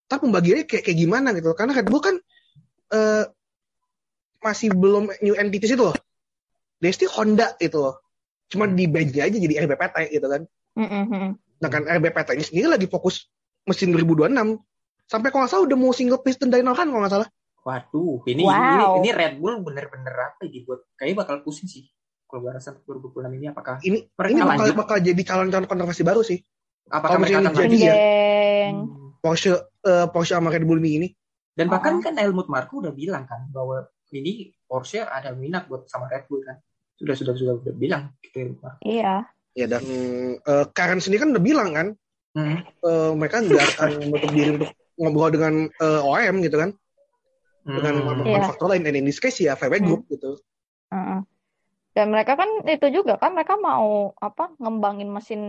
tapi 0.08 0.28
pembagiannya 0.28 0.64
kayak 0.64 0.82
kayak 0.84 0.98
gimana 0.98 1.28
gitu 1.34 1.52
karena 1.56 1.72
Red 1.76 1.88
Bull 1.88 2.02
kan 2.04 2.16
eh, 2.92 3.24
masih 4.38 4.70
belum 4.70 5.10
new 5.18 5.34
entities 5.34 5.74
itu 5.74 5.82
loh. 5.82 5.96
Dia 6.78 6.94
still 6.94 7.10
Honda 7.10 7.58
itu 7.58 7.74
loh. 7.74 7.98
Cuma 8.46 8.70
di 8.70 8.86
badge 8.86 9.18
aja 9.18 9.34
jadi 9.34 9.66
RBPT 9.66 10.14
gitu 10.14 10.26
kan. 10.30 10.42
Mm-mm. 10.78 11.34
Sedangkan 11.58 11.82
RBPT 11.98 12.28
ini 12.38 12.44
sendiri 12.46 12.66
lagi 12.70 12.86
fokus 12.86 13.26
mesin 13.66 13.90
2026. 13.92 14.62
Sampai 15.08 15.32
kalau 15.32 15.42
nggak 15.42 15.50
salah 15.50 15.64
udah 15.64 15.74
mau 15.74 15.90
single 15.90 16.20
piston 16.20 16.48
dyno 16.48 16.72
kan 16.72 16.84
kalau 16.84 17.00
nggak 17.00 17.14
salah. 17.14 17.28
Waduh, 17.58 18.22
ini 18.24 18.44
Wow. 18.44 18.54
ini, 18.54 18.84
ini 19.02 19.10
Red 19.10 19.34
Bull 19.36 19.60
bener-bener 19.60 20.14
apa 20.14 20.44
ya 20.44 20.50
dibuat? 20.50 20.84
Kayaknya 20.94 21.16
bakal 21.18 21.36
pusing 21.40 21.64
sih. 21.64 21.84
Kalau 22.24 22.44
gue 22.44 22.52
rasa 22.52 22.76
2026 22.76 23.08
ini 23.34 23.46
apakah 23.46 23.80
Ini 23.80 23.98
mereka 24.06 24.30
ini 24.30 24.40
bakal, 24.42 24.52
lanjut? 24.62 24.76
bakal 24.76 24.96
jadi 25.00 25.22
calon-calon 25.24 25.66
kontroversi 25.66 26.02
baru 26.02 26.20
sih. 26.22 26.38
apakah 26.86 27.08
kalau 27.10 27.20
mereka 27.20 27.38
akan 27.42 27.52
jadi 27.58 27.76
ya. 27.78 27.94
Hmm. 28.68 29.12
Porsche 29.18 29.52
eh, 29.82 30.06
Porsche 30.06 30.32
sama 30.32 30.48
Red 30.48 30.64
Bull 30.64 30.80
ini. 30.80 31.08
Dan 31.50 31.68
bahkan 31.68 31.96
Oh. 31.96 32.00
kan 32.00 32.14
Helmut 32.14 32.46
Marko 32.46 32.78
udah 32.78 32.92
bilang 32.92 33.24
kan 33.24 33.48
bahwa 33.48 33.84
ini 34.10 34.52
Porsche 34.62 35.02
ada 35.02 35.32
minat 35.32 35.66
buat 35.66 35.84
sama 35.84 36.04
Red 36.06 36.24
Bull 36.26 36.40
kan. 36.42 36.56
Sudah 36.94 37.12
sudah 37.12 37.32
sudah, 37.32 37.54
udah 37.58 37.74
bilang 37.74 38.12
gitu 38.20 38.36
Helmut 38.38 38.60
Marko. 38.62 38.80
Iya. 38.82 39.24
Ya 39.52 39.66
dan 39.66 39.84
eh, 40.38 40.64
Karen 40.70 40.96
sendiri 40.98 41.20
kan 41.22 41.30
udah 41.30 41.42
bilang 41.42 41.70
kan 41.70 41.88
Hmm. 42.30 42.60
eh, 42.62 43.10
mereka 43.14 43.40
nggak 43.42 43.66
akan 43.74 43.90
menutup 44.02 44.30
diri 44.30 44.50
untuk 44.54 44.70
ngobrol 44.98 45.30
dengan 45.30 45.54
eh, 45.70 46.02
OM 46.02 46.42
gitu 46.44 46.56
kan 46.58 46.70
dengan 47.64 47.94
Hmm. 48.00 48.24
Iya. 48.24 48.42
manufaktur 48.42 48.66
lain 48.70 48.82
dan 48.86 48.96
in 48.96 49.06
this 49.06 49.20
case 49.22 49.38
ya 49.40 49.54
VW 49.54 49.74
Group 49.82 50.02
gitu. 50.08 50.38
Heeh. 50.92 51.20
Dan 51.92 52.06
mereka 52.14 52.38
kan 52.38 52.48
itu 52.64 52.86
juga 52.94 53.18
kan 53.18 53.34
mereka 53.34 53.58
mau 53.58 54.14
apa 54.22 54.54
ngembangin 54.62 55.10
mesin 55.10 55.42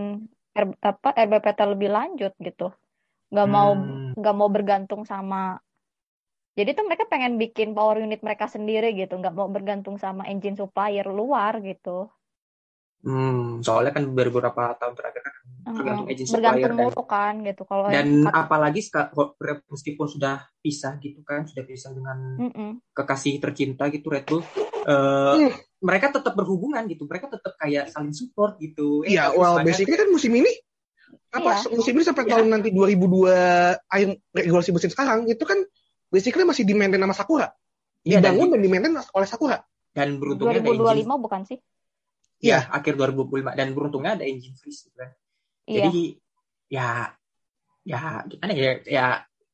R, 0.58 0.66
apa 0.82 1.14
RBPT 1.14 1.60
lebih 1.78 1.90
lanjut 1.94 2.34
gitu. 2.42 2.74
Nggak 3.30 3.48
mau 3.48 3.70
Hmm. 3.78 4.18
nggak 4.18 4.36
mau 4.36 4.50
bergantung 4.50 5.06
sama 5.06 5.62
jadi 6.58 6.76
tuh 6.76 6.84
mereka 6.92 7.08
pengen 7.08 7.40
bikin 7.40 7.72
power 7.72 8.04
unit 8.04 8.20
mereka 8.20 8.52
sendiri 8.52 8.92
gitu, 8.92 9.16
nggak 9.16 9.32
mau 9.32 9.48
bergantung 9.48 9.96
sama 9.96 10.28
engine 10.28 10.60
supplier 10.60 11.08
luar 11.08 11.64
gitu. 11.64 12.12
Hmm, 13.00 13.64
soalnya 13.64 13.96
kan 13.96 14.12
beberapa 14.12 14.76
tahun 14.76 14.92
terakhir 14.92 15.22
kan 15.24 15.36
tergantung 15.70 16.04
Heeh. 16.04 16.16
agent 16.18 16.28
supplier 16.28 16.52
Bergantung 16.68 16.92
dan 16.92 17.08
kan 17.08 17.34
gitu. 17.46 17.62
Kalau 17.64 17.84
dan 17.88 18.08
yang- 18.20 18.28
apalagi 18.28 18.82
meskipun 19.70 20.08
sudah 20.10 20.36
pisah 20.60 20.94
gitu 21.00 21.22
kan, 21.22 21.48
sudah 21.48 21.64
pisah 21.64 21.92
dengan 21.94 22.18
Mm-mm. 22.42 22.70
kekasih 22.92 23.40
tercinta 23.40 23.88
gitu 23.88 24.10
Red 24.10 24.26
Bull, 24.26 24.44
eh, 24.44 25.36
Hmm. 25.40 25.52
mereka 25.80 26.12
tetap 26.12 26.36
berhubungan 26.36 26.84
gitu, 26.86 27.06
mereka 27.06 27.32
tetap 27.32 27.56
kayak 27.56 27.88
saling 27.88 28.12
support 28.12 28.60
gitu. 28.60 29.08
Eh, 29.08 29.16
Iya, 29.16 29.32
kalau 29.32 29.38
well 29.38 29.54
misalnya- 29.56 29.68
basically 29.72 29.96
kan 29.96 30.10
musim 30.10 30.34
ini 30.36 30.52
apa 31.30 31.52
Iya. 31.56 31.70
musim 31.72 31.94
ini 31.94 32.04
sampai 32.04 32.24
Iya. 32.26 32.32
tahun 32.36 32.48
nanti 32.50 32.70
2002 32.70 33.36
akhir 33.86 34.10
regulasi 34.34 34.70
mesin 34.74 34.92
sekarang 34.92 35.24
itu 35.24 35.44
kan 35.46 35.62
basically 36.10 36.44
masih 36.44 36.66
di 36.66 36.74
maintain 36.74 37.00
sama 37.00 37.14
Sakura. 37.14 37.48
Iya, 38.02 38.20
dan, 38.20 38.36
Dibangun 38.36 38.50
dan 38.52 38.60
di 38.60 38.68
maintain 38.68 38.94
oleh 38.98 39.28
Sakura. 39.30 39.58
dan 39.90 40.20
beruntungnya 40.20 40.60
ada 40.60 40.68
2025 40.68 41.02
engine, 41.06 41.24
bukan 41.24 41.42
sih? 41.46 41.58
Ya 42.40 42.72
akhir 42.72 42.96
2025 42.96 43.52
dan 43.52 43.68
beruntungnya 43.76 44.16
ada 44.16 44.26
engine 44.26 44.56
freeze 44.56 44.88
gitu 44.88 44.96
kan. 44.96 45.12
Iya. 45.68 45.92
Jadi 45.92 46.04
ya 46.70 46.90
ya 47.84 48.00
gimana 48.28 48.54
ya 48.54 48.72
ya 48.86 49.06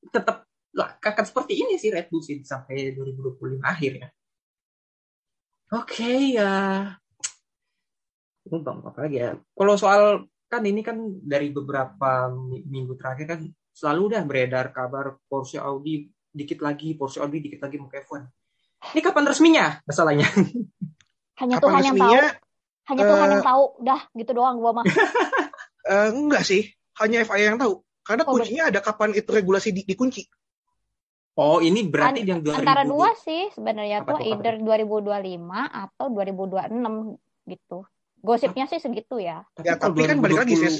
tetap 0.09 0.45
lah 0.75 0.99
akan 0.99 1.25
seperti 1.25 1.55
ini 1.55 1.79
sih 1.79 1.89
Red 1.89 2.11
Bull 2.11 2.21
sih 2.21 2.43
sampai 2.45 2.93
2025 2.93 3.63
akhir 3.63 3.91
ya. 4.05 4.07
Oke 5.73 6.36
ya. 6.36 6.53
Ini 8.45 8.57
bang 8.61 8.79
apa 8.86 8.99
lagi 9.01 9.17
ya? 9.17 9.33
Kalau 9.33 9.73
soal 9.79 10.29
kan 10.45 10.61
ini 10.61 10.86
kan 10.86 11.01
dari 11.25 11.49
beberapa 11.49 12.29
mi- 12.29 12.61
minggu 12.61 12.93
terakhir 12.93 13.25
kan 13.25 13.39
selalu 13.73 14.13
udah 14.13 14.21
beredar 14.29 14.69
kabar 14.69 15.17
Porsche 15.25 15.57
Audi 15.57 16.05
dikit 16.29 16.61
lagi 16.61 16.93
Porsche 16.93 17.23
Audi 17.23 17.41
dikit 17.41 17.65
lagi 17.65 17.81
mau 17.81 17.89
ke 17.89 18.05
F1. 18.05 18.21
Ini 18.93 19.01
kapan 19.01 19.25
resminya 19.25 19.81
masalahnya? 19.88 20.29
Hanya 21.41 21.57
Kapan 21.57 21.63
Tuhan 21.65 21.83
yang 21.83 21.97
tahu, 21.97 22.13
hanya 22.89 23.03
Tuhan 23.05 23.27
eh, 23.27 23.33
yang 23.38 23.45
tahu. 23.45 23.63
Dah, 23.81 24.01
gitu 24.13 24.31
doang 24.33 24.57
gua 24.61 24.81
mah. 24.81 24.86
Eh, 25.86 26.09
enggak 26.09 26.41
sih, 26.41 26.65
hanya 26.97 27.21
FIA 27.21 27.53
yang 27.53 27.61
tahu. 27.61 27.86
Karena 28.01 28.25
Oh, 28.25 28.33
kuncinya 28.33 28.73
ada 28.73 28.81
kapan 28.81 29.13
itu 29.13 29.29
regulasi 29.29 29.69
di, 29.69 29.86
dikunci. 29.86 30.25
Oh 31.36 31.59
ini 31.59 31.83
berarti 31.86 32.23
yang 32.23 32.41
2000 32.41 32.63
Antara 32.63 32.81
dua 32.88 33.11
sih 33.19 33.51
sebenarnya 33.51 34.07
tuh 34.07 34.15
tuh, 34.15 34.23
apa 34.23 34.25
either 34.25 34.55
2025 34.65 35.45
atau 35.51 36.05
2026 36.09 37.51
gitu. 37.51 37.77
Gosipnya 38.23 38.65
sih 38.65 38.79
segitu 38.81 39.21
ya. 39.21 39.43
Ya, 39.61 39.75
kalau 39.77 39.93
tapi 39.93 40.09
kan 40.09 40.17
balik 40.23 40.41
lagi, 40.41 40.57
2020 40.57 40.63
Sis. 40.63 40.75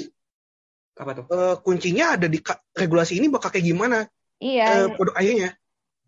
Apa 0.96 1.10
tuh? 1.12 1.24
Eh, 1.28 1.54
kuncinya 1.60 2.16
ada 2.16 2.26
di 2.26 2.42
regulasi 2.72 3.20
ini 3.20 3.28
bakal 3.28 3.52
kayak 3.52 3.66
gimana 3.68 4.08
Iya. 4.40 4.64
eh, 4.64 4.88
produk 4.96 5.14
akhirnya. 5.14 5.50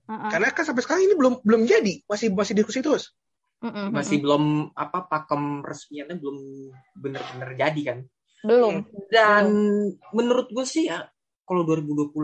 Heeh. 0.09 0.31
Karena 0.33 0.49
kan 0.51 0.65
sampai 0.65 0.83
sekarang 0.83 1.05
ini 1.05 1.15
belum 1.15 1.45
belum 1.45 1.63
jadi, 1.69 1.95
masih 2.09 2.33
masih 2.33 2.57
diskusi 2.57 2.81
terus. 2.81 3.13
Mm-mm, 3.59 3.91
masih 3.91 4.23
mm-mm. 4.23 4.25
belum 4.25 4.45
apa 4.79 4.99
pakem 5.11 5.67
resminya 5.67 6.15
belum 6.15 6.39
bener-bener 6.95 7.51
jadi 7.59 7.83
kan 7.83 7.99
belum. 8.47 8.87
dan 9.11 9.47
menurut 10.15 10.47
gue 10.55 10.63
sih 10.63 10.87
ya 10.87 11.11
kalau 11.43 11.67
2025 11.67 12.15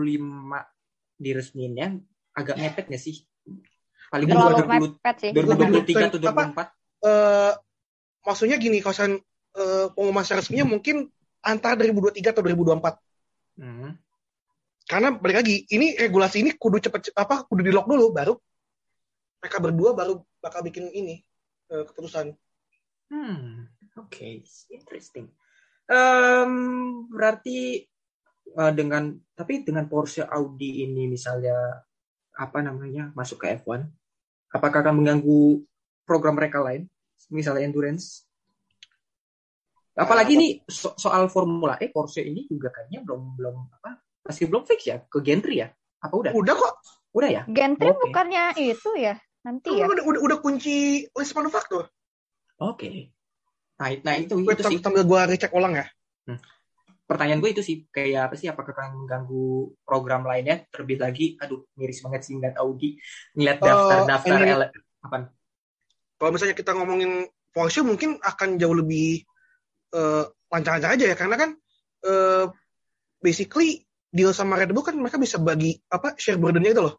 diresmiinnya 1.19 1.99
agak 2.31 2.55
mepet 2.55 2.87
nggak 2.87 3.03
sih 3.03 3.27
paling 4.07 4.31
Terlalu 4.31 4.63
2020 4.63 4.95
mepet 4.95 5.15
sih. 5.19 5.31
2023 5.35 6.07
atau 6.07 6.19
Apa? 6.23 6.43
2024 6.55 7.05
eh 7.05 7.53
maksudnya 8.25 8.57
gini, 8.57 8.81
kalau 8.81 9.21
eh, 9.53 9.85
pengumuman 9.93 10.25
resminya 10.25 10.65
mungkin 10.65 11.05
antara 11.45 11.77
2023 11.77 12.33
atau 12.33 12.41
2024. 12.41 13.61
hmm. 13.61 13.91
Karena 14.85 15.09
balik 15.17 15.37
lagi, 15.41 15.65
ini 15.73 15.97
regulasi 15.97 16.45
ini 16.45 16.53
kudu 16.53 16.77
cepet 16.77 17.13
apa 17.17 17.45
kudu 17.49 17.65
di 17.65 17.73
lock 17.73 17.89
dulu 17.89 18.13
baru 18.13 18.33
mereka 19.41 19.57
berdua 19.61 19.97
baru 19.97 20.21
bakal 20.41 20.61
bikin 20.61 20.89
ini 20.93 21.24
eh, 21.71 21.83
keputusan. 21.85 22.35
Hmm, 23.09 23.69
oke, 24.01 24.27
interesting. 24.73 25.29
Em, 25.85 26.51
berarti 27.09 27.85
eh, 28.49 28.73
dengan 28.73 29.13
tapi 29.37 29.61
dengan 29.61 29.85
Porsche 29.85 30.25
Audi 30.25 30.85
ini 30.85 31.05
misalnya 31.05 31.85
apa 32.35 32.59
namanya 32.59 33.13
masuk 33.13 33.45
ke 33.45 33.55
F1, 33.61 33.85
apakah 34.51 34.81
akan 34.83 35.01
mengganggu 35.01 35.63
program 36.03 36.35
mereka 36.35 36.59
lain, 36.61 36.89
misalnya 37.29 37.65
endurance? 37.65 38.25
Apalagi 39.95 40.35
nih 40.35 40.51
so- 40.67 40.97
soal 40.99 41.31
Formula 41.31 41.79
E 41.79 41.87
Porsche 41.87 42.19
ini 42.19 42.43
juga 42.51 42.67
kayaknya 42.67 42.99
belum 43.07 43.39
belum 43.39 43.55
apa 43.79 44.03
masih 44.27 44.51
belum 44.51 44.67
fix 44.67 44.91
ya 44.91 44.99
ke 45.07 45.23
Gentry 45.23 45.63
ya? 45.63 45.71
Apa 46.03 46.13
udah? 46.19 46.31
Udah 46.35 46.55
kok, 46.57 46.75
Udah 47.15 47.29
ya? 47.31 47.43
Gentry 47.47 47.95
Oke. 47.95 48.11
bukannya 48.11 48.59
itu 48.59 48.91
ya? 48.99 49.15
Nanti 49.45 49.69
ya? 49.77 49.85
udah, 49.85 50.03
udah 50.03 50.21
udah 50.25 50.37
kunci 50.41 51.05
list 51.05 51.33
manufaktur. 51.37 51.85
Oke. 52.57 53.13
Nah, 53.77 53.91
nah 54.01 54.15
itu 54.17 54.33
Wait, 54.41 54.57
itu 54.57 54.63
sih. 54.65 54.79
sambil 54.81 55.05
gua 55.05 55.29
recheck 55.29 55.53
ulang 55.53 55.77
ya. 55.77 55.85
pertanyaan 57.05 57.37
gue 57.37 57.53
itu 57.53 57.61
sih 57.61 57.85
kayak 57.93 58.33
apa 58.33 58.35
sih 58.35 58.49
apakah 58.49 58.73
akan 58.73 59.05
mengganggu 59.05 59.77
program 59.85 60.25
lainnya 60.25 60.65
terlebih 60.73 60.97
lagi 60.97 61.37
aduh 61.37 61.61
miris 61.77 62.01
banget 62.01 62.25
sih 62.25 62.33
ngeliat 62.33 62.57
Audi 62.57 62.97
ngeliat 63.37 63.61
Oh, 63.61 63.69
daftar-daftar 63.69 64.37
ini- 64.41 64.49
ele- 64.57 64.73
apa 65.05 65.17
Kalau 66.17 66.31
misalnya 66.33 66.57
kita 66.57 66.73
ngomongin 66.73 67.29
Porsche 67.53 67.85
mungkin 67.85 68.17
akan 68.17 68.57
jauh 68.57 68.73
lebih 68.73 69.21
eh, 69.93 70.23
lancar-lancar 70.49 70.97
aja 70.97 71.05
ya 71.05 71.13
karena 71.13 71.35
kan 71.37 71.49
eh, 72.09 72.45
basically 73.21 73.85
deal 74.09 74.33
sama 74.33 74.57
Red 74.57 74.73
Bull 74.73 74.81
kan 74.81 74.97
mereka 74.97 75.21
bisa 75.21 75.37
bagi 75.37 75.77
apa 75.85 76.17
share 76.17 76.41
burden-nya 76.41 76.73
itu 76.73 76.89
loh. 76.89 76.95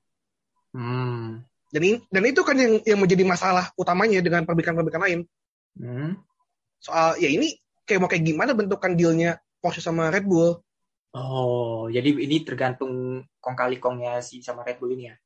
hmm, 0.71 1.43
Dan 1.77 2.01
dan 2.09 2.23
itu 2.25 2.41
kan 2.41 2.57
yang 2.57 2.81
yang 2.89 2.97
menjadi 2.97 3.21
masalah 3.29 3.69
utamanya 3.77 4.25
dengan 4.25 4.49
pabrikan-pabrikan 4.49 5.03
lain. 5.05 5.21
hmm. 5.77 6.17
Soal 6.81 7.21
ya 7.21 7.29
ini 7.29 7.53
kayak 7.85 8.01
mau 8.01 8.09
kayak 8.09 8.25
gimana 8.25 8.57
bentukan 8.57 8.97
dealnya 8.97 9.37
Porsche 9.61 9.85
sama 9.85 10.09
Red 10.09 10.25
Bull. 10.25 10.57
oh 11.13 11.89
jadi 11.89 12.13
ini 12.13 12.45
tergantung 12.45 13.25
kong 13.41 13.57
kali 13.57 13.77
kongnya 13.77 14.21
si 14.21 14.41
sama 14.41 14.61
Red 14.61 14.77
Bull 14.77 14.93
ini 14.93 15.09
ya 15.09 15.17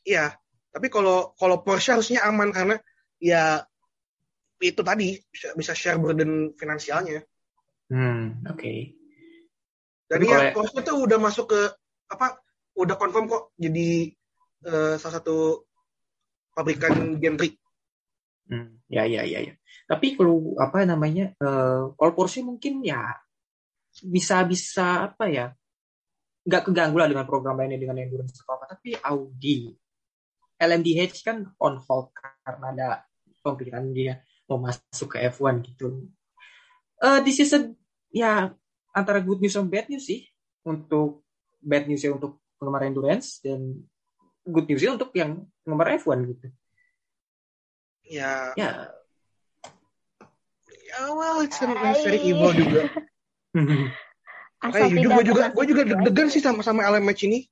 Iya, 0.00 0.26
tapi 0.70 0.86
kalau 0.88 1.34
kalau 1.34 1.60
Porsche 1.60 1.92
harusnya 1.92 2.22
aman 2.22 2.50
karena 2.50 2.78
ya 3.18 3.66
itu 4.58 4.80
tadi 4.80 5.16
bisa, 5.28 5.52
bisa 5.54 5.72
share 5.74 5.96
burden 5.96 6.54
finansialnya. 6.54 7.22
hmm 7.90 8.46
oke 8.46 8.72
Dan 10.06 10.18
Tapi 10.18 10.24
ya 10.26 10.34
kalau- 10.34 10.52
Porsche 10.54 10.80
tuh 10.82 10.96
udah 11.02 11.18
masuk 11.18 11.46
ke 11.50 11.60
apa? 12.10 12.38
Udah 12.74 12.94
confirm 12.94 13.26
kok 13.26 13.54
jadi 13.54 14.10
eh, 14.62 14.94
salah 14.98 15.14
satu 15.18 15.66
pabrikan 16.60 17.16
Gentry. 17.16 17.56
Hmm, 18.52 18.84
ya 18.92 19.08
ya 19.08 19.24
ya 19.24 19.40
ya. 19.40 19.54
Tapi 19.88 20.20
kalau 20.20 20.52
apa 20.60 20.84
namanya, 20.84 21.32
eh, 21.32 21.82
kalau 21.96 22.12
Porsche 22.12 22.44
mungkin 22.44 22.84
ya 22.84 23.16
bisa 24.04 24.44
bisa 24.44 25.08
apa 25.08 25.24
ya, 25.32 25.56
nggak 26.44 26.68
keganggu 26.68 27.00
lah 27.00 27.08
dengan 27.08 27.24
program 27.24 27.56
lainnya 27.56 27.80
dengan 27.80 27.96
endurance 27.96 28.36
atau 28.44 28.60
apa. 28.60 28.76
Tapi 28.76 29.00
Audi, 29.00 29.72
LMDH 30.60 31.24
kan 31.24 31.48
on 31.56 31.80
hold 31.80 32.12
karena 32.12 32.66
ada 32.76 32.88
pembicaraan 33.40 33.96
dia 33.96 34.20
mau 34.44 34.60
masuk 34.60 35.16
ke 35.16 35.24
F1 35.32 35.64
gitu. 35.64 36.04
Eh, 37.00 37.20
this 37.24 37.40
is 37.40 37.56
a 37.56 37.72
ya 38.12 38.52
antara 38.92 39.24
good 39.24 39.40
news 39.40 39.56
sama 39.56 39.72
bad 39.72 39.88
news 39.88 40.04
sih 40.04 40.26
untuk 40.66 41.24
bad 41.62 41.88
news 41.88 42.02
ya 42.02 42.12
untuk 42.12 42.42
penggemar 42.60 42.84
endurance 42.84 43.40
dan 43.40 43.80
good 44.50 44.66
news 44.68 44.82
untuk 44.84 45.10
yang 45.14 45.46
penggemar 45.64 45.96
F1 45.98 46.18
gitu. 46.30 46.46
Ya, 48.10 48.50
Ya, 48.58 48.90
ya 50.90 51.00
well, 51.14 51.46
it's 51.46 51.62
a 51.62 51.70
very 51.70 52.18
evil 52.26 52.50
juga. 52.50 52.90
Asal 54.60 54.92
jujur 54.92 55.08
tidak 55.08 55.16
gue 55.16 55.24
juga 55.32 55.42
gue 55.56 55.64
juga 55.72 55.82
situ 55.86 55.90
deg-degan 55.96 56.28
sih 56.28 56.42
sama 56.44 56.60
sama 56.60 56.84
LMH 56.84 57.20
ini, 57.32 57.48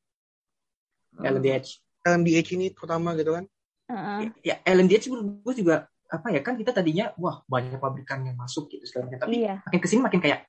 LMDH. 1.17 1.81
LMDH 2.05 2.49
ini 2.53 2.67
terutama 2.77 3.17
gitu 3.17 3.33
kan. 3.33 3.45
Heeh. 3.89 4.21
Ya, 4.45 4.61
LMDH 4.69 5.09
menurut 5.09 5.41
gue 5.41 5.55
juga 5.65 5.89
apa 6.09 6.33
ya 6.33 6.41
kan 6.41 6.57
kita 6.57 6.73
tadinya 6.73 7.13
wah 7.21 7.45
banyak 7.49 7.81
pabrikan 7.81 8.25
yang 8.29 8.37
masuk 8.37 8.69
gitu 8.69 8.85
segala 8.85 9.09
macam. 9.09 9.25
Tapi 9.25 9.45
Iya. 9.45 9.55
makin 9.65 9.81
ke 9.81 9.89
sini 9.89 10.01
makin 10.05 10.21
kayak 10.21 10.41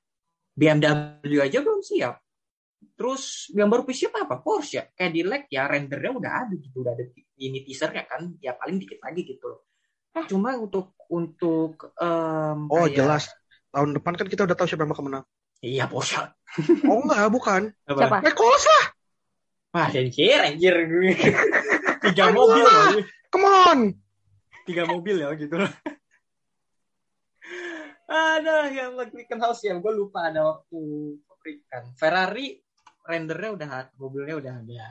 BMW 0.52 1.36
aja 1.40 1.58
belum 1.64 1.80
siap. 1.80 2.20
Terus 2.80 3.48
yang 3.52 3.68
baru 3.68 3.84
siap 3.88 4.12
apa? 4.16 4.40
Porsche, 4.40 4.92
Cadillac 4.96 5.48
ya 5.48 5.68
rendernya 5.68 6.12
udah 6.16 6.32
ada 6.44 6.54
gitu, 6.56 6.84
udah 6.84 6.92
ada 6.96 7.04
ini 7.40 7.64
teasernya 7.64 8.04
kan, 8.04 8.36
ya 8.40 8.52
paling 8.56 8.76
dikit 8.80 9.00
lagi 9.00 9.24
gitu 9.24 9.44
loh. 9.48 9.60
Eh. 10.16 10.24
Cuma 10.28 10.56
untuk 10.56 10.92
untuk 11.08 11.92
em, 11.96 12.68
Oh 12.68 12.84
kayak- 12.84 12.96
jelas, 12.96 13.24
tahun 13.72 13.96
depan 13.96 14.12
kan 14.20 14.26
kita 14.28 14.44
udah 14.44 14.56
tahu 14.56 14.68
siapa 14.68 14.84
yang 14.84 14.92
bakal 14.92 15.04
menang. 15.08 15.24
Iya 15.60 15.84
Porsche. 15.88 16.24
Oh 16.88 17.04
enggak, 17.04 17.28
bukan. 17.32 17.62
Apa? 17.88 18.00
Siapa? 18.00 18.16
Nicholas 18.24 18.64
lah, 18.64 18.84
Wah, 19.70 19.86
anjir, 19.86 20.40
anjir. 20.42 20.74
Tiga 22.04 22.24
Aduh. 22.26 22.42
mobil 22.42 22.64
loh. 22.66 23.06
come 23.30 23.46
on. 23.46 23.80
Tiga 24.66 24.82
mobil 24.88 25.22
ya 25.22 25.30
gitu 25.38 25.54
loh. 25.56 25.70
Ada 28.10 28.66
yang 28.74 28.98
House 29.38 29.62
ya, 29.62 29.78
gue 29.78 29.92
lupa 29.94 30.26
ada 30.26 30.42
waktu 30.42 30.78
pabrikan. 31.30 31.94
Ferrari 31.94 32.58
rendernya 33.04 33.50
udah 33.56 33.68
mobilnya 33.96 34.34
udah 34.36 34.52
ada. 34.60 34.86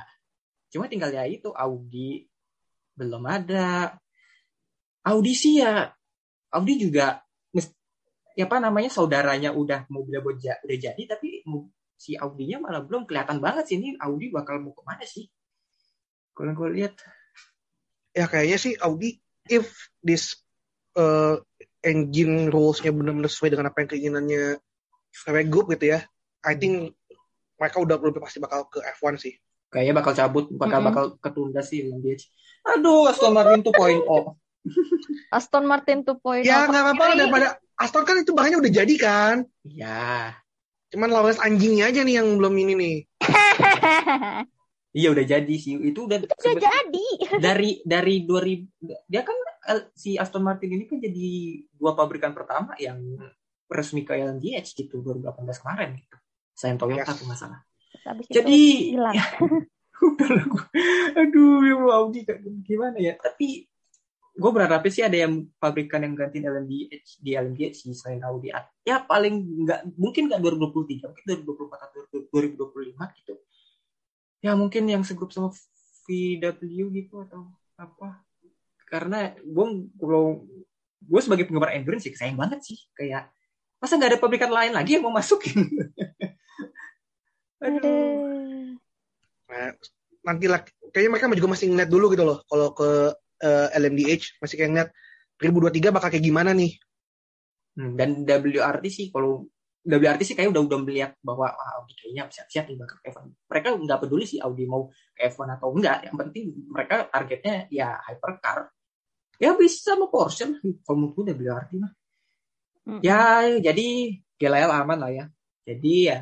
Cuma 0.70 0.86
tinggal 0.86 1.14
ya 1.14 1.26
itu 1.26 1.50
Audi 1.54 2.26
belum 2.98 3.24
ada. 3.26 3.98
Audi 5.06 5.34
sih 5.34 5.64
ya 5.64 5.90
Audi 6.54 6.74
juga 6.78 7.24
ya 8.38 8.48
apa 8.48 8.58
namanya 8.64 8.88
saudaranya 8.88 9.52
udah 9.52 9.90
mobilnya 9.92 10.24
udah 10.24 10.78
jadi 10.80 11.02
tapi 11.04 11.44
si 12.00 12.16
Audinya 12.16 12.64
malah 12.64 12.80
belum 12.80 13.04
kelihatan 13.04 13.44
banget 13.44 13.68
sih 13.68 13.76
ini 13.76 14.00
Audi 14.00 14.32
bakal 14.32 14.64
mau 14.64 14.72
ke 14.72 14.84
mana 14.88 15.04
sih? 15.04 15.28
Kalau 16.32 16.56
gue 16.56 16.70
lihat 16.72 16.96
Ya 18.14 18.26
kayaknya 18.26 18.58
sih 18.58 18.74
Audi, 18.82 19.22
if 19.46 19.70
this 20.02 20.36
uh, 20.98 21.38
engine 21.86 22.50
rules-nya 22.50 22.90
benar-benar 22.90 23.30
sesuai 23.30 23.54
dengan 23.54 23.70
apa 23.70 23.86
yang 23.86 23.90
keinginannya 23.96 24.44
VW 25.14 25.38
Group 25.48 25.72
gitu 25.78 25.94
ya, 25.94 26.00
I 26.42 26.58
think 26.58 26.99
mereka 27.60 27.78
udah 27.78 27.96
udah 27.96 28.22
pasti 28.22 28.40
bakal 28.40 28.66
ke 28.66 28.80
F1 28.96 29.16
sih. 29.18 29.36
kayaknya 29.70 29.94
bakal 29.94 30.14
cabut 30.14 30.50
bakal 30.52 30.80
Mm-mm. 30.80 30.90
bakal 30.90 31.04
ketunda 31.20 31.62
sih 31.62 31.86
LMDH. 31.86 32.26
Aduh, 32.66 33.06
Aston 33.06 33.30
Martin 33.32 33.62
2.0. 33.62 34.02
Aston 35.38 35.64
Martin 35.64 36.00
2.0 36.02 36.42
Ya 36.42 36.66
nggak 36.66 36.84
apa-apa 36.88 37.06
daripada 37.14 37.48
Aston 37.76 38.02
kan 38.02 38.18
itu 38.18 38.34
bahannya 38.34 38.58
udah 38.58 38.72
jadi 38.74 38.96
kan. 38.96 39.36
Iya. 39.62 40.34
Cuman 40.90 41.10
lawan 41.10 41.38
anjingnya 41.38 41.86
aja 41.86 42.02
nih 42.02 42.18
yang 42.18 42.34
belum 42.36 42.56
ini 42.58 42.74
nih. 42.74 42.96
Iya 44.90 45.14
udah 45.14 45.22
jadi 45.22 45.54
sih. 45.54 45.78
Itu 45.78 46.10
udah 46.10 46.18
Udah 46.18 46.34
sebe- 46.34 46.66
jadi. 46.66 47.08
dari 47.46 47.78
dari 47.86 48.26
2000 48.26 49.06
dia 49.06 49.22
kan 49.22 49.38
L- 49.70 49.94
si 49.94 50.18
Aston 50.18 50.42
Martin 50.42 50.74
ini 50.74 50.90
kan 50.90 50.98
jadi 50.98 51.30
dua 51.72 51.94
pabrikan 51.94 52.34
pertama 52.34 52.74
yang 52.76 52.98
resmi 53.70 54.02
ke 54.02 54.18
LMDH 54.18 54.74
gitu 54.74 54.98
2018 55.00 55.30
kemarin 55.62 55.94
gitu. 55.94 56.18
Saya 56.60 56.76
Toyota 56.76 57.08
Yes. 57.08 57.20
tuh 57.24 57.28
masalah. 57.32 57.60
Habis 58.04 58.28
Jadi 58.28 58.60
hilang. 58.92 59.16
ya, 59.16 59.24
udah 60.12 60.28
lah 60.28 60.46
gua. 60.52 60.64
aduh 61.16 61.64
ya 61.64 61.74
Allah, 61.80 61.96
Audi 62.04 62.20
kayak 62.28 62.40
gimana 62.68 62.98
ya. 63.00 63.14
Tapi 63.16 63.64
gue 64.40 64.52
berharap 64.56 64.84
sih 64.88 65.04
ada 65.04 65.16
yang 65.16 65.48
pabrikan 65.56 66.00
yang 66.04 66.16
gantiin 66.16 66.48
LMDH 66.48 67.20
di 67.20 67.32
LMDH 67.36 67.72
sih 67.76 67.96
selain 67.96 68.20
Audi. 68.24 68.52
Ya 68.84 69.00
paling 69.00 69.64
nggak 69.64 69.96
mungkin 69.96 70.28
nggak 70.28 70.40
2023, 70.44 71.08
mungkin 71.12 71.24
2024 71.48 71.88
atau 71.88 72.00
2025 72.28 73.18
gitu. 73.24 73.34
Ya 74.40 74.52
mungkin 74.56 74.84
yang 74.88 75.04
segrup 75.04 75.32
sama 75.32 75.52
VW 76.08 76.60
gitu 76.96 77.24
atau 77.24 77.52
apa. 77.76 78.20
Karena 78.88 79.32
gue 79.36 79.66
kalau 79.96 80.44
gue 81.00 81.22
sebagai 81.24 81.48
penggemar 81.48 81.72
endurance 81.72 82.04
sih 82.08 82.16
sayang 82.16 82.36
banget 82.40 82.60
sih 82.64 82.80
kayak 82.96 83.28
masa 83.80 83.96
nggak 83.96 84.12
ada 84.16 84.20
pabrikan 84.20 84.52
lain 84.52 84.72
lagi 84.72 84.96
yang 85.00 85.04
mau 85.08 85.16
masukin. 85.16 85.68
Aduh. 87.60 87.80
Aduh. 87.80 88.78
Nah, 89.50 89.74
nanti 90.24 90.46
lah, 90.46 90.62
kayaknya 90.94 91.12
mereka 91.18 91.34
juga 91.34 91.52
masih 91.58 91.66
ngeliat 91.74 91.90
dulu 91.90 92.06
gitu 92.14 92.24
loh. 92.24 92.40
Kalau 92.46 92.70
ke 92.78 92.90
eh, 93.44 93.68
LMDH 93.80 94.40
masih 94.40 94.56
kayak 94.56 94.70
ngeliat 94.72 94.90
2023 95.40 95.96
bakal 95.96 96.10
kayak 96.12 96.26
gimana 96.26 96.52
nih. 96.54 96.76
Hmm, 97.80 97.96
dan 97.96 98.28
WRT 98.28 98.86
sih 98.92 99.08
kalau 99.08 99.48
WRT 99.88 100.22
sih 100.28 100.36
kayak 100.36 100.52
udah 100.52 100.62
udah 100.68 100.80
melihat 100.84 101.12
bahwa 101.24 101.48
ah, 101.48 101.80
Audi 101.80 101.96
kayaknya 101.96 102.28
siap-siap 102.28 102.68
nih 102.68 102.78
bakal 102.78 102.96
ke 103.00 103.06
F1. 103.16 103.26
Mereka 103.48 103.68
nggak 103.80 104.00
peduli 104.04 104.26
sih 104.28 104.40
Audi 104.44 104.68
mau 104.68 104.92
ke 105.16 105.32
F1 105.32 105.56
atau 105.56 105.72
enggak. 105.72 106.12
Yang 106.12 106.16
penting 106.20 106.44
mereka 106.68 106.96
targetnya 107.08 107.56
ya 107.72 107.96
hypercar. 108.04 108.68
Ya 109.40 109.56
bisa 109.56 109.96
sama 109.96 110.12
Porsche 110.12 110.52
lah. 110.52 110.60
Kalau 110.84 110.98
menurut 111.00 111.16
gue 111.16 111.34
WRT 111.40 111.72
mah. 111.80 111.92
Mm. 112.90 113.00
Ya 113.00 113.22
jadi 113.72 113.88
GLL 114.36 114.72
aman 114.84 115.00
lah 115.00 115.12
ya. 115.16 115.26
Jadi 115.64 116.12
ya 116.12 116.20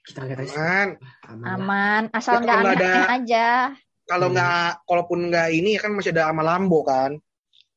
kita 0.00 0.20
lihat 0.24 0.38
aja. 0.40 0.52
Aman. 0.54 0.88
Aman. 1.26 1.46
Aman, 1.46 2.02
asal 2.10 2.38
Ya, 2.38 2.40
nggak 2.42 2.56
kalau 2.56 2.64
nggak 2.64 2.76
aneh 2.80 2.90
ada- 2.90 3.10
aja. 3.16 3.46
Kalau 4.04 4.26
Hmm. 4.26 4.34
nggak, 4.34 4.70
kalaupun 4.84 5.18
nggak 5.30 5.48
ini 5.54 5.68
ya 5.76 5.80
kan 5.80 5.90
masih 5.94 6.10
ada 6.10 6.24
sama 6.26 6.42
Lambo 6.42 6.82
kan. 6.82 7.12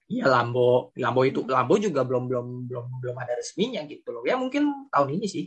Iya 0.09 0.25
Lambo, 0.27 0.89
Lambo 0.97 1.21
itu 1.23 1.45
Lambo 1.45 1.73
juga 1.77 2.01
belum 2.03 2.25
belum 2.25 2.47
belum 2.69 2.85
belum 3.01 3.15
ada 3.17 3.33
resminya 3.37 3.81
gitu 3.85 4.09
loh. 4.09 4.21
Ya 4.25 4.33
mungkin 4.35 4.89
tahun 4.89 5.21
ini 5.21 5.27
sih. 5.29 5.45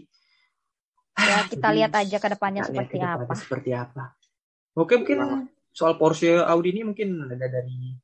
Ya 1.16 1.42
kita 1.44 1.68
Jadi, 1.70 1.76
lihat 1.80 1.92
aja 1.96 2.16
ke 2.18 2.28
depannya 2.28 2.62
kita 2.62 2.70
seperti 2.72 2.92
ke 2.92 2.96
depannya 2.98 3.26
apa. 3.26 3.34
Seperti 3.34 3.70
apa. 3.72 4.04
Oke 4.74 4.94
mungkin 4.96 5.18
Nah. 5.18 5.42
soal 5.72 5.96
Porsche 5.96 6.38
Audi 6.38 6.70
ini 6.70 6.82
mungkin 6.84 7.08
ada 7.26 7.46
dari 7.46 7.96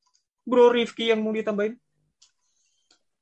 Bro 0.42 0.72
Rifki 0.72 1.12
yang 1.12 1.22
mau 1.22 1.30
ditambahin. 1.30 1.76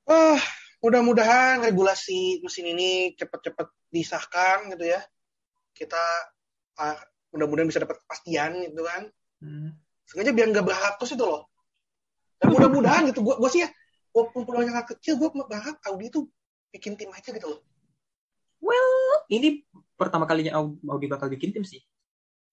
Ah, 0.07 0.41
mudah-mudahan 0.81 1.61
regulasi 1.61 2.41
mesin 2.41 2.67
ini 2.67 3.13
cepet-cepet 3.15 3.69
disahkan 3.93 4.73
gitu 4.73 4.89
ya. 4.89 5.01
Kita 5.81 6.03
ah, 6.77 7.01
mudah-mudahan 7.33 7.69
bisa 7.73 7.81
dapat 7.81 7.97
kepastian 8.05 8.61
gitu 8.69 8.85
kan. 8.85 9.09
Hmm. 9.41 9.73
Sengaja 10.05 10.37
biar 10.37 10.53
nggak 10.53 10.67
berharap 10.69 11.01
terus 11.01 11.17
itu 11.17 11.25
loh. 11.25 11.49
Dan 12.37 12.53
mudah-mudahan 12.53 13.09
gitu, 13.09 13.25
gua, 13.25 13.41
gua 13.41 13.49
sih 13.49 13.65
ya, 13.65 13.69
walaupun 14.13 14.45
peluangnya 14.45 14.81
nggak 14.81 14.97
kecil, 14.97 15.17
gua 15.17 15.33
berharap 15.33 15.77
Audi 15.89 16.13
itu 16.13 16.21
bikin 16.73 17.01
tim 17.01 17.09
aja 17.13 17.33
gitu 17.33 17.49
loh. 17.49 17.61
Well, 18.61 19.25
ini 19.33 19.65
pertama 19.97 20.29
kalinya 20.29 20.61
Au- 20.61 20.77
Audi 20.85 21.09
bakal 21.09 21.33
bikin 21.33 21.57
tim 21.57 21.65
sih. 21.65 21.81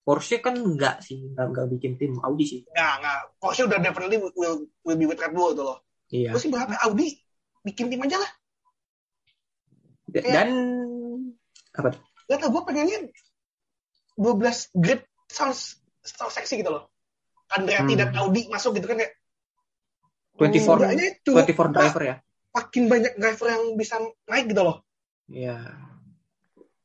Porsche 0.07 0.39
kan 0.39 0.55
enggak 0.55 1.03
sih, 1.03 1.19
enggak, 1.19 1.51
enggak 1.51 1.65
bikin 1.67 1.99
tim 1.99 2.15
Audi 2.23 2.45
sih. 2.47 2.61
Nggak, 2.71 2.93
nggak. 3.03 3.19
Porsche 3.43 3.67
udah 3.67 3.79
definitely 3.83 4.17
will, 4.23 4.67
will 4.87 4.99
be 4.99 5.03
with 5.03 5.19
Red 5.19 5.35
Bull 5.35 5.51
gitu 5.51 5.67
loh. 5.67 5.83
Iya. 6.07 6.31
Gue 6.31 6.39
sih 6.39 6.51
berharap 6.51 6.79
Audi 6.87 7.19
bikin 7.67 7.91
tim 7.91 7.99
aja 7.99 8.23
lah. 8.23 8.31
Dan 10.07 10.49
apa 11.75 11.87
tuh? 11.91 12.01
Gak 12.27 12.37
tau, 12.39 12.49
gue 12.51 12.63
pengennya 12.63 12.99
12 14.15 14.73
grade 14.73 15.05
sounds, 15.27 15.79
sounds 16.01 16.33
seksi 16.33 16.59
gitu 16.59 16.69
loh. 16.69 16.91
Andretti 17.47 17.95
Hmm. 17.95 18.01
dan 18.03 18.09
Audi 18.17 18.51
masuk 18.51 18.75
gitu 18.75 18.91
kan 18.91 18.99
kayak 18.99 19.15
24 20.35 20.59
Seenggaknya 20.59 21.07
cukup 21.23 21.47
24 21.47 21.71
driver 21.71 22.01
ya. 22.03 22.15
makin 22.51 22.83
banyak 22.89 23.13
driver 23.15 23.47
yang 23.47 23.63
bisa 23.73 23.95
naik 24.25 24.49
gitu 24.49 24.61
loh. 24.61 24.77
Iya. 25.27 25.57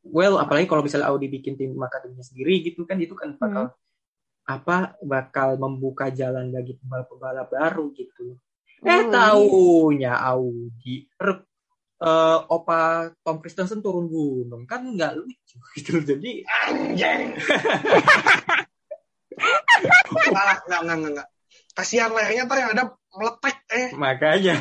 Well, 0.03 0.36
apalagi 0.36 0.66
kalau 0.66 0.82
misalnya 0.82 1.09
Audi 1.09 1.26
bikin 1.26 1.55
tim 1.55 1.72
akademinya 1.74 2.20
sendiri 2.20 2.61
gitu 2.61 2.84
kan 2.84 2.99
itu 2.99 3.14
kan 3.14 3.34
bakal 3.34 3.72
apa 4.43 4.99
bakal 5.01 5.55
membuka 5.57 6.11
jalan 6.11 6.51
bagi 6.51 6.74
pembalap-pembalap 6.76 7.49
baru 7.49 7.90
gitu. 7.95 8.36
Eh 8.82 9.03
Wih. 9.03 9.11
taunya 9.11 10.12
Audi 10.18 11.07
eh, 12.03 12.38
opa 12.50 13.11
Tom 13.22 13.38
Christensen 13.38 13.78
turun 13.78 14.11
gunung 14.11 14.66
kan 14.66 14.82
nggak 14.82 15.22
lucu 15.22 15.57
gitu 15.78 16.03
jadi 16.03 16.42
Anjing. 16.66 17.38
Salah, 20.32 20.59
enggak, 20.66 20.80
enggak, 20.82 20.96
enggak, 20.98 21.12
enggak. 21.16 21.28
Kasihan 21.72 22.12
lehernya 22.12 22.44
ntar 22.44 22.59
yang 22.61 22.72
ada 22.76 22.84
meletek 23.16 23.57
eh. 23.72 23.88
makanya 23.96 24.61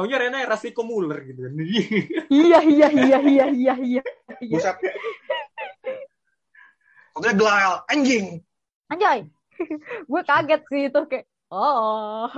taunya 0.00 0.16
Rena 0.16 0.40
Erasiko 0.40 0.80
Muller 0.80 1.20
gitu 1.28 1.44
kan 1.44 1.52
Iya 2.30 2.58
iya 2.64 2.88
iya 2.88 3.18
iya 3.20 3.46
iya 3.52 3.74
iya. 3.76 4.02
Buset. 4.40 4.76
Pokoknya 7.10 7.34
Glael, 7.36 7.74
anjing. 7.90 8.40
Anjay. 8.88 9.28
Gue 10.08 10.22
kaget 10.24 10.62
sih 10.72 10.82
itu 10.88 11.00
kayak 11.04 11.26
oh. 11.52 12.30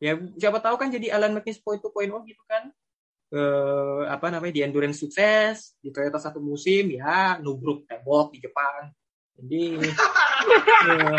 Ya 0.00 0.16
siapa 0.40 0.58
tahu 0.64 0.80
kan 0.80 0.88
jadi 0.88 1.12
Alan 1.12 1.36
McNeese 1.36 1.60
point 1.60 1.78
to 1.78 1.92
point 1.92 2.10
gitu 2.24 2.42
kan 2.48 2.72
eh 3.30 4.02
apa 4.10 4.26
namanya 4.32 4.50
di 4.50 4.62
endurance 4.66 4.98
sukses 4.98 5.78
di 5.78 5.94
Toyota 5.94 6.18
satu 6.18 6.42
musim 6.42 6.90
ya 6.90 7.38
nubruk 7.38 7.86
tembok 7.86 8.34
di 8.34 8.42
Jepang 8.42 8.90
jadi 9.38 9.62
eh, 10.90 11.18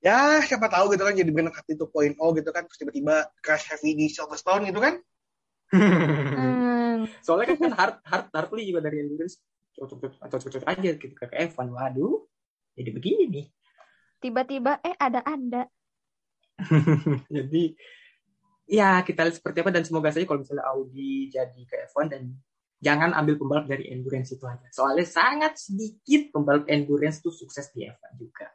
ya 0.08 0.40
siapa 0.40 0.72
tahu 0.72 0.96
gitu 0.96 1.04
kan 1.04 1.12
jadi 1.12 1.28
brand 1.28 1.52
Ducati 1.52 1.76
2.0 1.76 2.16
gitu 2.16 2.50
kan 2.54 2.62
terus 2.64 2.78
tiba-tiba 2.80 3.28
crash 3.44 3.68
heavy 3.68 3.92
di 3.92 4.06
Silverstone 4.08 4.72
gitu 4.72 4.80
kan 4.80 4.96
Hmm. 5.74 7.10
Soalnya 7.18 7.58
kan 7.58 7.72
hard 7.74 7.96
hard 8.06 8.26
Hartley 8.30 8.70
juga 8.70 8.86
dari 8.86 9.02
endurance 9.02 9.42
cocok 9.74 10.22
cocok 10.22 10.40
cocok 10.46 10.64
aja 10.70 10.90
gitu 10.94 11.14
ke 11.18 11.26
F1 11.50 11.66
waduh 11.74 12.22
jadi 12.78 12.94
begini 12.94 13.50
Tiba-tiba 14.22 14.78
eh 14.86 14.94
ada 14.96 15.20
anda. 15.26 15.66
jadi 17.34 17.62
ya 18.64 19.02
kita 19.04 19.28
lihat 19.28 19.36
seperti 19.36 19.60
apa 19.60 19.70
dan 19.74 19.84
semoga 19.84 20.08
saja 20.08 20.24
kalau 20.24 20.40
misalnya 20.40 20.64
Audi 20.72 21.28
jadi 21.28 21.60
ke 21.68 21.76
F1 21.92 22.06
dan 22.08 22.22
jangan 22.80 23.12
ambil 23.16 23.36
pembalap 23.36 23.66
dari 23.68 23.92
endurance 23.92 24.32
itu 24.32 24.44
aja 24.46 24.64
soalnya 24.72 25.04
sangat 25.04 25.60
sedikit 25.60 26.32
pembalap 26.32 26.64
endurance 26.68 27.20
itu 27.20 27.30
sukses 27.34 27.68
di 27.76 27.84
F1 27.84 28.12
juga 28.16 28.46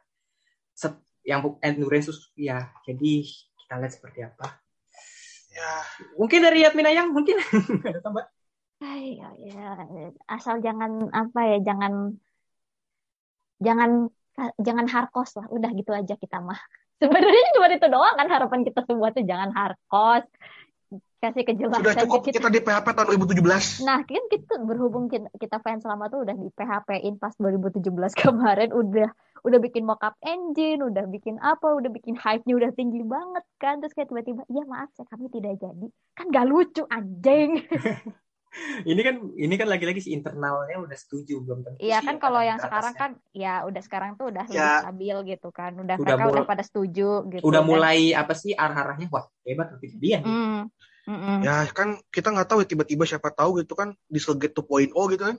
Set- 0.74 1.04
yang 1.22 1.44
endurance 1.62 2.10
itu 2.10 2.48
ya 2.50 2.72
jadi 2.82 3.12
kita 3.64 3.74
lihat 3.78 3.92
seperti 3.92 4.26
apa 4.26 4.58
ya 5.52 5.70
mungkin 6.18 6.40
dari 6.42 6.64
Yatmina 6.66 6.90
yang 6.90 7.12
mungkin 7.14 7.38
ada 7.90 8.00
tambah 8.02 8.26
Ay, 8.80 9.20
ya, 9.20 9.28
ya. 9.44 9.60
Asal 10.24 10.64
jangan 10.64 11.12
apa 11.12 11.40
ya, 11.52 11.56
jangan 11.68 12.16
jangan 13.60 13.90
jangan 14.56 14.86
harkos 14.88 15.36
lah. 15.36 15.46
Udah 15.52 15.70
gitu 15.76 15.92
aja 15.92 16.16
kita 16.16 16.40
mah. 16.40 16.56
Sebenarnya 17.00 17.44
cuma 17.56 17.66
itu 17.72 17.88
doang 17.88 18.14
kan 18.14 18.28
harapan 18.28 18.60
kita 18.60 18.80
semua 18.84 19.08
tuh 19.10 19.24
jangan 19.24 19.50
harkos. 19.56 20.28
Kasih 21.20 21.44
kejelasan 21.44 21.84
sudah 21.84 21.96
cukup 22.08 22.20
dikit. 22.24 22.40
kita 22.40 22.48
di 22.48 22.60
PHP 22.64 22.86
tahun 22.96 23.06
2017 23.12 23.84
Nah, 23.84 24.00
kan 24.08 24.24
kita 24.32 24.54
berhubung 24.64 25.04
kita, 25.12 25.28
kita 25.36 25.60
fans 25.60 25.84
lama 25.84 26.08
tuh 26.08 26.24
udah 26.24 26.32
di 26.32 26.48
PHP-in 26.48 27.20
pas 27.20 27.36
2017 27.36 27.92
kemarin 28.24 28.72
udah 28.72 29.08
udah 29.44 29.58
bikin 29.60 29.84
mockup 29.84 30.16
engine, 30.24 30.80
udah 30.80 31.04
bikin 31.08 31.36
apa, 31.40 31.76
udah 31.76 31.92
bikin 31.92 32.16
hype-nya 32.16 32.56
udah 32.56 32.70
tinggi 32.72 33.04
banget 33.04 33.44
kan. 33.60 33.84
Terus 33.84 33.92
kayak 33.92 34.08
tiba-tiba, 34.12 34.42
"Iya, 34.48 34.64
maaf 34.64 34.88
saya 34.96 35.08
kami 35.12 35.28
tidak 35.28 35.60
jadi." 35.60 35.86
Kan 36.16 36.32
gak 36.32 36.48
lucu 36.48 36.84
anjing. 36.88 37.68
ini 38.82 39.00
kan 39.00 39.14
ini 39.38 39.54
kan 39.54 39.70
lagi-lagi 39.70 40.02
si 40.02 40.10
internalnya 40.10 40.74
udah 40.78 40.98
setuju 40.98 41.38
belum 41.38 41.62
tentu 41.62 41.78
Iya 41.78 42.02
kan 42.02 42.18
kalau 42.18 42.42
yang 42.42 42.58
sekarang 42.58 42.94
kan 42.94 43.10
ya 43.30 43.62
udah 43.62 43.78
sekarang 43.78 44.18
tuh 44.18 44.34
udah 44.34 44.44
lebih 44.50 44.58
Ya. 44.58 44.82
stabil 44.82 45.16
gitu 45.30 45.48
kan. 45.54 45.70
Udah, 45.78 45.94
Udah 45.96 46.14
mereka 46.18 46.30
udah 46.34 46.44
pada 46.44 46.62
setuju 46.66 47.30
gitu. 47.30 47.42
udah 47.46 47.62
Dan- 47.62 47.70
mulai 47.70 48.10
apa 48.10 48.34
sih 48.34 48.50
arah-arahnya 48.50 49.06
wah 49.08 49.30
hebat 49.46 49.70
tapi 49.70 49.94
kejadian 49.94 50.22
Hmm, 50.26 50.60
mm-mm. 51.06 51.38
ya 51.46 51.66
kan 51.70 52.02
kita 52.10 52.28
nggak 52.30 52.46
tahu 52.46 52.58
ya 52.62 52.66
tiba-tiba 52.66 53.06
siapa 53.06 53.30
tahu 53.30 53.62
gitu 53.62 53.72
kan 53.72 53.94
Dieselgate 54.10 54.52
2.0 54.52 54.90
gitu 55.14 55.24
kan 55.30 55.36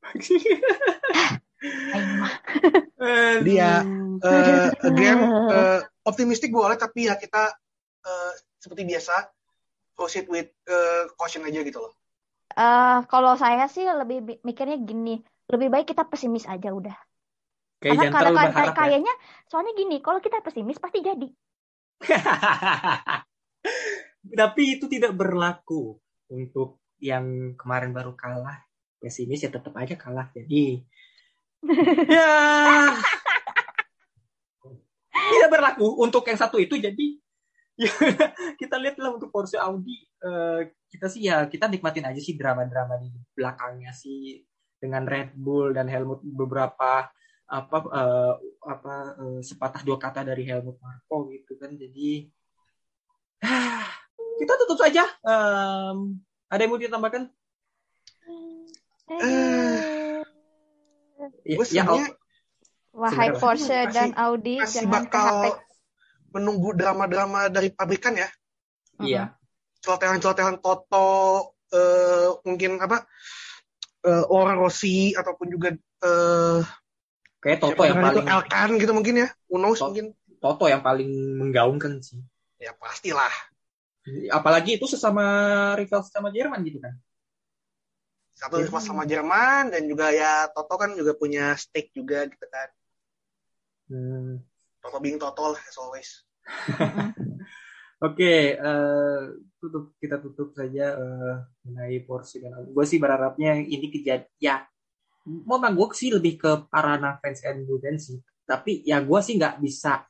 ya, 3.46 3.84
Eh, 4.20 4.68
again 4.84 5.18
eh, 5.48 5.80
optimistik 6.04 6.52
boleh 6.52 6.76
tapi 6.76 7.08
ya 7.08 7.16
kita 7.16 7.52
eh, 8.02 8.32
seperti 8.56 8.84
biasa 8.84 9.28
proceed 10.00 10.24
with 10.32 10.48
eh, 10.64 11.04
caution 11.20 11.44
aja 11.44 11.60
gitu 11.60 11.84
loh 11.84 11.92
Eh, 12.50 12.98
kalau 13.06 13.38
saya 13.38 13.70
sih 13.70 13.86
lebih 13.86 14.18
bi- 14.26 14.40
mikirnya 14.42 14.76
gini, 14.82 15.22
lebih 15.46 15.70
baik 15.70 15.94
kita 15.94 16.02
pesimis 16.02 16.50
aja 16.50 16.74
udah. 16.74 16.96
kayak 17.78 18.10
Karena 18.10 18.30
berharap 18.34 18.74
ya. 18.74 18.78
kayaknya 18.82 19.14
soalnya 19.46 19.72
gini, 19.78 19.96
kalau 20.02 20.18
kita 20.18 20.42
pesimis 20.42 20.82
pasti 20.82 20.98
jadi. 20.98 21.28
tapi 24.40 24.62
itu 24.76 24.84
tidak 24.90 25.16
berlaku 25.16 25.96
untuk 26.28 26.80
yang 27.00 27.56
kemarin 27.56 27.94
baru 27.96 28.12
kalah 28.18 28.60
pesimis 29.00 29.40
ya 29.46 29.50
tetap 29.52 29.72
aja 29.78 29.96
kalah 29.96 30.28
jadi 30.36 30.84
ya 32.12 32.28
tidak 35.12 35.48
berlaku 35.52 35.86
untuk 36.04 36.24
yang 36.28 36.36
satu 36.40 36.60
itu 36.60 36.76
jadi 36.76 37.16
ya, 37.80 37.90
kita 38.60 38.76
lihatlah 38.76 39.16
untuk 39.16 39.32
Porsche 39.32 39.56
Audi 39.56 40.04
eh, 40.20 40.60
kita 40.92 41.06
sih 41.08 41.26
ya 41.26 41.48
kita 41.48 41.66
nikmatin 41.66 42.04
aja 42.04 42.20
sih 42.20 42.36
drama-drama 42.36 43.00
di 43.00 43.08
belakangnya 43.32 43.96
sih 43.96 44.44
dengan 44.80 45.04
Red 45.04 45.36
Bull 45.36 45.76
dan 45.76 45.88
Helmut 45.88 46.24
beberapa 46.24 47.08
apa 47.50 47.78
eh, 47.82 48.34
apa 48.64 48.94
eh, 49.20 49.40
sepatah 49.42 49.82
dua 49.82 49.98
kata 50.00 50.22
dari 50.24 50.46
Helmut 50.48 50.80
Marko 50.80 51.28
gitu 51.28 51.58
kan. 51.60 51.74
Jadi 51.76 52.30
kita 54.40 54.52
tutup 54.64 54.78
saja. 54.80 55.04
Em, 55.26 56.22
ada 56.50 56.60
yang 56.62 56.70
mau 56.72 56.80
ditambahkan? 56.80 57.22
Eh, 59.10 60.22
ya, 61.44 61.82
ya, 61.82 61.84
Wahai 62.94 63.34
Porsche 63.34 63.90
dan 63.90 64.14
Audi 64.14 64.62
masih 64.62 64.86
jangan 64.86 65.10
bakal. 65.10 65.60
Menunggu 66.30 66.74
drama-drama 66.74 67.50
dari 67.50 67.70
pabrikan 67.74 68.14
ya? 68.16 68.28
Iya. 69.00 69.22
Celotehan-celotehan 69.80 70.60
Toto 70.60 71.08
eh, 71.72 72.28
mungkin 72.44 72.80
apa 72.82 73.06
eh, 74.06 74.24
Laura 74.28 74.54
Rossi 74.56 75.16
ataupun 75.16 75.46
juga 75.50 75.68
eh, 75.76 76.60
kayak 77.40 77.58
Toto 77.58 77.82
yang 77.82 78.00
paling 78.00 78.26
Elkan 78.26 78.70
gitu 78.78 78.92
mungkin 78.92 79.26
ya? 79.26 79.28
Unos 79.50 79.80
Toto. 79.80 79.92
mungkin? 79.92 80.06
Toto 80.40 80.64
yang 80.68 80.80
paling 80.80 81.10
menggaungkan 81.36 82.00
sih. 82.00 82.20
Ya 82.60 82.72
pastilah. 82.76 83.32
Apalagi 84.32 84.80
itu 84.80 84.88
sesama 84.88 85.24
rival 85.76 86.00
sama 86.08 86.32
Jerman 86.32 86.60
gitu 86.64 86.80
kan? 86.80 86.96
Satu 88.32 88.56
rival 88.64 88.80
sama 88.80 89.04
Jerman 89.04 89.68
dan 89.68 89.84
juga 89.84 90.08
ya 90.08 90.48
Toto 90.48 90.80
kan 90.80 90.96
juga 90.96 91.12
punya 91.12 91.52
stake 91.60 91.92
juga 91.92 92.24
gitu 92.24 92.46
kan. 92.48 92.68
Hmm. 93.92 94.34
Toto 94.80 94.98
being 94.98 95.20
Toto 95.20 95.52
lah 95.52 95.60
as 95.60 95.76
always 95.78 96.08
Oke, 98.00 98.56
eh, 98.56 99.20
tutup 99.60 99.92
kita 100.00 100.16
tutup 100.24 100.56
saja 100.56 100.96
eh, 100.96 101.36
mengenai 101.68 102.00
Porsche 102.08 102.40
dan 102.40 102.64
gue 102.64 102.84
sih 102.88 102.96
berharapnya 102.96 103.60
ini 103.60 103.92
kejadian. 103.92 104.24
Ya, 104.40 104.64
memang 105.28 105.76
gue 105.76 105.84
sih 105.92 106.08
lebih 106.08 106.40
ke 106.40 106.64
Arana 106.72 107.20
fans 107.20 107.44
endurance 107.44 108.08
sih. 108.08 108.16
Tapi 108.48 108.80
ya 108.88 109.04
gue 109.04 109.20
sih 109.20 109.36
nggak 109.36 109.60
bisa 109.60 110.00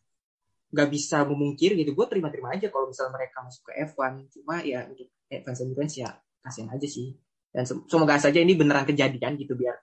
nggak 0.70 0.86
bisa 0.86 1.26
memungkir 1.26 1.74
gitu. 1.74 1.90
Gue 1.98 2.06
terima-terima 2.06 2.54
aja 2.54 2.70
kalau 2.70 2.94
misalnya 2.94 3.18
mereka 3.18 3.42
masuk 3.42 3.62
ke 3.66 3.72
F1. 3.90 4.38
Cuma 4.38 4.62
ya 4.62 4.86
untuk 4.86 5.10
eh, 5.26 5.42
fans 5.42 5.58
endurance 5.58 5.98
ya 5.98 6.14
kasihan 6.46 6.70
aja 6.70 6.86
sih. 6.86 7.10
Dan 7.50 7.66
sem- 7.66 7.82
semoga 7.90 8.22
saja 8.22 8.38
ini 8.38 8.54
beneran 8.54 8.86
kejadian 8.86 9.34
gitu 9.34 9.58
biar 9.58 9.74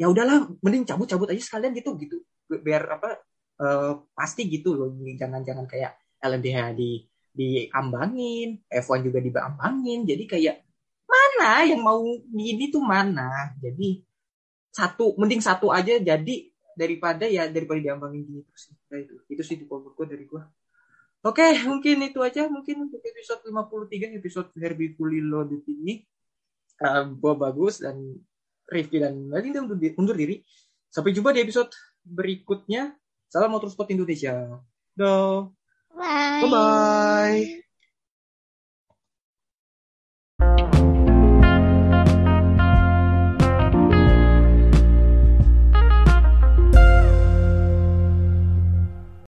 ya 0.00 0.08
udahlah 0.08 0.48
mending 0.64 0.88
cabut-cabut 0.88 1.28
aja 1.28 1.42
sekalian 1.44 1.76
gitu 1.76 1.92
gitu 2.00 2.24
biar 2.64 2.88
apa 2.88 3.20
eh, 3.60 3.92
pasti 4.16 4.42
gitu 4.48 4.74
loh 4.74 4.88
jangan-jangan 5.20 5.66
kayak 5.68 5.92
LMDH 6.20 6.76
di 6.76 6.90
diambangin, 7.30 8.58
F1 8.66 9.06
juga 9.06 9.22
diambangin. 9.22 10.02
Jadi 10.02 10.24
kayak 10.26 10.56
mana 11.06 11.62
yang 11.62 11.80
mau 11.82 12.02
ini 12.34 12.68
tuh 12.74 12.82
mana? 12.82 13.54
Jadi 13.62 14.02
satu 14.70 15.18
mending 15.18 15.42
satu 15.42 15.70
aja 15.70 15.98
jadi 15.98 16.36
daripada 16.74 17.26
ya 17.26 17.50
daripada 17.50 17.78
diambangin 17.82 18.22
gini 18.26 18.42
terus. 18.46 18.70
Nah, 18.90 18.98
itu 18.98 19.14
itu 19.30 19.42
sih 19.46 19.56
gue 19.62 20.06
dari 20.06 20.24
gue. 20.26 20.42
Oke, 21.20 21.44
mungkin 21.68 22.00
itu 22.00 22.18
aja 22.24 22.48
mungkin 22.48 22.88
untuk 22.88 23.04
episode 23.04 23.44
53 23.44 24.16
episode 24.16 24.48
Herbie 24.56 24.96
Fully 24.96 25.20
Loaded 25.20 25.60
ini. 25.68 26.00
Eh, 26.80 27.04
gua 27.20 27.36
bagus 27.36 27.84
dan 27.84 28.16
Rifki 28.64 28.96
dan 29.04 29.28
undur, 29.28 29.76
di- 29.76 29.92
undur 30.00 30.16
diri. 30.16 30.40
Sampai 30.88 31.12
jumpa 31.12 31.36
di 31.36 31.44
episode 31.44 31.68
berikutnya. 32.08 32.96
Salam 33.30 33.54
Motorsport 33.54 33.88
Indonesia. 33.94 34.58
Do. 34.98 35.54
Bye. 35.94 36.42
bye 36.42 36.50
bye 36.50 37.62